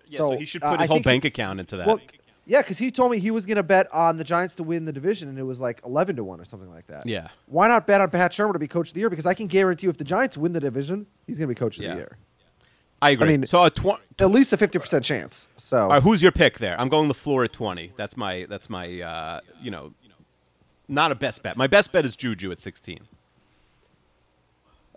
Yeah, 0.07 0.17
so, 0.17 0.31
he 0.37 0.45
should 0.45 0.63
uh, 0.63 0.71
put 0.71 0.79
I 0.79 0.83
his 0.83 0.87
whole 0.89 0.95
think 0.97 1.05
he- 1.05 1.09
bank 1.09 1.25
account 1.25 1.59
into 1.59 1.77
that. 1.77 1.87
Well, 1.87 1.99
yeah, 2.45 2.61
because 2.61 2.77
he 2.79 2.89
told 2.91 3.11
me 3.11 3.19
he 3.19 3.31
was 3.31 3.45
going 3.45 3.57
to 3.57 3.63
bet 3.63 3.91
on 3.93 4.17
the 4.17 4.23
Giants 4.23 4.55
to 4.55 4.63
win 4.63 4.85
the 4.85 4.91
division, 4.91 5.29
and 5.29 5.37
it 5.37 5.43
was 5.43 5.59
like 5.59 5.79
11 5.85 6.15
to 6.17 6.23
one 6.23 6.39
or 6.41 6.45
something 6.45 6.69
like 6.69 6.87
that. 6.87 7.05
Yeah. 7.05 7.27
Why 7.45 7.67
not 7.67 7.85
bet 7.85 8.01
on 8.01 8.09
Pat 8.09 8.31
Shurmur 8.31 8.53
to 8.53 8.59
be 8.59 8.67
coach 8.67 8.89
of 8.89 8.93
the 8.93 8.99
year? 8.99 9.09
Because 9.09 9.25
I 9.25 9.33
can 9.33 9.47
guarantee 9.47 9.85
you, 9.87 9.89
if 9.91 9.97
the 9.97 10.03
Giants 10.03 10.37
win 10.37 10.51
the 10.53 10.59
division, 10.59 11.05
he's 11.27 11.37
going 11.37 11.47
to 11.47 11.53
be 11.53 11.55
coach 11.59 11.77
of 11.77 11.83
Yeah. 11.83 11.91
the 11.91 11.95
year. 11.97 12.17
I 13.03 13.11
agree. 13.11 13.27
I 13.33 13.37
mean- 13.37 13.45
so 13.47 13.63
a 13.65 13.69
tw- 13.69 13.99
At 14.19 14.31
least 14.31 14.53
a 14.53 14.57
50% 14.57 15.03
chance. 15.03 15.47
So 15.55 15.83
All 15.83 15.89
right, 15.89 16.03
who's 16.03 16.21
your 16.21 16.31
pick 16.31 16.59
there? 16.59 16.79
I'm 16.79 16.89
going 16.89 17.09
LaFleur 17.09 17.45
at 17.45 17.53
20. 17.53 17.93
That's 17.97 18.15
my 18.17 18.45
that's 18.49 18.69
my 18.69 19.01
uh, 19.01 19.39
you 19.61 19.71
know, 19.71 19.93
not 20.91 21.11
a 21.11 21.15
best 21.15 21.41
bet. 21.41 21.57
My 21.57 21.67
best 21.67 21.91
bet 21.91 22.05
is 22.05 22.15
Juju 22.15 22.51
at 22.51 22.59
16. 22.59 22.99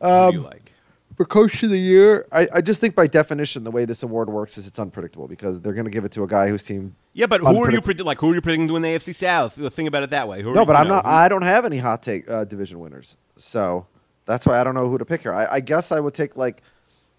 Who 0.00 0.06
Um, 0.06 0.30
do 0.32 0.36
you 0.38 0.44
like? 0.44 0.72
for 1.16 1.24
coach 1.24 1.62
of 1.62 1.70
the 1.70 1.78
year, 1.78 2.26
I, 2.32 2.48
I 2.54 2.60
just 2.60 2.80
think 2.80 2.96
by 2.96 3.06
definition, 3.06 3.62
the 3.62 3.70
way 3.70 3.84
this 3.84 4.02
award 4.02 4.28
works 4.28 4.58
is 4.58 4.66
it's 4.66 4.80
unpredictable 4.80 5.28
because 5.28 5.60
they're 5.60 5.72
going 5.72 5.84
to 5.84 5.90
give 5.90 6.04
it 6.04 6.10
to 6.12 6.24
a 6.24 6.26
guy 6.26 6.48
whose 6.48 6.64
team. 6.64 6.96
Yeah, 7.12 7.26
but 7.26 7.40
who 7.40 7.62
are 7.64 7.70
you 7.70 7.80
predi- 7.80 8.04
like? 8.04 8.18
Who 8.18 8.32
are 8.32 8.34
you 8.34 8.40
predicting 8.40 8.66
to 8.68 8.74
win 8.74 8.82
the 8.82 8.88
AFC 8.88 9.14
South? 9.14 9.54
Think 9.74 9.86
about 9.86 10.02
it 10.02 10.10
that 10.10 10.26
way. 10.26 10.42
Who 10.42 10.52
No, 10.52 10.64
but 10.64 10.72
you 10.72 10.78
I'm 10.80 10.88
know, 10.88 10.96
not. 10.96 11.04
who- 11.04 11.10
I 11.12 11.28
don't 11.28 11.42
have 11.42 11.64
any 11.64 11.78
hot 11.78 12.02
take 12.02 12.28
uh, 12.28 12.44
division 12.44 12.80
winners, 12.80 13.16
so 13.36 13.86
that's 14.26 14.44
why 14.46 14.60
I 14.60 14.64
don't 14.64 14.74
know 14.74 14.88
who 14.88 14.98
to 14.98 15.04
pick 15.04 15.22
here. 15.22 15.32
I, 15.32 15.46
I 15.46 15.60
guess 15.60 15.92
I 15.92 16.00
would 16.00 16.14
take 16.14 16.36
like 16.36 16.62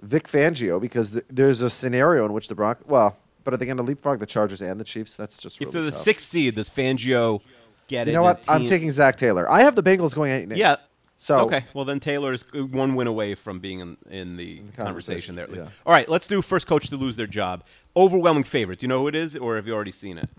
Vic 0.01 0.27
Fangio 0.27 0.81
because 0.81 1.11
th- 1.11 1.23
there's 1.29 1.61
a 1.61 1.69
scenario 1.69 2.25
in 2.25 2.33
which 2.33 2.49
the 2.49 2.55
Bronx. 2.55 2.83
Well, 2.85 3.15
but 3.45 3.53
are 3.53 3.57
they 3.57 3.65
going 3.65 3.77
to 3.77 3.83
leapfrog 3.83 4.19
the 4.19 4.25
Chargers 4.25 4.61
and 4.61 4.77
the 4.77 4.83
Chiefs? 4.83 5.15
That's 5.15 5.41
just 5.41 5.61
if 5.61 5.71
they're 5.71 5.83
the 5.83 5.91
tough. 5.91 5.99
sixth 6.01 6.27
seed, 6.27 6.55
does 6.55 6.69
Fangio 6.69 7.39
get 7.87 8.07
You 8.07 8.13
it? 8.13 8.15
know 8.15 8.23
what? 8.23 8.43
I'm 8.49 8.67
taking 8.67 8.91
Zac 8.91 9.17
Taylor. 9.17 9.49
I 9.49 9.61
have 9.63 9.75
the 9.75 9.83
Bengals 9.83 10.13
going 10.15 10.31
eight 10.31 10.43
and 10.43 10.53
eight. 10.53 10.57
Yeah. 10.59 10.77
So 11.17 11.39
okay, 11.45 11.63
well 11.73 11.85
then 11.85 11.99
Taylor's 12.01 12.43
one 12.53 12.93
win 12.95 13.07
away 13.07 13.35
from 13.35 13.59
being 13.59 13.79
in, 13.79 13.97
in 14.09 14.35
the, 14.37 14.59
the 14.59 14.71
conversation 14.73 15.35
conversation, 15.35 15.35
there. 15.35 15.47
yeah. 15.49 15.69
All 15.85 15.93
right, 15.93 16.07
let's 16.09 16.27
do 16.27 16.41
first 16.41 16.67
coach 16.67 16.89
to 16.89 16.97
lose 16.97 17.15
their 17.15 17.25
job. 17.25 17.63
Overwhelming 17.95 18.43
favorite. 18.43 18.79
Do 18.79 18.83
you 18.83 18.89
know 18.89 18.99
who 18.99 19.07
it 19.07 19.15
is, 19.15 19.35
or 19.37 19.55
have 19.55 19.65
you 19.65 19.73
already 19.73 19.91
seen 19.93 20.17
it? 20.17 20.29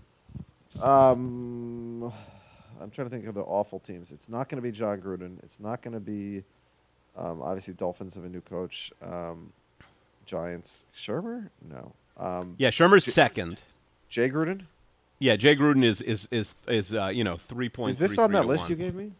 Um, 0.81 2.13
I'm 2.79 2.91
trying 2.91 3.09
to 3.09 3.09
think 3.09 3.25
of 3.25 3.33
the 3.33 3.41
awful 3.41 3.79
teams. 3.79 4.11
It's 4.11 4.29
not 4.29 4.49
going 4.49 4.57
to 4.57 4.61
be 4.61 4.71
Jon 4.71 5.01
Gruden. 5.01 5.37
It's 5.43 5.59
not 5.59 5.81
going 5.81 5.93
to 5.95 5.99
be. 5.99 6.43
Um, 7.17 7.41
obviously, 7.41 7.73
Dolphins 7.73 8.13
have 8.13 8.25
a 8.25 8.29
new 8.29 8.41
coach. 8.41 8.91
Um, 9.01 9.51
Giants. 10.25 10.85
Shurmur? 10.95 11.49
No. 11.67 11.93
Um, 12.17 12.53
Yeah, 12.59 12.69
Shurmur's 12.69 13.11
second. 13.11 13.61
Jay 14.09 14.29
Gruden. 14.29 14.65
Yeah, 15.19 15.35
Jay 15.35 15.55
Gruden 15.55 15.83
is 15.83 16.01
is 16.01 16.27
is 16.31 16.53
is 16.67 16.93
uh, 16.93 17.07
you 17.07 17.23
know 17.23 17.37
three 17.37 17.69
point. 17.69 17.93
Is 17.93 17.97
this 17.97 18.17
on 18.17 18.31
that 18.33 18.45
list 18.45 18.69
you 18.69 18.75
gave 18.75 18.93
me? 18.95 19.11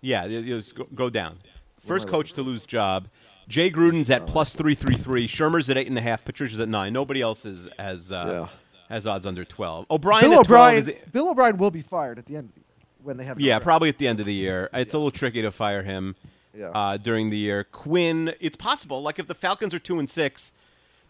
Yeah, 0.00 0.24
it, 0.24 0.48
it 0.48 0.54
was, 0.54 0.72
go, 0.72 0.84
go 0.94 1.10
down. 1.10 1.38
First 1.84 2.08
coach 2.08 2.32
to 2.34 2.42
lose 2.42 2.64
job. 2.66 3.08
Jay 3.48 3.70
Gruden's 3.70 4.10
at 4.10 4.26
plus 4.26 4.54
three 4.54 4.74
three 4.74 4.96
three. 4.96 5.28
Shurmur's 5.28 5.68
at 5.70 5.76
eight 5.76 5.86
and 5.88 5.98
a 5.98 6.00
half. 6.00 6.24
Patricia's 6.24 6.60
at 6.60 6.68
nine. 6.68 6.92
Nobody 6.92 7.20
else 7.22 7.44
is 7.44 7.68
has 7.78 8.10
uh, 8.10 8.48
has 8.88 9.06
odds 9.06 9.26
under 9.26 9.44
twelve. 9.44 9.86
O'Brien 9.90 10.22
Bill 10.22 10.40
at 10.40 10.46
12 10.46 10.46
O'Brien. 10.46 10.78
is 10.78 10.92
Bill 11.12 11.28
O'Brien 11.30 11.56
will 11.56 11.70
be 11.70 11.82
fired 11.82 12.18
at 12.18 12.26
the 12.26 12.36
end 12.36 12.48
of 12.48 12.54
the 12.54 12.60
year 12.60 12.86
when 13.02 13.16
they 13.16 13.24
have. 13.24 13.40
Yeah, 13.40 13.58
probably 13.58 13.88
at 13.88 13.98
the 13.98 14.08
end 14.08 14.20
of 14.20 14.26
the 14.26 14.34
year. 14.34 14.68
It's 14.72 14.94
a 14.94 14.98
little 14.98 15.10
tricky 15.12 15.42
to 15.42 15.52
fire 15.52 15.82
him 15.82 16.16
Yeah. 16.54 16.70
uh, 16.70 16.96
during 16.96 17.30
the 17.30 17.36
year. 17.36 17.62
Quinn, 17.64 18.34
it's 18.40 18.56
possible. 18.56 19.02
Like 19.02 19.18
if 19.18 19.26
the 19.28 19.34
Falcons 19.34 19.72
are 19.74 19.78
two 19.78 19.98
and 20.00 20.08
six, 20.10 20.50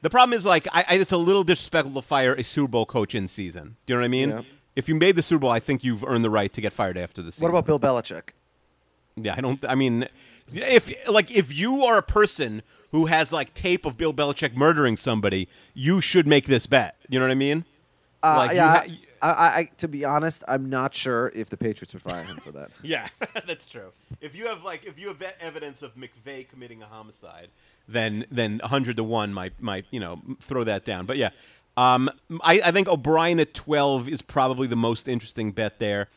the 0.06 0.10
problem 0.10 0.36
is 0.38 0.44
like 0.44 0.68
I, 0.70 0.84
I, 0.88 0.94
it's 0.98 1.10
a 1.10 1.16
little 1.16 1.42
disrespectful 1.42 2.00
to 2.00 2.06
fire 2.06 2.32
a 2.32 2.44
Super 2.44 2.68
Bowl 2.70 2.86
coach 2.86 3.12
in 3.12 3.26
season. 3.26 3.74
Do 3.86 3.92
you 3.92 3.96
know 3.96 4.02
what 4.02 4.04
I 4.04 4.08
mean? 4.08 4.30
Yeah. 4.30 4.42
If 4.76 4.88
you 4.88 4.94
made 4.94 5.16
the 5.16 5.22
Super 5.22 5.40
Bowl, 5.40 5.50
I 5.50 5.58
think 5.58 5.82
you've 5.82 6.04
earned 6.04 6.22
the 6.24 6.30
right 6.30 6.52
to 6.52 6.60
get 6.60 6.72
fired 6.72 6.96
after 6.96 7.22
the 7.22 7.32
season. 7.32 7.50
What 7.50 7.58
about 7.58 7.66
Bill 7.66 7.80
Belichick? 7.80 8.28
Yeah, 9.16 9.34
I 9.36 9.40
don't. 9.40 9.64
I 9.64 9.74
mean, 9.74 10.06
if 10.52 11.08
like 11.08 11.32
if 11.32 11.52
you 11.52 11.82
are 11.82 11.98
a 11.98 12.04
person 12.04 12.62
who 12.92 13.06
has 13.06 13.32
like 13.32 13.52
tape 13.52 13.84
of 13.84 13.98
Bill 13.98 14.14
Belichick 14.14 14.54
murdering 14.54 14.96
somebody, 14.96 15.48
you 15.74 16.00
should 16.00 16.28
make 16.28 16.46
this 16.46 16.68
bet. 16.68 16.94
You 17.08 17.18
know 17.18 17.24
what 17.24 17.32
I 17.32 17.36
mean? 17.36 17.64
Uh, 18.22 18.36
Like, 18.46 18.54
yeah, 18.54 18.68
ha- 18.78 18.84
I, 19.22 19.28
I, 19.30 19.58
I, 19.58 19.70
to 19.78 19.88
be 19.88 20.04
honest, 20.04 20.44
I'm 20.46 20.70
not 20.70 20.94
sure 20.94 21.32
if 21.34 21.48
the 21.48 21.56
Patriots 21.56 21.94
would 21.94 22.02
fire 22.02 22.22
him 22.22 22.36
for 22.36 22.52
that. 22.52 22.70
Yeah, 22.82 23.08
that's 23.46 23.66
true. 23.66 23.90
If 24.20 24.36
you 24.36 24.46
have 24.46 24.62
like 24.62 24.84
if 24.84 25.00
you 25.00 25.08
have 25.08 25.20
evidence 25.40 25.82
of 25.82 25.96
McVay 25.96 26.48
committing 26.48 26.80
a 26.82 26.86
homicide, 26.86 27.48
then 27.88 28.24
then 28.30 28.58
100 28.58 28.96
to 28.96 29.04
1 29.04 29.32
might 29.32 29.60
might, 29.60 29.84
you 29.90 30.00
know, 30.00 30.20
throw 30.40 30.64
that 30.64 30.84
down. 30.84 31.06
But 31.06 31.16
yeah. 31.16 31.30
Um, 31.78 32.10
I, 32.40 32.60
I 32.64 32.72
think 32.72 32.88
O'Brien 32.88 33.38
at 33.38 33.52
12 33.52 34.08
is 34.08 34.22
probably 34.22 34.66
the 34.66 34.76
most 34.76 35.06
interesting 35.06 35.52
bet 35.52 35.78
there. 35.78 36.08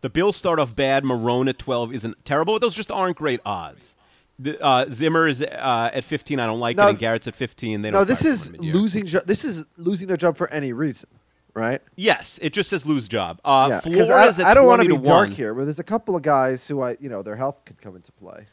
The 0.00 0.08
Bills 0.08 0.36
start 0.38 0.58
off 0.58 0.74
bad. 0.74 1.04
Marrone 1.04 1.50
at 1.50 1.58
12 1.58 1.92
isn't 1.94 2.24
terrible, 2.24 2.54
but 2.54 2.62
those 2.62 2.74
just 2.74 2.90
aren't 2.90 3.16
great 3.18 3.40
odds. 3.44 3.94
The, 4.38 4.58
uh, 4.64 4.86
Zimmer 4.90 5.28
is 5.28 5.42
uh, 5.42 5.90
at 5.92 6.02
15. 6.02 6.40
I 6.40 6.46
don't 6.46 6.60
like 6.60 6.78
No, 6.78 6.86
it. 6.86 6.90
And 6.90 6.98
Garrett's 6.98 7.28
at 7.28 7.34
15. 7.34 7.82
They 7.82 7.90
don't. 7.90 8.00
No, 8.00 8.04
this 8.04 8.24
is 8.24 8.52
losing. 8.58 9.04
Jo- 9.04 9.20
this 9.26 9.44
is 9.44 9.64
losing 9.76 10.08
their 10.08 10.16
job 10.16 10.36
for 10.38 10.48
any 10.50 10.72
reason, 10.72 11.10
right? 11.52 11.82
Yes, 11.94 12.38
it 12.40 12.54
just 12.54 12.70
says 12.70 12.86
lose 12.86 13.06
job. 13.06 13.40
Uh, 13.44 13.66
yeah, 13.70 13.80
Flores 13.80 14.10
I, 14.10 14.28
at 14.28 14.40
I 14.40 14.54
don't 14.54 14.66
want 14.66 14.80
to 14.82 14.88
be 14.88 14.94
dark 14.96 15.28
1. 15.28 15.32
here, 15.32 15.52
but 15.52 15.64
there's 15.64 15.78
a 15.78 15.84
couple 15.84 16.16
of 16.16 16.22
guys 16.22 16.66
who 16.66 16.80
I, 16.80 16.96
you 17.00 17.10
know, 17.10 17.22
their 17.22 17.36
health 17.36 17.64
could 17.66 17.80
come 17.82 17.96
into 17.96 18.12
play. 18.12 18.46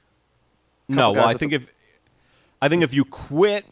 No, 0.90 1.14
well, 1.14 1.26
I 1.26 1.36
think 1.36 1.52
the- 1.52 1.56
if 1.58 1.68
I 2.62 2.70
think 2.70 2.84
if 2.84 2.94
you 2.94 3.04
quit, 3.06 3.66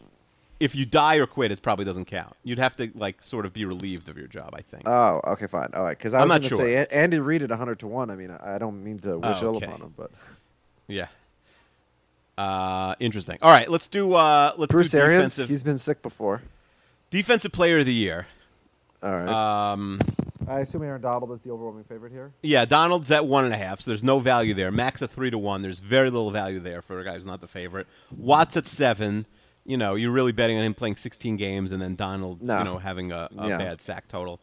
if 0.59 0.75
you 0.75 0.85
die 0.85 1.15
or 1.15 1.27
quit, 1.27 1.51
it 1.51 1.61
probably 1.61 1.85
doesn't 1.85 2.05
count. 2.05 2.35
You'd 2.43 2.59
have 2.59 2.75
to 2.77 2.91
like 2.95 3.21
sort 3.23 3.45
of 3.45 3.53
be 3.53 3.65
relieved 3.65 4.09
of 4.09 4.17
your 4.17 4.27
job. 4.27 4.53
I 4.53 4.61
think. 4.61 4.87
Oh, 4.87 5.21
okay, 5.27 5.47
fine, 5.47 5.69
all 5.73 5.83
right. 5.83 5.97
Because 5.97 6.13
I 6.13 6.17
I'm 6.19 6.23
was 6.23 6.29
not 6.29 6.41
going 6.41 6.49
to 6.49 6.73
sure. 6.73 6.85
say 6.85 6.87
Andy 6.91 7.19
Reid 7.19 7.43
at 7.43 7.49
100 7.49 7.79
to 7.79 7.87
one. 7.87 8.09
I 8.09 8.15
mean, 8.15 8.31
I 8.31 8.57
don't 8.57 8.83
mean 8.83 8.99
to 8.99 9.19
wish 9.19 9.41
ill 9.41 9.57
okay. 9.57 9.65
upon 9.65 9.81
him, 9.81 9.93
but 9.95 10.11
yeah. 10.87 11.07
Uh, 12.37 12.95
interesting. 12.99 13.37
All 13.41 13.51
right, 13.51 13.69
let's 13.69 13.87
do 13.87 14.13
uh, 14.13 14.53
let's 14.57 14.71
Bruce 14.71 14.91
do 14.91 14.97
Arians, 14.97 15.33
defensive 15.33 15.49
he's 15.49 15.63
been 15.63 15.77
sick 15.79 16.01
before. 16.01 16.41
defensive 17.09 17.51
player 17.51 17.79
of 17.79 17.85
the 17.85 17.93
year. 17.93 18.27
All 19.03 19.11
right. 19.11 19.71
Um, 19.73 19.99
I 20.49 20.59
assume 20.61 20.83
Aaron 20.83 21.01
Donald 21.01 21.31
is 21.31 21.39
the 21.41 21.51
overwhelming 21.51 21.83
favorite 21.83 22.11
here. 22.11 22.31
yeah, 22.41 22.65
Donald's 22.65 23.11
at 23.11 23.25
one 23.25 23.45
and 23.45 23.53
a 23.53 23.57
half, 23.57 23.81
so 23.81 23.91
there's 23.91 24.03
no 24.03 24.19
value 24.19 24.53
there. 24.53 24.71
Mack's 24.71 25.01
at 25.01 25.11
three 25.11 25.29
to 25.29 25.37
one. 25.37 25.61
There's 25.61 25.79
very 25.79 26.09
little 26.09 26.31
value 26.31 26.59
there 26.59 26.81
for 26.81 26.99
a 26.99 27.05
guy 27.05 27.13
who's 27.15 27.25
not 27.25 27.39
the 27.41 27.47
favorite. 27.47 27.87
Watts 28.17 28.57
at 28.57 28.65
seven. 28.67 29.25
You 29.65 29.77
know, 29.77 29.93
you're 29.95 30.11
really 30.11 30.31
betting 30.31 30.57
on 30.57 30.63
him 30.63 30.73
playing 30.73 30.95
16 30.95 31.35
games 31.35 31.71
and 31.71 31.79
then 31.81 31.95
Donald, 31.95 32.41
No. 32.41 32.57
you 32.57 32.63
know, 32.63 32.77
having 32.79 33.11
a, 33.11 33.29
a 33.37 33.47
Yeah. 33.49 33.57
bad 33.57 33.81
sack 33.81 34.07
total. 34.07 34.39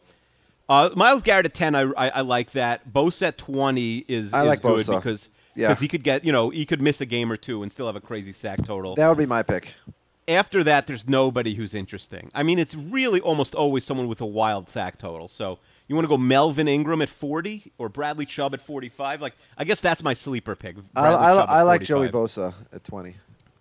Uh, 0.69 0.89
Myles 0.95 1.21
Garrett 1.21 1.45
at 1.45 1.53
10, 1.53 1.75
I, 1.75 1.81
I, 1.97 2.09
I 2.09 2.21
like 2.21 2.51
that. 2.51 2.91
Bosa 2.93 3.27
at 3.27 3.37
20 3.37 4.05
is, 4.07 4.33
I 4.33 4.43
is 4.43 4.47
like 4.47 4.61
good 4.61 4.85
Bosa. 4.85 4.95
because 4.95 5.29
Yeah. 5.55 5.67
because 5.67 5.79
he 5.81 5.87
could 5.89 6.03
get, 6.03 6.23
you 6.23 6.31
know, 6.31 6.49
he 6.49 6.65
could 6.65 6.81
miss 6.81 7.01
a 7.01 7.05
game 7.05 7.29
or 7.31 7.35
two 7.37 7.63
and 7.63 7.71
still 7.71 7.87
have 7.87 7.95
a 7.97 8.01
crazy 8.01 8.31
sack 8.31 8.63
total. 8.65 8.95
That 8.95 9.09
would 9.09 9.17
be 9.17 9.25
my 9.25 9.43
pick. 9.43 9.73
After 10.29 10.63
that, 10.65 10.87
there's 10.87 11.07
nobody 11.07 11.53
who's 11.55 11.73
interesting. 11.73 12.29
I 12.35 12.43
mean, 12.43 12.59
it's 12.59 12.75
really 12.75 13.19
almost 13.21 13.55
always 13.55 13.83
someone 13.85 14.07
with 14.07 14.19
a 14.21 14.25
wild 14.25 14.69
sack 14.69 14.97
total. 14.97 15.27
So 15.29 15.59
you 15.87 15.95
want 15.95 16.03
to 16.03 16.09
go 16.09 16.17
Melvin 16.17 16.67
Ingram 16.67 17.01
at 17.01 17.09
40 17.09 17.71
or 17.77 17.89
Bradley 17.89 18.25
Chubb 18.25 18.53
at 18.53 18.61
45? 18.61 19.21
Like, 19.21 19.33
I 19.57 19.63
guess 19.63 19.79
that's 19.79 20.03
my 20.03 20.13
sleeper 20.13 20.55
pick. 20.55 20.75
I, 20.95 21.07
I, 21.07 21.31
I 21.31 21.61
like 21.61 21.81
Joey 21.83 22.09
Bosa 22.09 22.53
at 22.73 22.83
20. 22.83 23.15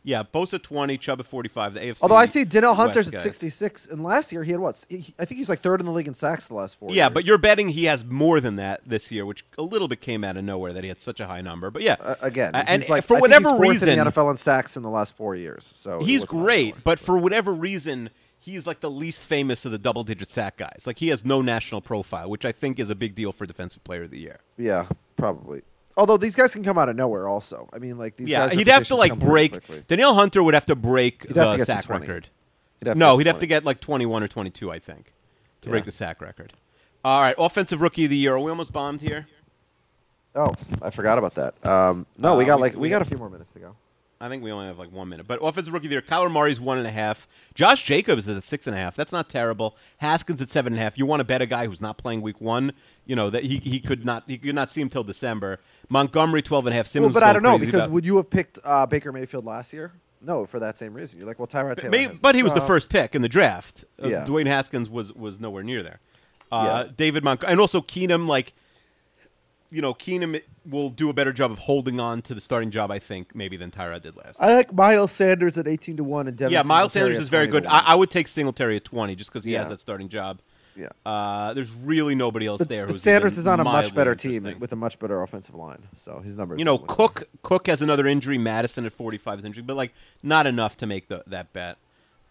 Yeah, 0.06 0.22
Bosa 0.22 0.62
20, 0.62 0.98
Chubb 0.98 1.18
at 1.18 1.26
45. 1.26 1.74
The 1.74 1.80
AFC. 1.80 1.98
Although 2.00 2.14
I 2.14 2.26
see 2.26 2.44
West 2.44 2.64
Hunter's 2.76 3.08
at 3.08 3.14
guys. 3.14 3.22
66, 3.24 3.88
and 3.88 4.04
last 4.04 4.30
year 4.30 4.44
he 4.44 4.52
had 4.52 4.60
what? 4.60 4.84
He, 4.88 5.12
I 5.18 5.24
think 5.24 5.38
he's 5.38 5.48
like 5.48 5.62
third 5.62 5.80
in 5.80 5.86
the 5.86 5.90
league 5.90 6.06
in 6.06 6.14
sacks 6.14 6.46
the 6.46 6.54
last 6.54 6.78
four. 6.78 6.92
Yeah, 6.92 7.06
years. 7.06 7.14
but 7.14 7.24
you're 7.24 7.38
betting 7.38 7.68
he 7.70 7.86
has 7.86 8.04
more 8.04 8.40
than 8.40 8.54
that 8.54 8.82
this 8.86 9.10
year, 9.10 9.26
which 9.26 9.44
a 9.58 9.62
little 9.62 9.88
bit 9.88 10.00
came 10.00 10.22
out 10.22 10.36
of 10.36 10.44
nowhere 10.44 10.72
that 10.74 10.84
he 10.84 10.88
had 10.88 11.00
such 11.00 11.18
a 11.18 11.26
high 11.26 11.40
number. 11.40 11.72
But 11.72 11.82
yeah, 11.82 11.96
Uh, 11.98 12.14
again, 12.20 12.54
uh, 12.54 12.62
and 12.68 12.82
he's 12.82 12.88
like, 12.88 13.02
for 13.02 13.18
whatever 13.18 13.56
reason, 13.56 13.88
in 13.88 13.98
the 13.98 14.04
NFL 14.12 14.30
in 14.30 14.38
sacks 14.38 14.76
in 14.76 14.84
the 14.84 14.90
last 14.90 15.16
four 15.16 15.34
years. 15.34 15.72
So 15.74 15.98
he's 15.98 16.24
great. 16.24 16.84
But 16.84 17.00
for 17.00 17.18
whatever 17.18 17.52
reason, 17.52 18.10
he's 18.46 18.66
like 18.66 18.80
the 18.80 18.90
least 18.90 19.24
famous 19.24 19.64
of 19.64 19.72
the 19.72 19.78
double-digit 19.78 20.28
sack 20.28 20.56
guys. 20.56 20.84
Like 20.86 20.98
he 20.98 21.08
has 21.08 21.24
no 21.24 21.42
national 21.42 21.80
profile, 21.80 22.30
which 22.30 22.44
I 22.44 22.52
think 22.52 22.78
is 22.78 22.88
a 22.90 22.94
big 22.94 23.14
deal 23.14 23.32
for 23.32 23.44
Defensive 23.44 23.82
Player 23.84 24.04
of 24.04 24.10
the 24.10 24.20
Year. 24.20 24.38
Yeah, 24.56 24.86
probably. 25.16 25.62
Although 25.96 26.16
these 26.16 26.36
guys 26.36 26.52
can 26.52 26.62
come 26.62 26.78
out 26.78 26.88
of 26.88 26.96
nowhere, 26.96 27.26
also. 27.26 27.68
I 27.72 27.78
mean, 27.78 27.98
like 27.98 28.16
these. 28.16 28.28
yeah, 28.28 28.48
he'd 28.50 28.68
have 28.68 28.86
to 28.88 28.94
like 28.96 29.18
break. 29.18 29.86
Danielle 29.88 30.14
Hunter 30.14 30.42
would 30.42 30.54
have 30.54 30.66
to 30.66 30.76
break 30.76 31.26
He'd 31.26 31.36
have 31.36 31.52
the 31.52 31.58
to 31.58 31.64
sack 31.64 31.84
20. 31.84 32.00
record. 32.06 32.28
He'd 32.80 32.96
no, 32.96 33.16
he'd 33.18 33.24
to 33.24 33.30
have 33.30 33.38
to 33.40 33.46
get 33.46 33.64
like 33.64 33.80
21 33.80 34.22
or 34.22 34.28
22, 34.28 34.70
I 34.70 34.78
think, 34.78 35.12
to 35.62 35.70
break 35.70 35.84
the 35.84 35.92
sack 35.92 36.20
record. 36.20 36.52
All 37.04 37.20
right, 37.20 37.34
offensive 37.38 37.80
rookie 37.80 38.04
of 38.04 38.10
the 38.10 38.16
year. 38.16 38.34
Are 38.34 38.40
we 38.40 38.50
almost 38.50 38.72
bombed 38.72 39.00
here? 39.02 39.26
Oh, 40.34 40.54
I 40.82 40.90
forgot 40.90 41.16
about 41.18 41.34
that. 41.36 41.66
Um, 41.66 42.04
no, 42.18 42.36
we 42.36 42.44
Uh, 42.44 42.48
got 42.48 42.56
we- 42.58 42.62
like 42.62 42.74
we 42.74 42.80
we 42.82 42.88
got 42.90 43.00
a 43.02 43.06
few 43.06 43.16
more 43.16 43.30
minutes 43.30 43.52
to 43.54 43.58
go. 43.58 43.76
I 44.18 44.30
think 44.30 44.42
we 44.42 44.50
only 44.50 44.66
have 44.66 44.78
like 44.78 44.90
one 44.90 45.10
minute. 45.10 45.26
But 45.28 45.40
offensive 45.42 45.74
rookie 45.74 45.86
of 45.86 45.90
the 45.90 45.94
year, 45.96 46.02
Kyler 46.02 46.30
Murray's 46.30 46.58
one 46.58 46.78
and 46.78 46.86
a 46.86 46.90
half. 46.90 47.28
Josh 47.54 47.84
Jacobs 47.84 48.26
is 48.26 48.36
at 48.36 48.44
six 48.44 48.66
and 48.66 48.74
a 48.74 48.78
half. 48.78 48.96
That's 48.96 49.12
not 49.12 49.28
terrible. 49.28 49.76
Haskins 49.98 50.40
at 50.40 50.48
seven 50.48 50.72
and 50.72 50.80
a 50.80 50.82
half. 50.82 50.96
You 50.96 51.04
want 51.04 51.20
to 51.20 51.24
bet 51.24 51.42
a 51.42 51.46
guy 51.46 51.66
who's 51.66 51.82
not 51.82 51.98
playing 51.98 52.22
week 52.22 52.40
one? 52.40 52.72
You 53.04 53.14
know 53.14 53.28
that 53.28 53.44
he, 53.44 53.58
he 53.58 53.78
could 53.78 54.06
not 54.06 54.24
he 54.26 54.38
could 54.38 54.54
not 54.54 54.70
see 54.72 54.80
him 54.80 54.88
till 54.88 55.04
December. 55.04 55.60
Montgomery 55.90 56.40
twelve 56.40 56.66
and 56.66 56.72
a 56.72 56.76
half. 56.76 56.86
Well, 56.86 56.90
Simmons. 56.92 57.12
but 57.14 57.22
I 57.22 57.34
don't 57.34 57.42
know 57.42 57.58
because 57.58 57.74
about- 57.74 57.90
would 57.90 58.06
you 58.06 58.16
have 58.16 58.30
picked 58.30 58.58
uh, 58.64 58.86
Baker 58.86 59.12
Mayfield 59.12 59.44
last 59.44 59.72
year? 59.74 59.92
No, 60.22 60.46
for 60.46 60.58
that 60.60 60.78
same 60.78 60.94
reason. 60.94 61.18
You're 61.18 61.28
like, 61.28 61.38
well, 61.38 61.46
Tyrod 61.46 61.76
Taylor. 61.76 61.90
May- 61.90 62.06
but 62.06 62.34
he 62.34 62.42
was 62.42 62.54
the 62.54 62.62
first 62.62 62.88
pick 62.88 63.14
in 63.14 63.20
the 63.20 63.28
draft. 63.28 63.84
Uh, 64.02 64.08
Yeah. 64.08 64.24
Dwayne 64.24 64.46
Haskins 64.46 64.88
was 64.88 65.12
was 65.12 65.38
nowhere 65.40 65.62
near 65.62 65.82
there. 65.82 66.00
Uh, 66.50 66.84
Yeah. 66.86 66.92
David 66.96 67.22
Montgomery 67.22 67.52
and 67.52 67.60
also 67.60 67.82
Keenum 67.82 68.26
like. 68.26 68.54
You 69.70 69.82
know, 69.82 69.94
Keenum 69.94 70.40
will 70.64 70.90
do 70.90 71.08
a 71.10 71.12
better 71.12 71.32
job 71.32 71.50
of 71.50 71.58
holding 71.58 71.98
on 72.00 72.22
to 72.22 72.34
the 72.34 72.40
starting 72.40 72.70
job, 72.70 72.90
I 72.90 72.98
think, 72.98 73.34
maybe 73.34 73.56
than 73.56 73.70
Tyrod 73.70 74.02
did 74.02 74.16
last. 74.16 74.40
I 74.40 74.54
like 74.54 74.72
Miles 74.72 75.12
Sanders 75.12 75.58
at 75.58 75.66
18 75.66 75.96
to 75.98 76.04
one 76.04 76.28
and 76.28 76.36
Devin. 76.36 76.52
yeah, 76.52 76.62
Miles 76.62 76.92
Sanders 76.92 77.18
is 77.18 77.28
very 77.28 77.46
good. 77.46 77.66
I. 77.66 77.80
I 77.86 77.94
would 77.94 78.10
take 78.10 78.28
Singletary 78.28 78.76
at 78.76 78.84
twenty 78.84 79.14
just 79.16 79.30
because 79.32 79.44
he 79.44 79.52
has 79.54 79.68
that 79.68 79.80
starting 79.80 80.08
job. 80.08 80.40
Yeah. 80.78 80.88
Uh, 81.06 81.54
there's 81.54 81.70
really 81.70 82.14
nobody 82.14 82.46
else 82.46 82.58
But, 82.58 82.68
there. 82.68 82.84
but 82.84 82.92
who's 82.92 83.02
Sanders 83.02 83.38
is 83.38 83.46
on 83.46 83.60
a 83.60 83.64
much 83.64 83.94
better 83.94 84.14
team 84.14 84.56
with 84.58 84.72
a 84.72 84.76
much 84.76 84.98
better 84.98 85.22
offensive 85.22 85.54
line, 85.54 85.82
so 86.02 86.20
his 86.20 86.36
numbers. 86.36 86.58
You 86.58 86.66
know, 86.66 86.76
Cook 86.78 87.24
Cook 87.42 87.66
has 87.68 87.80
another 87.80 88.06
injury. 88.06 88.36
Madison 88.36 88.84
at 88.84 88.92
45 88.92 89.38
is 89.38 89.44
injured, 89.46 89.66
but 89.66 89.74
like 89.76 89.92
not 90.22 90.46
enough 90.46 90.76
to 90.78 90.86
make 90.86 91.08
the, 91.08 91.24
that 91.28 91.52
bet. 91.54 91.78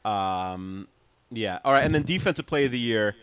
Um, 0.03 0.87
yeah. 1.31 1.59
All 1.65 1.73
right, 1.73 1.83
and 1.83 1.93
then 1.95 2.03
defensive 2.03 2.45
play 2.45 2.65
of 2.65 2.71
the 2.71 2.79
year. 2.79 3.15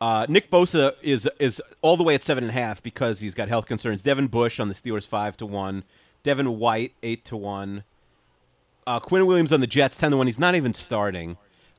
Uh, 0.00 0.26
Nick 0.28 0.50
Bosa 0.50 0.94
is 1.02 1.28
is 1.40 1.60
all 1.82 1.96
the 1.96 2.04
way 2.04 2.14
at 2.14 2.22
seven 2.22 2.44
and 2.44 2.50
a 2.50 2.54
half 2.54 2.82
because 2.82 3.20
he's 3.20 3.34
got 3.34 3.48
health 3.48 3.66
concerns. 3.66 4.02
Devin 4.02 4.28
Bush 4.28 4.60
on 4.60 4.68
the 4.68 4.74
Steelers 4.74 5.06
five 5.06 5.36
to 5.38 5.46
one. 5.46 5.82
Devin 6.22 6.58
White 6.58 6.92
eight 7.02 7.24
to 7.26 7.36
one. 7.36 7.82
Uh, 8.86 9.00
Quinnen 9.00 9.26
Williams 9.26 9.52
on 9.52 9.60
the 9.60 9.66
Jets 9.66 9.96
ten 9.96 10.12
to 10.12 10.16
one. 10.16 10.26
He's 10.26 10.38
not 10.38 10.54
even 10.54 10.72
starting. 10.74 11.36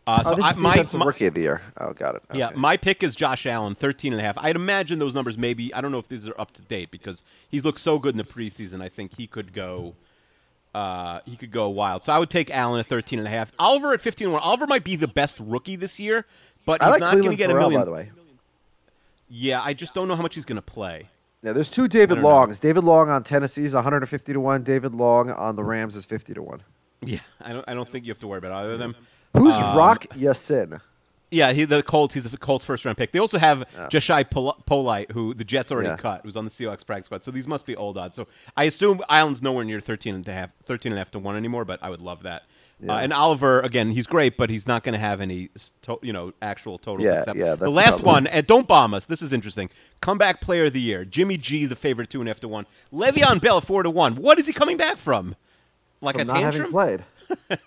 Uh, 0.08 0.24
Oh, 0.26 0.36
so 0.36 0.44
I, 0.44 0.54
my, 0.56 0.86
my- 0.94 1.06
rookie 1.06 1.28
of 1.28 1.34
the 1.36 1.42
year. 1.42 1.62
Oh, 1.80 1.94
got 1.94 2.16
it. 2.16 2.24
yeah, 2.34 2.50
my 2.56 2.78
pick 2.78 3.04
is 3.04 3.16
Josh 3.16 3.46
Allen, 3.46 3.76
13 3.76 4.12
and 4.12 4.20
a 4.20 4.24
half. 4.24 4.38
I'd 4.40 4.56
imagine 4.56 4.98
those 4.98 5.14
numbers 5.14 5.38
maybe, 5.38 5.72
I 5.76 5.82
don't 5.82 5.92
know 5.92 6.00
if 6.00 6.08
these 6.08 6.28
are 6.28 6.34
up 6.40 6.52
to 6.54 6.64
date 6.64 6.90
because 6.90 7.22
he's 7.48 7.64
looked 7.64 7.80
so 7.80 8.00
good 8.00 8.16
in 8.16 8.18
the 8.18 8.24
preseason. 8.24 8.82
I 8.82 8.90
think 8.90 9.16
he 9.18 9.28
could 9.28 9.54
go 9.54 9.94
uh, 10.74 11.20
he 11.26 11.36
could 11.36 11.52
go 11.52 11.70
wild. 11.70 12.04
So 12.04 12.14
I 12.14 12.18
would 12.20 12.30
take 12.30 12.50
Allen 12.52 12.80
at 12.80 12.88
13 12.88 13.20
and 13.20 13.28
a 13.28 13.32
half. 13.32 13.52
Oliver 13.60 13.94
at 13.94 14.02
15 14.02 14.28
and 14.28 14.34
1. 14.34 14.42
Oliver 14.42 14.66
might 14.68 14.84
be 14.84 14.96
the 14.96 15.08
best 15.08 15.40
rookie 15.40 15.76
this 15.76 16.00
year, 16.00 16.26
but 16.66 16.82
I 16.82 16.86
he's 16.86 16.92
like 16.94 17.00
not 17.02 17.12
going 17.18 17.30
to 17.32 17.36
get 17.36 17.50
a 17.50 17.56
million. 17.56 17.82
by 17.82 17.86
the 17.86 17.92
way. 17.92 18.12
Yeah, 19.30 19.62
I 19.64 19.74
just 19.74 19.94
don't 19.94 20.08
know 20.08 20.16
how 20.16 20.22
much 20.24 20.36
he's 20.36 20.46
going 20.46 20.56
to 20.56 20.62
play. 20.62 21.10
Yeah, 21.44 21.54
there's 21.54 21.70
two 21.70 21.88
David 21.88 22.16
don't 22.16 22.24
know. 22.24 22.30
Longs. 22.30 22.60
David 22.60 22.84
Long 22.84 23.10
on 23.10 23.24
Tennessee's 23.24 23.74
150 23.74 24.34
to 24.34 24.40
one. 24.40 24.64
David 24.64 24.94
Long 24.94 25.30
on 25.30 25.56
the 25.56 25.64
Rams 25.64 25.96
is 25.96 26.04
50 26.06 26.34
to 26.34 26.42
one. 26.42 26.64
Yeah, 27.02 27.20
I 27.42 27.54
don't 27.54 27.64
I 27.68 27.74
don't 27.74 27.90
think 27.90 28.06
you 28.06 28.12
have 28.12 28.20
to 28.20 28.28
worry 28.28 28.40
about 28.40 28.52
either 28.52 28.74
of 28.74 28.80
them. 28.80 28.96
Who's 29.38 29.54
Um, 29.54 29.78
Rock 29.78 30.06
Ya-Sin? 30.18 30.82
Yeah, 31.32 31.54
he 31.54 31.64
the 31.64 31.82
Colts. 31.84 32.16
He's 32.16 32.26
a 32.26 32.38
Colts 32.38 32.66
first 32.66 32.84
round 32.84 32.98
pick. 32.98 33.12
They 33.14 33.20
also 33.20 33.38
have 33.38 33.64
Jachai 33.90 34.30
Pol- 34.30 34.62
Polite, 34.66 35.12
who 35.12 35.34
the 35.36 35.44
Jets 35.46 35.72
already 35.72 35.90
Yeah. 35.90 35.96
cut, 35.96 36.22
who's 36.24 36.36
on 36.36 36.44
the 36.44 36.52
Seahawks 36.52 36.84
practice 36.86 37.06
squad. 37.06 37.24
So 37.24 37.30
these 37.32 37.48
must 37.48 37.66
be 37.68 37.76
old 37.76 37.98
odds. 38.00 38.16
So 38.16 38.28
I 38.58 38.64
assume 38.66 39.02
Allen's 39.08 39.42
nowhere 39.42 39.64
near 39.64 39.80
13 39.80 40.16
and 40.16 40.28
a 40.28 40.34
half, 40.34 40.50
13 40.66 40.92
and 40.92 40.98
a 40.98 41.02
half 41.02 41.12
to 41.12 41.20
one 41.20 41.36
anymore. 41.38 41.64
But 41.66 41.80
I 41.84 41.90
would 41.92 42.02
love 42.02 42.24
that. 42.24 42.44
Uh, 42.88 42.94
and 42.94 43.12
Oliver 43.12 43.60
again, 43.60 43.92
he's 43.92 44.08
great, 44.08 44.38
but 44.38 44.50
he's 44.50 44.66
not 44.66 44.84
going 44.84 44.94
to 44.94 45.00
have 45.00 45.20
any, 45.20 45.50
to, 45.82 46.00
you 46.02 46.14
know, 46.14 46.34
actual 46.42 46.78
totals. 46.78 47.06
Yeah, 47.06 47.20
except 47.20 47.38
yeah, 47.38 47.52
the 47.52 47.66
the 47.66 47.70
last 47.70 47.98
problem. 47.98 48.06
one, 48.06 48.28
and 48.28 48.48
don't 48.48 48.68
bomb 48.68 48.94
us. 48.94 49.06
This 49.06 49.22
is 49.22 49.34
interesting. 49.34 49.70
Comeback 50.02 50.40
Player 50.40 50.66
of 50.66 50.74
the 50.74 50.80
Year, 50.82 51.04
Jimmy 51.04 51.38
G, 51.38 51.66
the 51.66 51.76
favorite, 51.76 52.10
two 52.10 52.22
and 52.22 52.30
a 52.30 52.32
half 52.32 52.40
to 52.40 52.48
one. 52.48 52.66
Le'Veon 52.94 53.42
Bell, 53.42 53.60
four 53.60 53.84
to 53.84 53.90
one. 53.90 54.16
What 54.16 54.40
is 54.40 54.48
he 54.48 54.54
coming 54.54 54.78
back 54.78 54.98
from? 54.98 55.36
Like 56.02 56.16
From 56.16 56.22
a 56.22 56.26
not 56.26 56.38
having 56.38 56.62
tantrum? 56.62 56.72
played. 56.72 57.04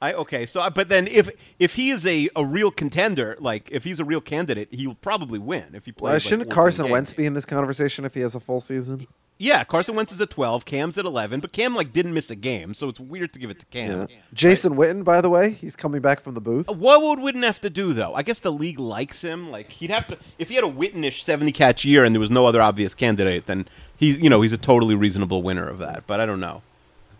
I 0.00 0.12
okay, 0.12 0.46
so 0.46 0.68
but 0.70 0.88
then 0.88 1.08
if 1.08 1.28
if 1.58 1.74
he 1.74 1.90
is 1.90 2.06
a, 2.06 2.28
a 2.36 2.44
real 2.44 2.70
contender, 2.70 3.36
like 3.40 3.68
if 3.72 3.82
he's 3.84 3.98
a 3.98 4.04
real 4.04 4.20
candidate, 4.20 4.68
he'll 4.72 4.94
probably 4.94 5.40
win 5.40 5.74
if 5.74 5.84
he 5.84 5.92
plays. 5.92 6.12
Well, 6.12 6.18
shouldn't 6.20 6.48
14 6.48 6.54
Carson 6.54 6.84
games. 6.84 6.92
Wentz 6.92 7.14
be 7.14 7.26
in 7.26 7.34
this 7.34 7.44
conversation 7.44 8.04
if 8.04 8.14
he 8.14 8.20
has 8.20 8.34
a 8.36 8.40
full 8.40 8.60
season? 8.60 9.06
Yeah, 9.40 9.62
Carson 9.62 9.94
Wentz 9.94 10.10
is 10.10 10.20
at 10.20 10.30
twelve, 10.30 10.64
Cam's 10.64 10.98
at 10.98 11.04
eleven, 11.04 11.38
but 11.38 11.52
Cam 11.52 11.76
like 11.76 11.92
didn't 11.92 12.12
miss 12.12 12.28
a 12.28 12.34
game, 12.34 12.74
so 12.74 12.88
it's 12.88 12.98
weird 12.98 13.32
to 13.34 13.38
give 13.38 13.50
it 13.50 13.60
to 13.60 13.66
Cam. 13.66 14.08
Jason 14.34 14.74
Witten, 14.74 15.04
by 15.04 15.20
the 15.20 15.30
way, 15.30 15.52
he's 15.52 15.76
coming 15.76 16.00
back 16.00 16.22
from 16.22 16.34
the 16.34 16.40
booth. 16.40 16.68
Uh, 16.68 16.72
what 16.72 17.00
would 17.00 17.20
Witten 17.20 17.44
have 17.44 17.60
to 17.60 17.70
do 17.70 17.92
though? 17.92 18.14
I 18.14 18.22
guess 18.22 18.40
the 18.40 18.50
league 18.50 18.80
likes 18.80 19.22
him. 19.22 19.50
Like 19.52 19.70
he'd 19.70 19.90
have 19.90 20.08
to 20.08 20.18
if 20.38 20.48
he 20.48 20.56
had 20.56 20.64
a 20.64 20.68
Wittenish 20.68 21.22
seventy 21.22 21.52
catch 21.52 21.84
year 21.84 22.04
and 22.04 22.12
there 22.14 22.20
was 22.20 22.32
no 22.32 22.46
other 22.46 22.60
obvious 22.60 22.94
candidate, 22.94 23.46
then 23.46 23.68
he's 23.96 24.18
you 24.18 24.28
know 24.28 24.42
he's 24.42 24.52
a 24.52 24.58
totally 24.58 24.96
reasonable 24.96 25.42
winner 25.42 25.68
of 25.68 25.78
that. 25.78 26.04
But 26.08 26.18
I 26.18 26.26
don't 26.26 26.40
know. 26.40 26.62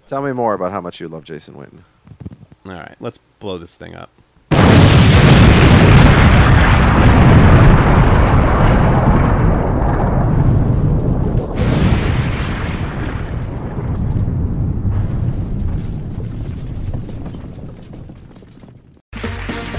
Tell 0.09 0.23
me 0.23 0.33
more 0.33 0.55
about 0.55 0.73
how 0.73 0.81
much 0.81 1.01
you 1.01 1.09
love 1.09 1.23
Jason 1.23 1.55
Witten. 1.55 1.83
All 2.67 2.73
right, 2.73 2.97
let's 2.99 3.19
blow 3.39 3.59
this 3.59 3.77
thing 3.77 3.95
up. 3.95 4.11